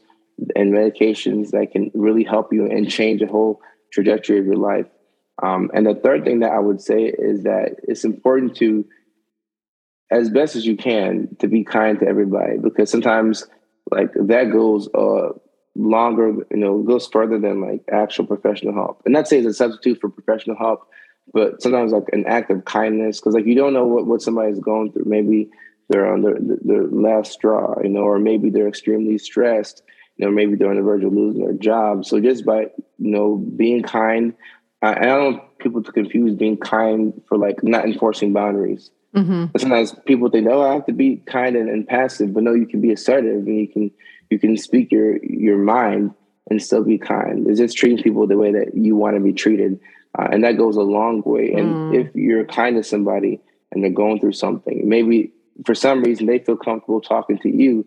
and 0.55 0.73
medications 0.73 1.51
that 1.51 1.71
can 1.71 1.91
really 1.93 2.23
help 2.23 2.53
you 2.53 2.65
and 2.65 2.89
change 2.89 3.21
the 3.21 3.27
whole 3.27 3.61
trajectory 3.91 4.39
of 4.39 4.45
your 4.45 4.55
life. 4.55 4.85
Um, 5.41 5.71
and 5.73 5.85
the 5.85 5.95
third 5.95 6.25
thing 6.25 6.39
that 6.39 6.51
I 6.51 6.59
would 6.59 6.81
say 6.81 7.03
is 7.03 7.43
that 7.43 7.77
it's 7.83 8.03
important 8.03 8.55
to, 8.57 8.85
as 10.11 10.29
best 10.29 10.55
as 10.55 10.65
you 10.65 10.75
can, 10.75 11.35
to 11.39 11.47
be 11.47 11.63
kind 11.63 11.99
to 11.99 12.07
everybody 12.07 12.57
because 12.57 12.89
sometimes 12.89 13.45
like 13.91 14.11
that 14.15 14.51
goes 14.51 14.89
uh, 14.93 15.29
longer, 15.75 16.33
you 16.51 16.57
know, 16.57 16.81
goes 16.83 17.07
further 17.07 17.39
than 17.39 17.61
like 17.61 17.83
actual 17.91 18.25
professional 18.25 18.73
help. 18.73 19.01
And 19.05 19.13
not 19.13 19.27
say 19.27 19.37
it's 19.37 19.47
a 19.47 19.53
substitute 19.53 19.99
for 20.01 20.09
professional 20.09 20.57
help, 20.57 20.87
but 21.33 21.61
sometimes 21.61 21.91
like 21.91 22.09
an 22.11 22.25
act 22.27 22.51
of 22.51 22.65
kindness 22.65 23.19
because 23.19 23.33
like 23.33 23.45
you 23.45 23.55
don't 23.55 23.73
know 23.73 23.85
what, 23.85 24.07
what 24.07 24.21
somebody's 24.21 24.59
going 24.59 24.91
through. 24.91 25.05
Maybe 25.05 25.49
they're 25.89 26.11
on 26.11 26.21
their, 26.21 26.37
their 26.39 26.87
last 26.87 27.31
straw, 27.31 27.75
you 27.81 27.89
know, 27.89 28.01
or 28.01 28.19
maybe 28.19 28.49
they're 28.49 28.67
extremely 28.67 29.17
stressed, 29.17 29.81
you 30.20 30.26
know, 30.26 30.32
maybe 30.32 30.55
they're 30.55 30.70
on 30.70 30.76
the 30.76 30.82
verge 30.82 31.03
of 31.05 31.13
losing 31.13 31.43
their 31.43 31.53
job. 31.53 32.05
So 32.05 32.20
just 32.20 32.45
by, 32.45 32.63
you 32.97 33.11
know, 33.11 33.38
being 33.38 33.84
kind, 33.84 34.34
I, 34.82 34.91
I 34.91 35.05
don't 35.05 35.34
want 35.34 35.59
people 35.59 35.82
to 35.82 35.91
confuse 35.93 36.36
being 36.36 36.57
kind 36.57 37.13
for 37.30 37.38
like 37.38 37.63
not 37.63 37.86
enforcing 37.86 38.34
boundaries. 38.34 38.91
Mm-hmm. 39.15 39.57
Sometimes 39.57 39.95
people 40.05 40.30
think, 40.30 40.45
oh, 40.49 40.61
I 40.61 40.74
have 40.74 40.86
to 40.88 40.91
be 40.91 41.24
kind 41.26 41.55
and, 41.55 41.70
and 41.70 41.88
passive, 41.88 42.34
but 42.34 42.43
no, 42.43 42.53
you 42.53 42.67
can 42.67 42.82
be 42.82 42.91
assertive 42.91 43.47
and 43.47 43.59
you 43.59 43.67
can 43.67 43.91
you 44.30 44.38
can 44.38 44.57
speak 44.57 44.91
your 44.91 45.24
your 45.24 45.57
mind 45.57 46.13
and 46.49 46.61
still 46.61 46.84
be 46.84 46.97
kind. 46.97 47.47
It's 47.47 47.59
just 47.59 47.78
treating 47.78 48.03
people 48.03 48.28
the 48.28 48.38
way 48.38 48.51
that 48.51 48.76
you 48.76 48.97
want 48.97 49.15
to 49.15 49.22
be 49.22 49.34
treated, 49.34 49.80
uh, 50.20 50.28
and 50.32 50.43
that 50.43 50.57
goes 50.57 50.76
a 50.76 50.82
long 50.82 51.24
way. 51.26 51.53
And 51.53 51.74
mm. 51.74 52.05
if 52.05 52.13
you're 52.13 52.43
kind 52.43 52.76
to 52.76 52.84
somebody 52.84 53.39
and 53.72 53.84
they're 53.84 53.89
going 53.89 54.20
through 54.20 54.34
something, 54.34 54.88
maybe 54.88 55.32
for 55.65 55.74
some 55.74 56.03
reason 56.03 56.26
they 56.26 56.39
feel 56.39 56.57
comfortable 56.57 57.01
talking 57.01 57.39
to 57.39 57.49
you, 57.49 57.86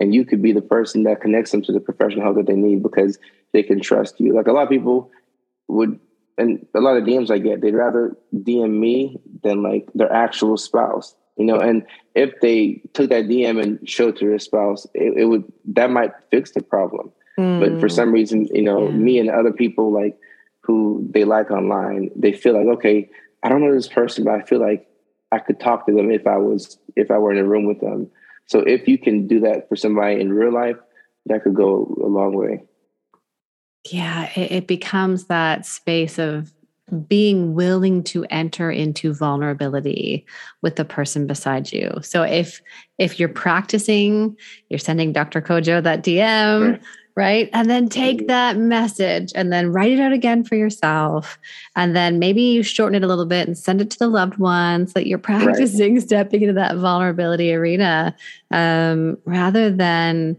and 0.00 0.14
you 0.14 0.24
could 0.24 0.42
be 0.42 0.52
the 0.52 0.62
person 0.62 1.04
that 1.04 1.20
connects 1.20 1.50
them 1.50 1.62
to 1.62 1.72
the 1.72 1.80
professional 1.80 2.22
help 2.22 2.36
that 2.36 2.46
they 2.46 2.56
need 2.56 2.82
because 2.82 3.18
they 3.52 3.62
can 3.62 3.80
trust 3.80 4.18
you. 4.20 4.34
Like 4.34 4.46
a 4.46 4.52
lot 4.52 4.64
of 4.64 4.68
people 4.68 5.10
would, 5.68 5.98
and 6.36 6.66
a 6.74 6.80
lot 6.80 6.96
of 6.96 7.04
DMs 7.04 7.30
I 7.30 7.38
get, 7.38 7.60
they'd 7.60 7.74
rather 7.74 8.16
DM 8.34 8.78
me 8.78 9.20
than 9.42 9.62
like 9.62 9.88
their 9.94 10.12
actual 10.12 10.56
spouse 10.56 11.14
you 11.36 11.44
know 11.44 11.58
and 11.58 11.84
if 12.14 12.32
they 12.40 12.80
took 12.92 13.10
that 13.10 13.24
dm 13.24 13.62
and 13.62 13.88
showed 13.88 14.16
to 14.16 14.28
their 14.28 14.38
spouse 14.38 14.86
it, 14.94 15.14
it 15.16 15.24
would 15.26 15.44
that 15.64 15.90
might 15.90 16.12
fix 16.30 16.52
the 16.52 16.62
problem 16.62 17.10
mm. 17.38 17.60
but 17.60 17.80
for 17.80 17.88
some 17.88 18.12
reason 18.12 18.46
you 18.52 18.62
know 18.62 18.88
yeah. 18.88 18.94
me 18.94 19.18
and 19.18 19.30
other 19.30 19.52
people 19.52 19.92
like 19.92 20.16
who 20.60 21.06
they 21.10 21.24
like 21.24 21.50
online 21.50 22.10
they 22.16 22.32
feel 22.32 22.54
like 22.54 22.66
okay 22.66 23.10
i 23.42 23.48
don't 23.48 23.60
know 23.60 23.74
this 23.74 23.88
person 23.88 24.24
but 24.24 24.34
i 24.34 24.42
feel 24.42 24.60
like 24.60 24.86
i 25.32 25.38
could 25.38 25.58
talk 25.58 25.86
to 25.86 25.92
them 25.92 26.10
if 26.10 26.26
i 26.26 26.36
was 26.36 26.78
if 26.96 27.10
i 27.10 27.18
were 27.18 27.32
in 27.32 27.38
a 27.38 27.44
room 27.44 27.66
with 27.66 27.80
them 27.80 28.10
so 28.46 28.60
if 28.60 28.86
you 28.88 28.98
can 28.98 29.26
do 29.26 29.40
that 29.40 29.68
for 29.68 29.76
somebody 29.76 30.20
in 30.20 30.32
real 30.32 30.52
life 30.52 30.76
that 31.26 31.42
could 31.42 31.54
go 31.54 31.96
a 32.02 32.06
long 32.06 32.34
way 32.34 32.62
yeah 33.90 34.30
it, 34.34 34.52
it 34.52 34.66
becomes 34.66 35.24
that 35.24 35.66
space 35.66 36.18
of 36.18 36.52
being 37.08 37.54
willing 37.54 38.02
to 38.02 38.24
enter 38.30 38.70
into 38.70 39.14
vulnerability 39.14 40.26
with 40.62 40.76
the 40.76 40.84
person 40.84 41.26
beside 41.26 41.72
you. 41.72 41.90
So 42.02 42.22
if 42.22 42.60
if 42.98 43.18
you're 43.18 43.28
practicing, 43.28 44.36
you're 44.68 44.78
sending 44.78 45.12
Dr. 45.12 45.40
Kojo 45.40 45.82
that 45.82 46.04
DM, 46.04 46.72
right. 46.72 46.82
Right? 47.16 47.48
And 47.52 47.70
then 47.70 47.88
take 47.88 48.18
mm-hmm. 48.18 48.26
that 48.26 48.56
message 48.56 49.32
and 49.34 49.52
then 49.52 49.72
write 49.72 49.92
it 49.92 50.00
out 50.00 50.12
again 50.12 50.44
for 50.44 50.56
yourself. 50.56 51.38
And 51.76 51.94
then 51.94 52.18
maybe 52.18 52.42
you 52.42 52.62
shorten 52.62 52.96
it 52.96 53.04
a 53.04 53.06
little 53.06 53.26
bit 53.26 53.46
and 53.46 53.56
send 53.56 53.80
it 53.80 53.90
to 53.90 53.98
the 53.98 54.08
loved 54.08 54.38
ones 54.38 54.92
that 54.94 55.06
you're 55.06 55.18
practicing 55.18 55.94
right. 55.94 56.02
stepping 56.02 56.42
into 56.42 56.54
that 56.54 56.76
vulnerability 56.76 57.54
arena 57.54 58.16
um, 58.50 59.18
rather 59.24 59.70
than 59.70 60.36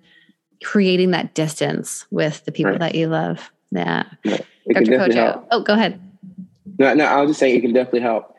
creating 0.64 1.12
that 1.12 1.34
distance 1.34 2.06
with 2.12 2.44
the 2.46 2.52
people 2.52 2.72
right. 2.72 2.80
that 2.80 2.96
you 2.96 3.08
love. 3.08 3.52
Yeah. 3.72 4.04
Dr. 4.24 4.98
Kojo. 4.98 5.46
Oh, 5.52 5.62
go 5.62 5.74
ahead. 5.74 6.00
No, 6.78 6.94
no, 6.94 7.06
I 7.06 7.22
was 7.22 7.32
just 7.32 7.40
saying 7.40 7.58
it 7.58 7.62
can 7.62 7.74
definitely 7.74 8.02
help. 8.02 8.36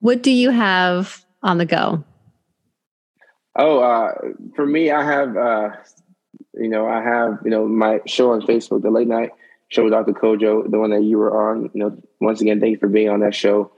What 0.00 0.22
do 0.22 0.30
you 0.30 0.50
have 0.50 1.24
on 1.42 1.58
the 1.58 1.64
go? 1.64 2.04
Oh, 3.58 3.78
uh, 3.78 4.12
for 4.54 4.66
me, 4.66 4.90
I 4.90 5.02
have, 5.02 5.36
uh, 5.36 5.70
you 6.56 6.68
know, 6.68 6.86
I 6.86 7.02
have, 7.02 7.40
you 7.44 7.50
know, 7.50 7.66
my 7.66 8.00
show 8.06 8.32
on 8.32 8.42
Facebook, 8.42 8.82
the 8.82 8.90
late 8.90 9.08
night 9.08 9.30
show 9.68 9.84
with 9.84 9.92
Dr. 9.92 10.12
Kojo, 10.12 10.70
the 10.70 10.78
one 10.78 10.90
that 10.90 11.02
you 11.02 11.18
were 11.18 11.50
on. 11.50 11.70
You 11.74 11.80
know, 11.80 12.02
once 12.20 12.40
again, 12.40 12.60
thank 12.60 12.72
you 12.72 12.78
for 12.78 12.88
being 12.88 13.08
on 13.08 13.20
that 13.20 13.34
show. 13.34 13.72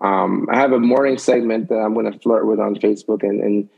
Um, 0.00 0.48
I 0.50 0.58
have 0.58 0.72
a 0.72 0.80
morning 0.80 1.18
segment 1.18 1.68
that 1.68 1.76
I'm 1.76 1.94
going 1.94 2.10
to 2.10 2.18
flirt 2.18 2.46
with 2.46 2.58
on 2.58 2.74
Facebook 2.76 3.22
and 3.22 3.40
and 3.40 3.68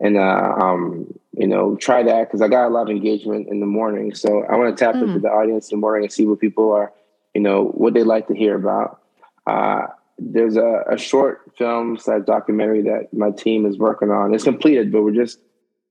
and 0.00 0.16
uh, 0.16 0.54
um, 0.60 1.12
you 1.36 1.46
know 1.46 1.76
try 1.76 2.02
that 2.02 2.28
because 2.28 2.42
I 2.42 2.48
got 2.48 2.66
a 2.66 2.70
lot 2.70 2.82
of 2.82 2.90
engagement 2.90 3.48
in 3.48 3.60
the 3.60 3.66
morning. 3.66 4.14
So 4.14 4.44
I 4.44 4.56
want 4.56 4.76
to 4.76 4.84
tap 4.84 4.94
mm. 4.94 5.02
into 5.02 5.20
the 5.20 5.28
audience 5.28 5.70
in 5.70 5.78
the 5.78 5.80
morning 5.80 6.04
and 6.04 6.12
see 6.12 6.26
what 6.26 6.40
people 6.40 6.72
are 6.72 6.92
you 7.34 7.40
know, 7.40 7.64
what 7.64 7.92
they 7.94 8.04
like 8.04 8.28
to 8.28 8.34
hear 8.34 8.54
about. 8.54 9.00
Uh, 9.46 9.88
there's 10.18 10.56
a, 10.56 10.84
a, 10.88 10.96
short 10.96 11.42
film 11.58 11.98
slash 11.98 12.22
documentary 12.24 12.82
that 12.82 13.12
my 13.12 13.32
team 13.32 13.66
is 13.66 13.76
working 13.76 14.10
on. 14.10 14.32
It's 14.32 14.44
completed, 14.44 14.92
but 14.92 15.02
we're 15.02 15.10
just 15.10 15.40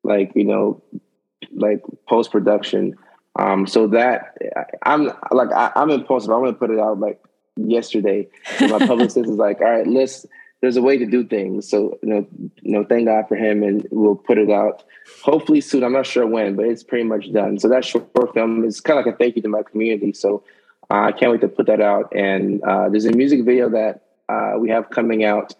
like, 0.03 0.31
you 0.33 0.45
know, 0.45 0.81
like 1.55 1.81
post 2.07 2.31
production. 2.31 2.97
Um, 3.37 3.65
so 3.65 3.87
that 3.87 4.37
I'm 4.83 5.05
like, 5.31 5.51
I, 5.51 5.71
am 5.75 5.89
impulsive. 5.89 6.31
I'm 6.31 6.45
to 6.45 6.53
put 6.53 6.69
it 6.69 6.79
out 6.79 6.99
like 6.99 7.19
yesterday. 7.55 8.27
My 8.61 8.79
publicist 8.85 9.29
is 9.29 9.37
like, 9.37 9.59
all 9.59 9.71
right, 9.71 9.87
let's, 9.87 10.25
there's 10.61 10.77
a 10.77 10.81
way 10.81 10.97
to 10.97 11.05
do 11.05 11.25
things. 11.25 11.67
So, 11.67 11.97
you 12.03 12.09
know, 12.09 12.27
you 12.61 12.71
know, 12.71 12.85
thank 12.85 13.07
God 13.07 13.27
for 13.27 13.35
him 13.35 13.63
and 13.63 13.87
we'll 13.91 14.15
put 14.15 14.37
it 14.37 14.49
out 14.49 14.83
hopefully 15.23 15.61
soon. 15.61 15.83
I'm 15.83 15.93
not 15.93 16.05
sure 16.05 16.27
when, 16.27 16.55
but 16.55 16.65
it's 16.65 16.83
pretty 16.83 17.03
much 17.05 17.31
done. 17.33 17.59
So 17.59 17.67
that 17.69 17.83
short 17.83 18.07
film 18.33 18.63
is 18.63 18.79
kind 18.79 18.99
of 18.99 19.05
like 19.05 19.15
a 19.15 19.17
thank 19.17 19.35
you 19.35 19.41
to 19.41 19.49
my 19.49 19.63
community. 19.63 20.13
So 20.13 20.43
uh, 20.91 21.01
I 21.05 21.11
can't 21.11 21.31
wait 21.31 21.41
to 21.41 21.47
put 21.47 21.65
that 21.67 21.81
out. 21.81 22.13
And 22.15 22.61
uh, 22.63 22.89
there's 22.89 23.05
a 23.05 23.11
music 23.11 23.43
video 23.45 23.69
that 23.69 24.03
uh, 24.29 24.53
we 24.57 24.69
have 24.69 24.89
coming 24.89 25.23
out 25.23 25.55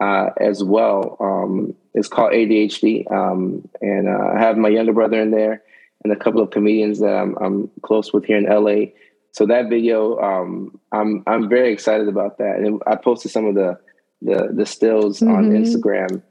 uh, 0.00 0.30
as 0.40 0.62
well. 0.64 1.16
Um, 1.20 1.74
it's 1.94 2.08
called 2.08 2.32
ADHD, 2.32 3.10
um, 3.10 3.68
and 3.80 4.08
uh, 4.08 4.32
I 4.36 4.40
have 4.40 4.56
my 4.56 4.68
younger 4.68 4.92
brother 4.92 5.20
in 5.20 5.30
there 5.30 5.62
and 6.02 6.12
a 6.12 6.16
couple 6.16 6.40
of 6.40 6.50
comedians 6.50 7.00
that 7.00 7.14
I'm, 7.14 7.36
I'm 7.40 7.70
close 7.82 8.12
with 8.12 8.24
here 8.24 8.38
in 8.38 8.44
LA. 8.44 8.92
So 9.32 9.46
that 9.46 9.68
video, 9.68 10.18
um, 10.18 10.80
I'm 10.92 11.22
I'm 11.26 11.48
very 11.48 11.72
excited 11.72 12.08
about 12.08 12.38
that. 12.38 12.56
And 12.56 12.82
I 12.86 12.96
posted 12.96 13.30
some 13.30 13.46
of 13.46 13.54
the 13.54 13.78
the, 14.22 14.50
the 14.52 14.66
stills 14.66 15.20
mm-hmm. 15.20 15.34
on 15.34 15.50
Instagram, 15.50 16.22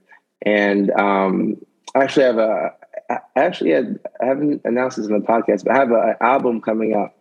and 0.46 0.92
um, 0.92 1.58
I 1.96 2.04
actually 2.04 2.26
have 2.26 2.38
a 2.38 2.74
I 3.10 3.20
actually 3.36 3.72
had, 3.72 4.00
I 4.22 4.26
haven't 4.26 4.62
announced 4.66 4.98
this 4.98 5.08
in 5.08 5.14
the 5.14 5.26
podcast, 5.26 5.64
but 5.66 5.74
I 5.74 5.80
have 5.80 5.92
an 5.92 6.16
album 6.22 6.62
coming 6.62 6.94
out 6.94 7.14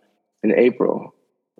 in 0.43 0.53
April. 0.57 1.15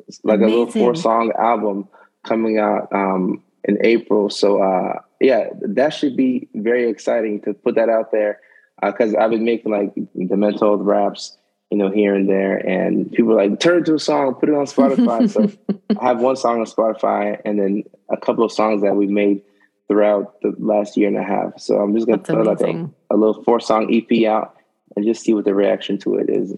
It's 0.08 0.20
like 0.24 0.38
Amazing. 0.38 0.54
a 0.54 0.58
little 0.58 0.72
four 0.72 0.96
song 0.96 1.32
album 1.38 1.88
coming 2.26 2.60
out 2.60 2.94
um, 2.94 3.44
in 3.64 3.78
April. 3.82 4.30
So 4.30 4.62
uh, 4.62 5.02
yeah, 5.20 5.50
that 5.62 5.90
should 5.90 6.16
be 6.16 6.48
very 6.56 6.90
exciting 6.90 7.42
to 7.42 7.54
put 7.54 7.76
that 7.76 7.90
out 7.90 8.12
there 8.12 8.40
because 8.84 9.14
uh, 9.14 9.20
I've 9.20 9.32
been 9.32 9.46
making 9.46 9.72
like 9.72 9.94
the 9.96 10.38
mental 10.38 10.76
health 10.76 10.82
raps, 10.84 11.38
you 11.70 11.78
know, 11.78 11.92
here 11.92 12.16
and 12.16 12.30
there, 12.30 12.58
and 12.58 13.12
people 13.12 13.34
are 13.34 13.48
like 13.48 13.60
turn 13.60 13.82
it 13.82 13.86
to 13.86 13.96
a 13.96 14.00
song, 14.00 14.36
put 14.36 14.50
it 14.50 14.56
on 14.56 14.66
Spotify. 14.66 15.30
so 15.30 15.52
I 16.00 16.08
have 16.08 16.22
one 16.22 16.36
song 16.36 16.60
on 16.60 16.66
Spotify, 16.66 17.40
and 17.46 17.60
then 17.60 17.84
a 18.10 18.18
couple 18.18 18.44
of 18.44 18.52
songs 18.52 18.82
that 18.82 18.96
we've 18.96 19.10
made 19.10 19.42
throughout 19.88 20.40
the 20.42 20.54
last 20.60 20.96
year 20.96 21.08
and 21.08 21.18
a 21.18 21.24
half. 21.24 21.60
So 21.60 21.80
I'm 21.80 21.94
just 21.96 22.08
gonna 22.08 22.18
That's 22.18 22.30
put 22.30 22.46
like 22.46 22.62
a, 22.62 22.90
a 23.10 23.18
little 23.18 23.44
four 23.44 23.60
song 23.60 23.94
EP 23.94 24.26
out 24.28 24.56
and 24.96 25.06
just 25.06 25.24
see 25.24 25.34
what 25.34 25.46
the 25.46 25.54
reaction 25.54 25.98
to 26.00 26.16
it 26.16 26.30
is. 26.30 26.54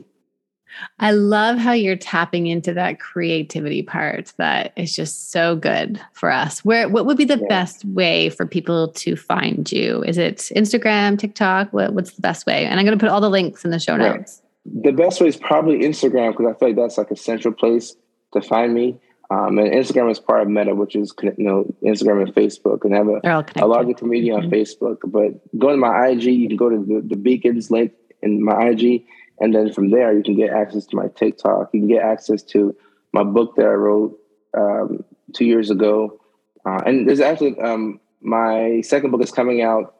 I 1.00 1.12
love 1.12 1.58
how 1.58 1.74
you're 1.74 1.96
tapping 1.96 2.48
into 2.48 2.74
that 2.74 3.00
creativity 3.00 3.82
part 3.82 4.34
that 4.38 4.74
is 4.76 4.96
just 4.96 5.32
so 5.32 5.56
good 5.56 6.02
for 6.14 6.32
us. 6.32 6.64
Where 6.64 6.88
what 6.90 7.06
would 7.06 7.18
be 7.18 7.26
the 7.26 7.40
yeah. 7.40 7.48
best 7.48 7.86
way 7.86 8.30
for 8.30 8.46
people 8.46 8.90
to 8.90 9.16
find 9.16 9.72
you? 9.72 10.04
Is 10.04 10.18
it 10.18 10.38
Instagram, 10.56 11.18
TikTok? 11.18 11.72
What, 11.74 11.94
what's 11.94 12.14
the 12.14 12.22
best 12.22 12.46
way? 12.46 12.66
And 12.66 12.80
I'm 12.80 12.86
going 12.86 12.98
to 12.98 13.02
put 13.02 13.12
all 13.12 13.22
the 13.22 13.30
links 13.30 13.66
in 13.66 13.72
the 13.72 13.80
show 13.80 13.98
notes. 13.98 14.42
The 14.66 14.92
best 14.92 15.22
way 15.22 15.28
is 15.28 15.38
probably 15.38 15.80
Instagram 15.80 16.32
because 16.32 16.54
I 16.54 16.60
feel 16.60 16.70
like 16.70 16.78
that's 16.78 16.98
like 16.98 17.12
a 17.12 17.16
central 17.16 17.54
place 17.54 17.96
to 18.34 18.42
find 18.42 18.74
me. 18.74 19.00
Um, 19.32 19.58
and 19.60 19.72
Instagram 19.72 20.12
is 20.12 20.20
part 20.20 20.42
of 20.42 20.50
Meta, 20.50 20.76
which 20.76 20.94
is 20.96 21.14
you 21.22 21.34
know 21.38 21.74
Instagram 21.82 22.24
and 22.24 22.36
Facebook, 22.36 22.84
and 22.84 22.94
I 22.94 22.98
have 22.98 23.08
a, 23.08 23.64
a 23.64 23.66
larger 23.66 23.94
community 23.94 24.30
mm-hmm. 24.30 24.46
on 24.46 24.52
Facebook. 24.52 24.98
But 25.06 25.40
go 25.58 25.70
to 25.70 25.78
my 25.78 26.10
IG, 26.10 26.24
you 26.24 26.50
can 26.50 26.58
go 26.58 26.70
to 26.70 26.78
the, 26.78 27.02
the 27.08 27.16
Beacons 27.16 27.72
link 27.72 27.94
in 28.22 28.44
my 28.44 28.68
IG 28.68 29.06
and 29.42 29.56
then 29.56 29.74
from 29.74 29.90
there, 29.90 30.14
you 30.14 30.24
can 30.24 30.36
get 30.36 30.52
access 30.52 30.86
to 30.86 30.96
my 30.96 31.08
TikTok. 31.08 31.72
You 31.74 31.82
can 31.82 31.90
get 31.90 32.04
access 32.04 32.44
to 32.44 32.76
my 33.12 33.24
book 33.24 33.56
that 33.56 33.66
I 33.66 33.74
wrote 33.74 34.18
um, 34.56 35.04
two 35.34 35.46
years 35.46 35.72
ago. 35.72 36.22
Uh, 36.64 36.80
and 36.86 37.10
there's 37.10 37.20
actually 37.20 37.60
um, 37.60 38.00
my 38.22 38.82
second 38.82 39.10
book 39.10 39.24
is 39.24 39.32
coming 39.32 39.64
out, 39.64 39.96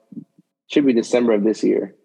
should 0.68 0.86
be 0.86 0.94
December 0.94 1.34
of 1.34 1.44
this 1.44 1.64
year. 1.64 1.96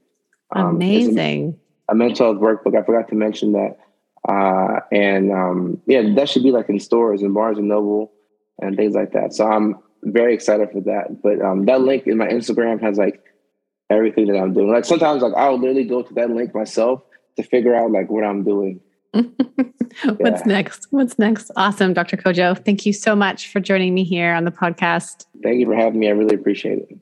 Um, 0.51 0.77
Amazing. 0.77 1.59
A, 1.89 1.93
a, 1.93 1.95
mental 1.95 2.33
health 2.33 2.43
workbook. 2.43 2.77
I 2.77 2.83
forgot 2.83 3.09
to 3.09 3.15
mention 3.15 3.53
that. 3.53 3.77
Uh, 4.27 4.81
and 4.91 5.31
um, 5.31 5.83
yeah, 5.87 6.03
that 6.17 6.31
should 6.31 6.43
be 6.43 6.53
like 6.53 6.71
in 6.71 6.81
stores 6.81 7.21
and 7.21 7.35
Barnes 7.35 7.59
and 7.59 7.69
Noble 7.69 8.13
and 8.59 8.77
things 8.77 8.95
like 8.95 9.13
that. 9.13 9.35
So 9.35 9.47
I'm 9.47 9.79
very 10.05 10.33
excited 10.33 10.71
for 10.73 10.81
that. 10.81 11.23
But 11.23 11.43
um, 11.43 11.67
that 11.67 11.83
link 11.83 12.07
in 12.07 12.17
my 12.17 12.29
Instagram 12.29 12.81
has 12.81 12.97
like 12.97 13.23
everything 13.91 14.27
that 14.29 14.39
I'm 14.39 14.55
doing. 14.55 14.73
Like 14.73 14.87
sometimes 14.87 15.23
like 15.23 15.35
I'll 15.37 15.59
literally 15.59 15.85
go 15.85 16.03
to 16.03 16.15
that 16.15 16.31
link 16.31 16.55
myself 16.55 17.03
to 17.37 17.43
figure 17.43 17.75
out 17.75 17.91
like 17.91 18.11
what 18.11 18.25
I'm 18.25 18.45
doing. 18.45 18.81
What's 20.19 20.45
next? 20.45 20.89
What's 20.91 21.19
next? 21.19 21.51
Awesome, 21.57 21.95
Dr. 21.95 22.17
Kojo. 22.17 22.63
Thank 22.65 22.85
you 22.85 22.93
so 22.93 23.17
much 23.17 23.51
for 23.51 23.61
joining 23.61 23.95
me 23.95 24.05
here 24.05 24.33
on 24.35 24.45
the 24.45 24.51
podcast. 24.51 25.25
Thank 25.43 25.61
you 25.61 25.67
for 25.67 25.75
having 25.75 26.01
me. 26.01 26.09
I 26.09 26.11
really 26.11 26.35
appreciate 26.35 26.81
it. 26.81 26.99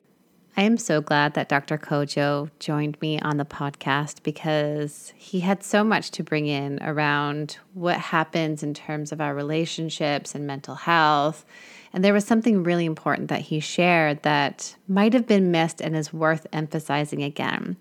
I 0.57 0.62
am 0.62 0.76
so 0.76 1.01
glad 1.01 1.35
that 1.35 1.49
Dr. 1.49 1.76
Kojo 1.76 2.49
joined 2.61 3.01
me 3.01 3.18
on 3.18 3.39
the 3.39 3.45
podcast 3.45 4.22
because 4.22 5.12
he 5.16 5.41
had 5.41 5.64
so 5.64 5.82
much 5.82 6.12
to 6.12 6.22
bring 6.22 6.47
in 6.47 6.78
around 6.80 7.59
what 7.72 7.97
happens 7.99 8.62
in 8.62 8.72
terms 8.72 9.11
of 9.11 9.20
our 9.20 9.35
relationships 9.35 10.32
and 10.32 10.47
mental 10.47 10.76
health. 10.76 11.45
And 11.93 12.05
there 12.05 12.12
was 12.12 12.24
something 12.24 12.62
really 12.62 12.85
important 12.85 13.28
that 13.30 13.41
he 13.41 13.59
shared 13.59 14.22
that 14.22 14.76
might 14.87 15.12
have 15.12 15.26
been 15.26 15.51
missed 15.51 15.80
and 15.80 15.97
is 15.97 16.12
worth 16.12 16.47
emphasizing 16.53 17.24
again. 17.24 17.76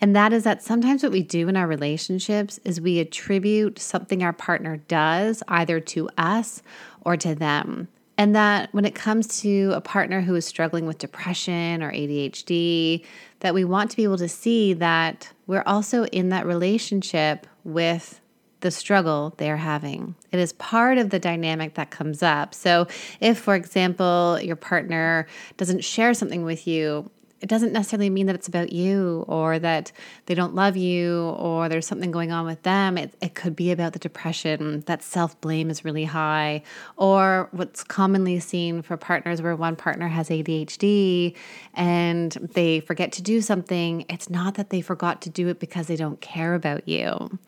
And 0.00 0.14
that 0.14 0.32
is 0.32 0.44
that 0.44 0.62
sometimes 0.62 1.02
what 1.02 1.12
we 1.12 1.22
do 1.22 1.48
in 1.48 1.56
our 1.56 1.66
relationships 1.66 2.60
is 2.64 2.80
we 2.80 3.00
attribute 3.00 3.78
something 3.78 4.22
our 4.22 4.32
partner 4.32 4.76
does 4.88 5.42
either 5.48 5.80
to 5.80 6.08
us 6.16 6.62
or 7.02 7.16
to 7.16 7.34
them. 7.34 7.88
And 8.16 8.34
that 8.34 8.72
when 8.72 8.84
it 8.84 8.96
comes 8.96 9.40
to 9.42 9.72
a 9.74 9.80
partner 9.80 10.20
who 10.20 10.34
is 10.34 10.44
struggling 10.44 10.86
with 10.86 10.98
depression 10.98 11.82
or 11.82 11.92
ADHD, 11.92 13.04
that 13.40 13.54
we 13.54 13.64
want 13.64 13.92
to 13.92 13.96
be 13.96 14.02
able 14.02 14.18
to 14.18 14.28
see 14.28 14.72
that 14.74 15.32
we're 15.46 15.62
also 15.64 16.04
in 16.06 16.30
that 16.30 16.44
relationship 16.44 17.46
with 17.62 18.20
the 18.60 18.72
struggle 18.72 19.34
they're 19.36 19.56
having. 19.56 20.16
It 20.32 20.40
is 20.40 20.52
part 20.54 20.98
of 20.98 21.10
the 21.10 21.20
dynamic 21.20 21.74
that 21.74 21.90
comes 21.90 22.22
up. 22.22 22.54
So, 22.54 22.88
if, 23.20 23.38
for 23.38 23.54
example, 23.54 24.40
your 24.42 24.56
partner 24.56 25.28
doesn't 25.56 25.84
share 25.84 26.12
something 26.12 26.44
with 26.44 26.66
you, 26.66 27.08
it 27.40 27.48
doesn't 27.48 27.72
necessarily 27.72 28.10
mean 28.10 28.26
that 28.26 28.34
it's 28.34 28.48
about 28.48 28.72
you 28.72 29.24
or 29.28 29.58
that 29.58 29.92
they 30.26 30.34
don't 30.34 30.54
love 30.54 30.76
you 30.76 31.30
or 31.38 31.68
there's 31.68 31.86
something 31.86 32.10
going 32.10 32.32
on 32.32 32.44
with 32.44 32.62
them. 32.62 32.98
It, 32.98 33.14
it 33.20 33.34
could 33.34 33.54
be 33.54 33.70
about 33.70 33.92
the 33.92 33.98
depression, 33.98 34.82
that 34.86 35.02
self 35.02 35.40
blame 35.40 35.70
is 35.70 35.84
really 35.84 36.04
high, 36.04 36.62
or 36.96 37.48
what's 37.52 37.84
commonly 37.84 38.40
seen 38.40 38.82
for 38.82 38.96
partners 38.96 39.40
where 39.40 39.54
one 39.54 39.76
partner 39.76 40.08
has 40.08 40.28
ADHD 40.28 41.34
and 41.74 42.32
they 42.54 42.80
forget 42.80 43.12
to 43.12 43.22
do 43.22 43.40
something. 43.40 44.04
It's 44.08 44.28
not 44.28 44.54
that 44.54 44.70
they 44.70 44.80
forgot 44.80 45.22
to 45.22 45.30
do 45.30 45.48
it 45.48 45.60
because 45.60 45.86
they 45.86 45.96
don't 45.96 46.20
care 46.20 46.54
about 46.54 46.88
you. 46.88 47.38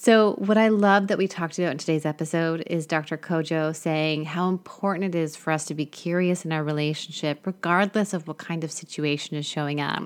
So, 0.00 0.34
what 0.34 0.56
I 0.56 0.68
love 0.68 1.08
that 1.08 1.18
we 1.18 1.26
talked 1.26 1.58
about 1.58 1.72
in 1.72 1.78
today's 1.78 2.06
episode 2.06 2.62
is 2.68 2.86
Dr. 2.86 3.16
Kojo 3.16 3.74
saying 3.74 4.26
how 4.26 4.48
important 4.48 5.12
it 5.12 5.18
is 5.18 5.34
for 5.34 5.50
us 5.50 5.64
to 5.64 5.74
be 5.74 5.84
curious 5.86 6.44
in 6.44 6.52
our 6.52 6.62
relationship, 6.62 7.44
regardless 7.44 8.14
of 8.14 8.28
what 8.28 8.38
kind 8.38 8.62
of 8.62 8.70
situation 8.70 9.36
is 9.36 9.44
showing 9.44 9.80
up. 9.80 10.04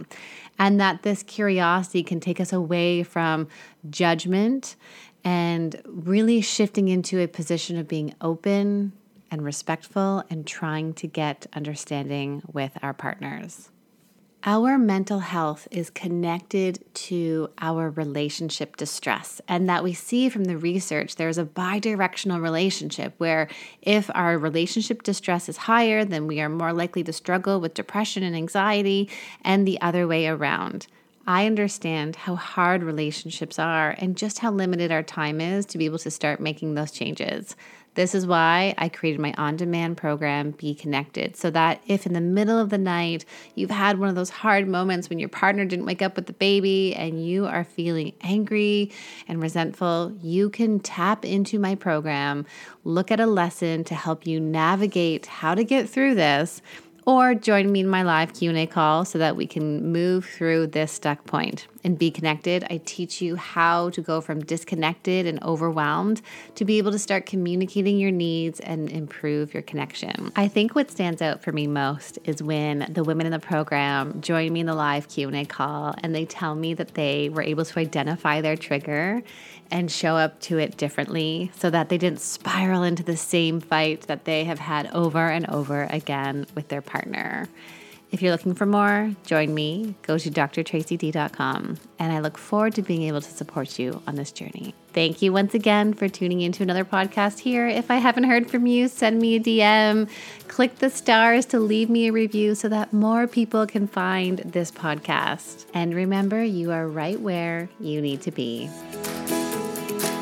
And 0.59 0.81
that 0.81 1.03
this 1.03 1.23
curiosity 1.23 2.03
can 2.03 2.21
take 2.21 2.41
us 2.41 2.55
away 2.55 3.03
from 3.03 3.49
judgment 3.91 4.77
and 5.25 5.79
really 5.85 6.41
shifting 6.41 6.89
into 6.89 7.21
a 7.21 7.29
position 7.29 7.77
of 7.77 7.87
being 7.87 8.15
open 8.23 8.93
and 9.31 9.45
respectful 9.45 10.25
and 10.31 10.47
trying 10.47 10.95
to 10.95 11.07
get 11.07 11.47
understanding 11.53 12.41
with 12.51 12.73
our 12.81 12.95
partners. 12.95 13.72
Our 14.45 14.77
mental 14.77 15.21
health 15.21 15.69
is 15.71 15.89
connected 15.89 16.85
to 16.95 17.51
our 17.59 17.91
relationship 17.91 18.75
distress, 18.75 19.41
and 19.47 19.69
that 19.69 19.85
we 19.85 19.93
see 19.93 20.29
from 20.29 20.47
the 20.47 20.59
research 20.59 21.15
there's 21.15 21.39
a 21.39 21.45
bi 21.45 21.79
directional 21.79 22.41
relationship 22.41 23.15
where 23.19 23.47
if 23.83 24.11
our 24.17 24.37
relationship 24.37 25.05
distress 25.05 25.49
is 25.49 25.59
higher, 25.59 26.05
then 26.05 26.27
we 26.27 26.41
are 26.41 26.49
more 26.49 26.73
likely 26.73 27.05
to 27.05 27.13
struggle 27.13 27.61
with 27.61 27.75
depression 27.75 28.25
and 28.25 28.35
anxiety, 28.35 29.09
and 29.43 29.65
the 29.65 29.81
other 29.81 30.09
way 30.09 30.27
around. 30.27 30.89
I 31.25 31.47
understand 31.47 32.17
how 32.17 32.35
hard 32.35 32.83
relationships 32.83 33.61
are 33.61 33.95
and 33.99 34.17
just 34.17 34.41
how 34.41 34.51
limited 34.51 34.91
our 34.91 35.05
time 35.05 35.41
is 35.41 35.65
to 35.67 35.79
be 35.79 35.85
able 35.85 36.01
to 36.01 36.11
start 36.11 36.41
making 36.41 36.75
those 36.75 36.91
changes. 36.91 37.55
This 37.95 38.15
is 38.15 38.27
why 38.27 38.75
I 38.79 38.89
created 38.89 39.21
my 39.21 39.35
on 39.37 39.57
demand 39.57 39.99
program, 39.99 40.53
Be 40.53 40.75
Connected, 40.75 41.37
so 41.37 41.51
that 41.51 41.83
if 41.87 42.07
in 42.07 42.15
the 42.15 42.23
middle 42.23 42.59
of 42.59 42.71
the 42.71 42.79
night 42.79 43.27
you've 43.55 43.71
had 43.71 43.99
one 43.99 44.09
of 44.09 44.15
those 44.15 44.31
hard 44.31 44.67
moments 44.67 45.11
when 45.11 45.19
your 45.19 45.29
partner 45.29 45.67
didn't 45.67 45.85
wake 45.85 46.01
up 46.01 46.17
with 46.17 46.27
the 46.27 46.33
baby 46.33 46.95
and 46.95 47.25
you 47.27 47.47
are 47.47 47.65
feeling 47.65 48.15
angry 48.23 48.91
and 49.29 49.43
resentful, 49.43 50.17
you 50.23 50.49
can 50.49 50.81
tap 50.81 51.25
into 51.27 51.59
my 51.59 51.75
program, 51.75 52.47
look 52.85 53.11
at 53.11 53.21
a 53.21 53.27
lesson 53.27 53.85
to 53.85 53.95
help 53.95 54.27
you 54.27 54.41
navigate 54.41 55.27
how 55.27 55.55
to 55.55 55.63
get 55.63 55.87
through 55.87 56.15
this 56.15 56.63
or 57.05 57.35
join 57.35 57.71
me 57.71 57.81
in 57.81 57.89
my 57.89 58.03
live 58.03 58.33
Q&A 58.33 58.67
call 58.67 59.05
so 59.05 59.19
that 59.19 59.37
we 59.37 59.47
can 59.47 59.93
move 59.93 60.25
through 60.25 60.69
this 60.69 60.93
stuck 60.93 61.25
point 61.27 61.67
and 61.85 61.99
be 61.99 62.11
connected. 62.11 62.65
I 62.71 62.81
teach 62.85 63.21
you 63.21 63.37
how 63.37 63.91
to 63.91 64.01
go 64.01 64.21
from 64.21 64.45
disconnected 64.45 65.27
and 65.27 65.43
overwhelmed 65.43 66.23
to 66.55 66.65
be 66.65 66.79
able 66.79 66.93
to 66.93 66.99
start 66.99 67.27
communicating 67.27 67.99
your 67.99 68.11
needs 68.11 68.61
and 68.61 68.91
improve 68.91 69.53
your 69.55 69.63
connection. 69.63 70.33
I 70.37 70.49
think 70.49 70.75
what 70.75 70.91
stands 70.91 71.23
out 71.23 71.43
for 71.43 71.53
me 71.53 71.67
most 71.67 72.19
is 72.25 72.43
when 72.43 72.87
the 72.93 73.05
women 73.05 73.27
in 73.27 73.33
the 73.33 73.39
program 73.39 74.21
join 74.21 74.53
me 74.53 74.61
in 74.61 74.67
the 74.67 74.75
live 74.75 75.09
Q&A 75.09 75.45
call 75.45 75.95
and 76.03 76.15
they 76.15 76.25
tell 76.25 76.55
me 76.55 76.75
that 76.75 76.95
they 76.95 77.29
were 77.29 77.43
able 77.43 77.65
to 77.65 77.79
identify 77.79 78.41
their 78.41 78.57
trigger 78.57 79.23
and 79.71 79.91
show 79.91 80.17
up 80.17 80.39
to 80.41 80.59
it 80.59 80.77
differently 80.77 81.51
so 81.57 81.71
that 81.71 81.89
they 81.89 81.97
didn't 81.97 82.21
spiral 82.21 82.83
into 82.83 83.03
the 83.03 83.17
same 83.17 83.59
fight 83.59 84.03
that 84.03 84.27
they 84.27 84.45
have 84.45 84.59
had 84.59 84.87
over 84.93 85.29
and 85.29 85.49
over 85.49 85.85
again 85.85 86.47
with 86.55 86.69
their 86.69 86.83
partner. 86.83 87.49
If 88.13 88.21
you're 88.21 88.31
looking 88.31 88.55
for 88.55 88.67
more, 88.67 89.11
join 89.25 89.55
me. 89.55 89.95
Go 90.03 90.19
to 90.19 90.31
drtracyd.com, 90.31 91.79
and 91.99 92.13
I 92.13 92.21
look 92.21 92.37
forward 92.37 92.75
to 92.75 92.83
being 92.83 93.05
able 93.05 93.23
to 93.23 93.31
support 93.31 93.79
you 93.79 94.03
on 94.07 94.17
this 94.17 94.31
journey. 94.31 94.75
Thank 94.93 95.23
you 95.23 95.33
once 95.33 95.55
again 95.55 95.95
for 95.95 96.11
tuning 96.11 96.43
into 96.43 96.63
another 96.63 96.85
podcast 96.85 97.39
here. 97.39 97.67
If 97.67 97.91
I 97.91 97.97
haven't 97.97 98.25
heard 98.25 98.51
from 98.51 98.67
you, 98.67 98.89
send 98.89 99.19
me 99.19 99.37
a 99.37 99.41
DM. 99.41 100.11
Click 100.47 100.77
the 100.77 100.91
stars 100.91 101.47
to 101.47 101.59
leave 101.59 101.89
me 101.89 102.09
a 102.09 102.13
review 102.13 102.55
so 102.55 102.69
that 102.69 102.93
more 102.93 103.27
people 103.27 103.67
can 103.67 103.87
find 103.87 104.41
this 104.41 104.71
podcast. 104.71 105.65
And 105.73 105.95
remember, 105.95 106.45
you 106.45 106.71
are 106.71 106.87
right 106.87 107.19
where 107.19 107.71
you 107.81 108.03
need 108.03 108.21
to 108.23 108.31
be. 108.31 108.67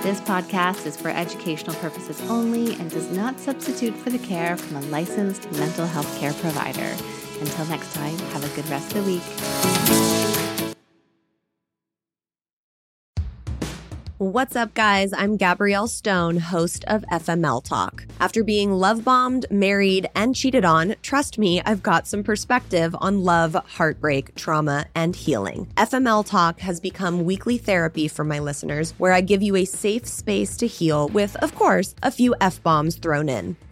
This 0.05 0.21
podcast 0.21 0.87
is 0.87 0.97
for 0.97 1.09
educational 1.09 1.75
purposes 1.75 2.23
only 2.31 2.75
and 2.75 2.89
does 2.89 3.11
not 3.11 3.41
substitute 3.41 3.97
for 3.97 4.11
the 4.11 4.19
care 4.19 4.57
from 4.57 4.77
a 4.77 4.87
licensed 4.87 5.51
mental 5.53 5.87
health 5.87 6.19
care 6.21 6.33
provider. 6.35 6.95
Until 7.41 7.65
next 7.67 7.95
time, 7.95 8.19
have 8.19 8.45
a 8.45 8.55
good 8.55 8.69
rest 8.69 8.95
of 8.95 9.05
the 9.05 9.11
week. 9.11 9.23
What's 14.19 14.55
up, 14.55 14.75
guys? 14.75 15.15
I'm 15.15 15.39
Gabrielle 15.39 15.89
Stone, 15.89 16.37
host 16.37 16.85
of 16.85 17.07
FML 17.11 17.65
Talk. 17.65 18.05
After 18.21 18.45
being 18.45 18.71
love 18.71 19.03
bombed, 19.03 19.47
married, 19.51 20.11
and 20.15 20.37
cheated 20.37 20.63
on, 20.63 20.95
trust 21.01 21.39
me, 21.39 21.63
I've 21.63 21.83
got 21.83 22.07
some 22.07 22.23
perspective 22.23 22.95
on 23.01 23.25
love, 23.25 23.55
heartbreak, 23.55 24.35
trauma, 24.35 24.85
and 24.95 25.17
healing. 25.17 25.69
FML 25.79 26.27
Talk 26.27 26.61
has 26.61 26.81
become 26.81 27.25
weekly 27.25 27.57
therapy 27.57 28.09
for 28.09 28.23
my 28.23 28.41
listeners, 28.41 28.93
where 28.99 29.15
I 29.15 29.23
give 29.23 29.41
you 29.41 29.57
a 29.57 29.65
safe 29.65 30.07
space 30.07 30.59
to 30.59 30.67
heal 30.67 31.09
with, 31.09 31.35
of 31.37 31.55
course, 31.55 31.95
a 32.03 32.11
few 32.11 32.35
F 32.43 32.63
bombs 32.63 32.97
thrown 32.97 33.31
in 33.31 33.57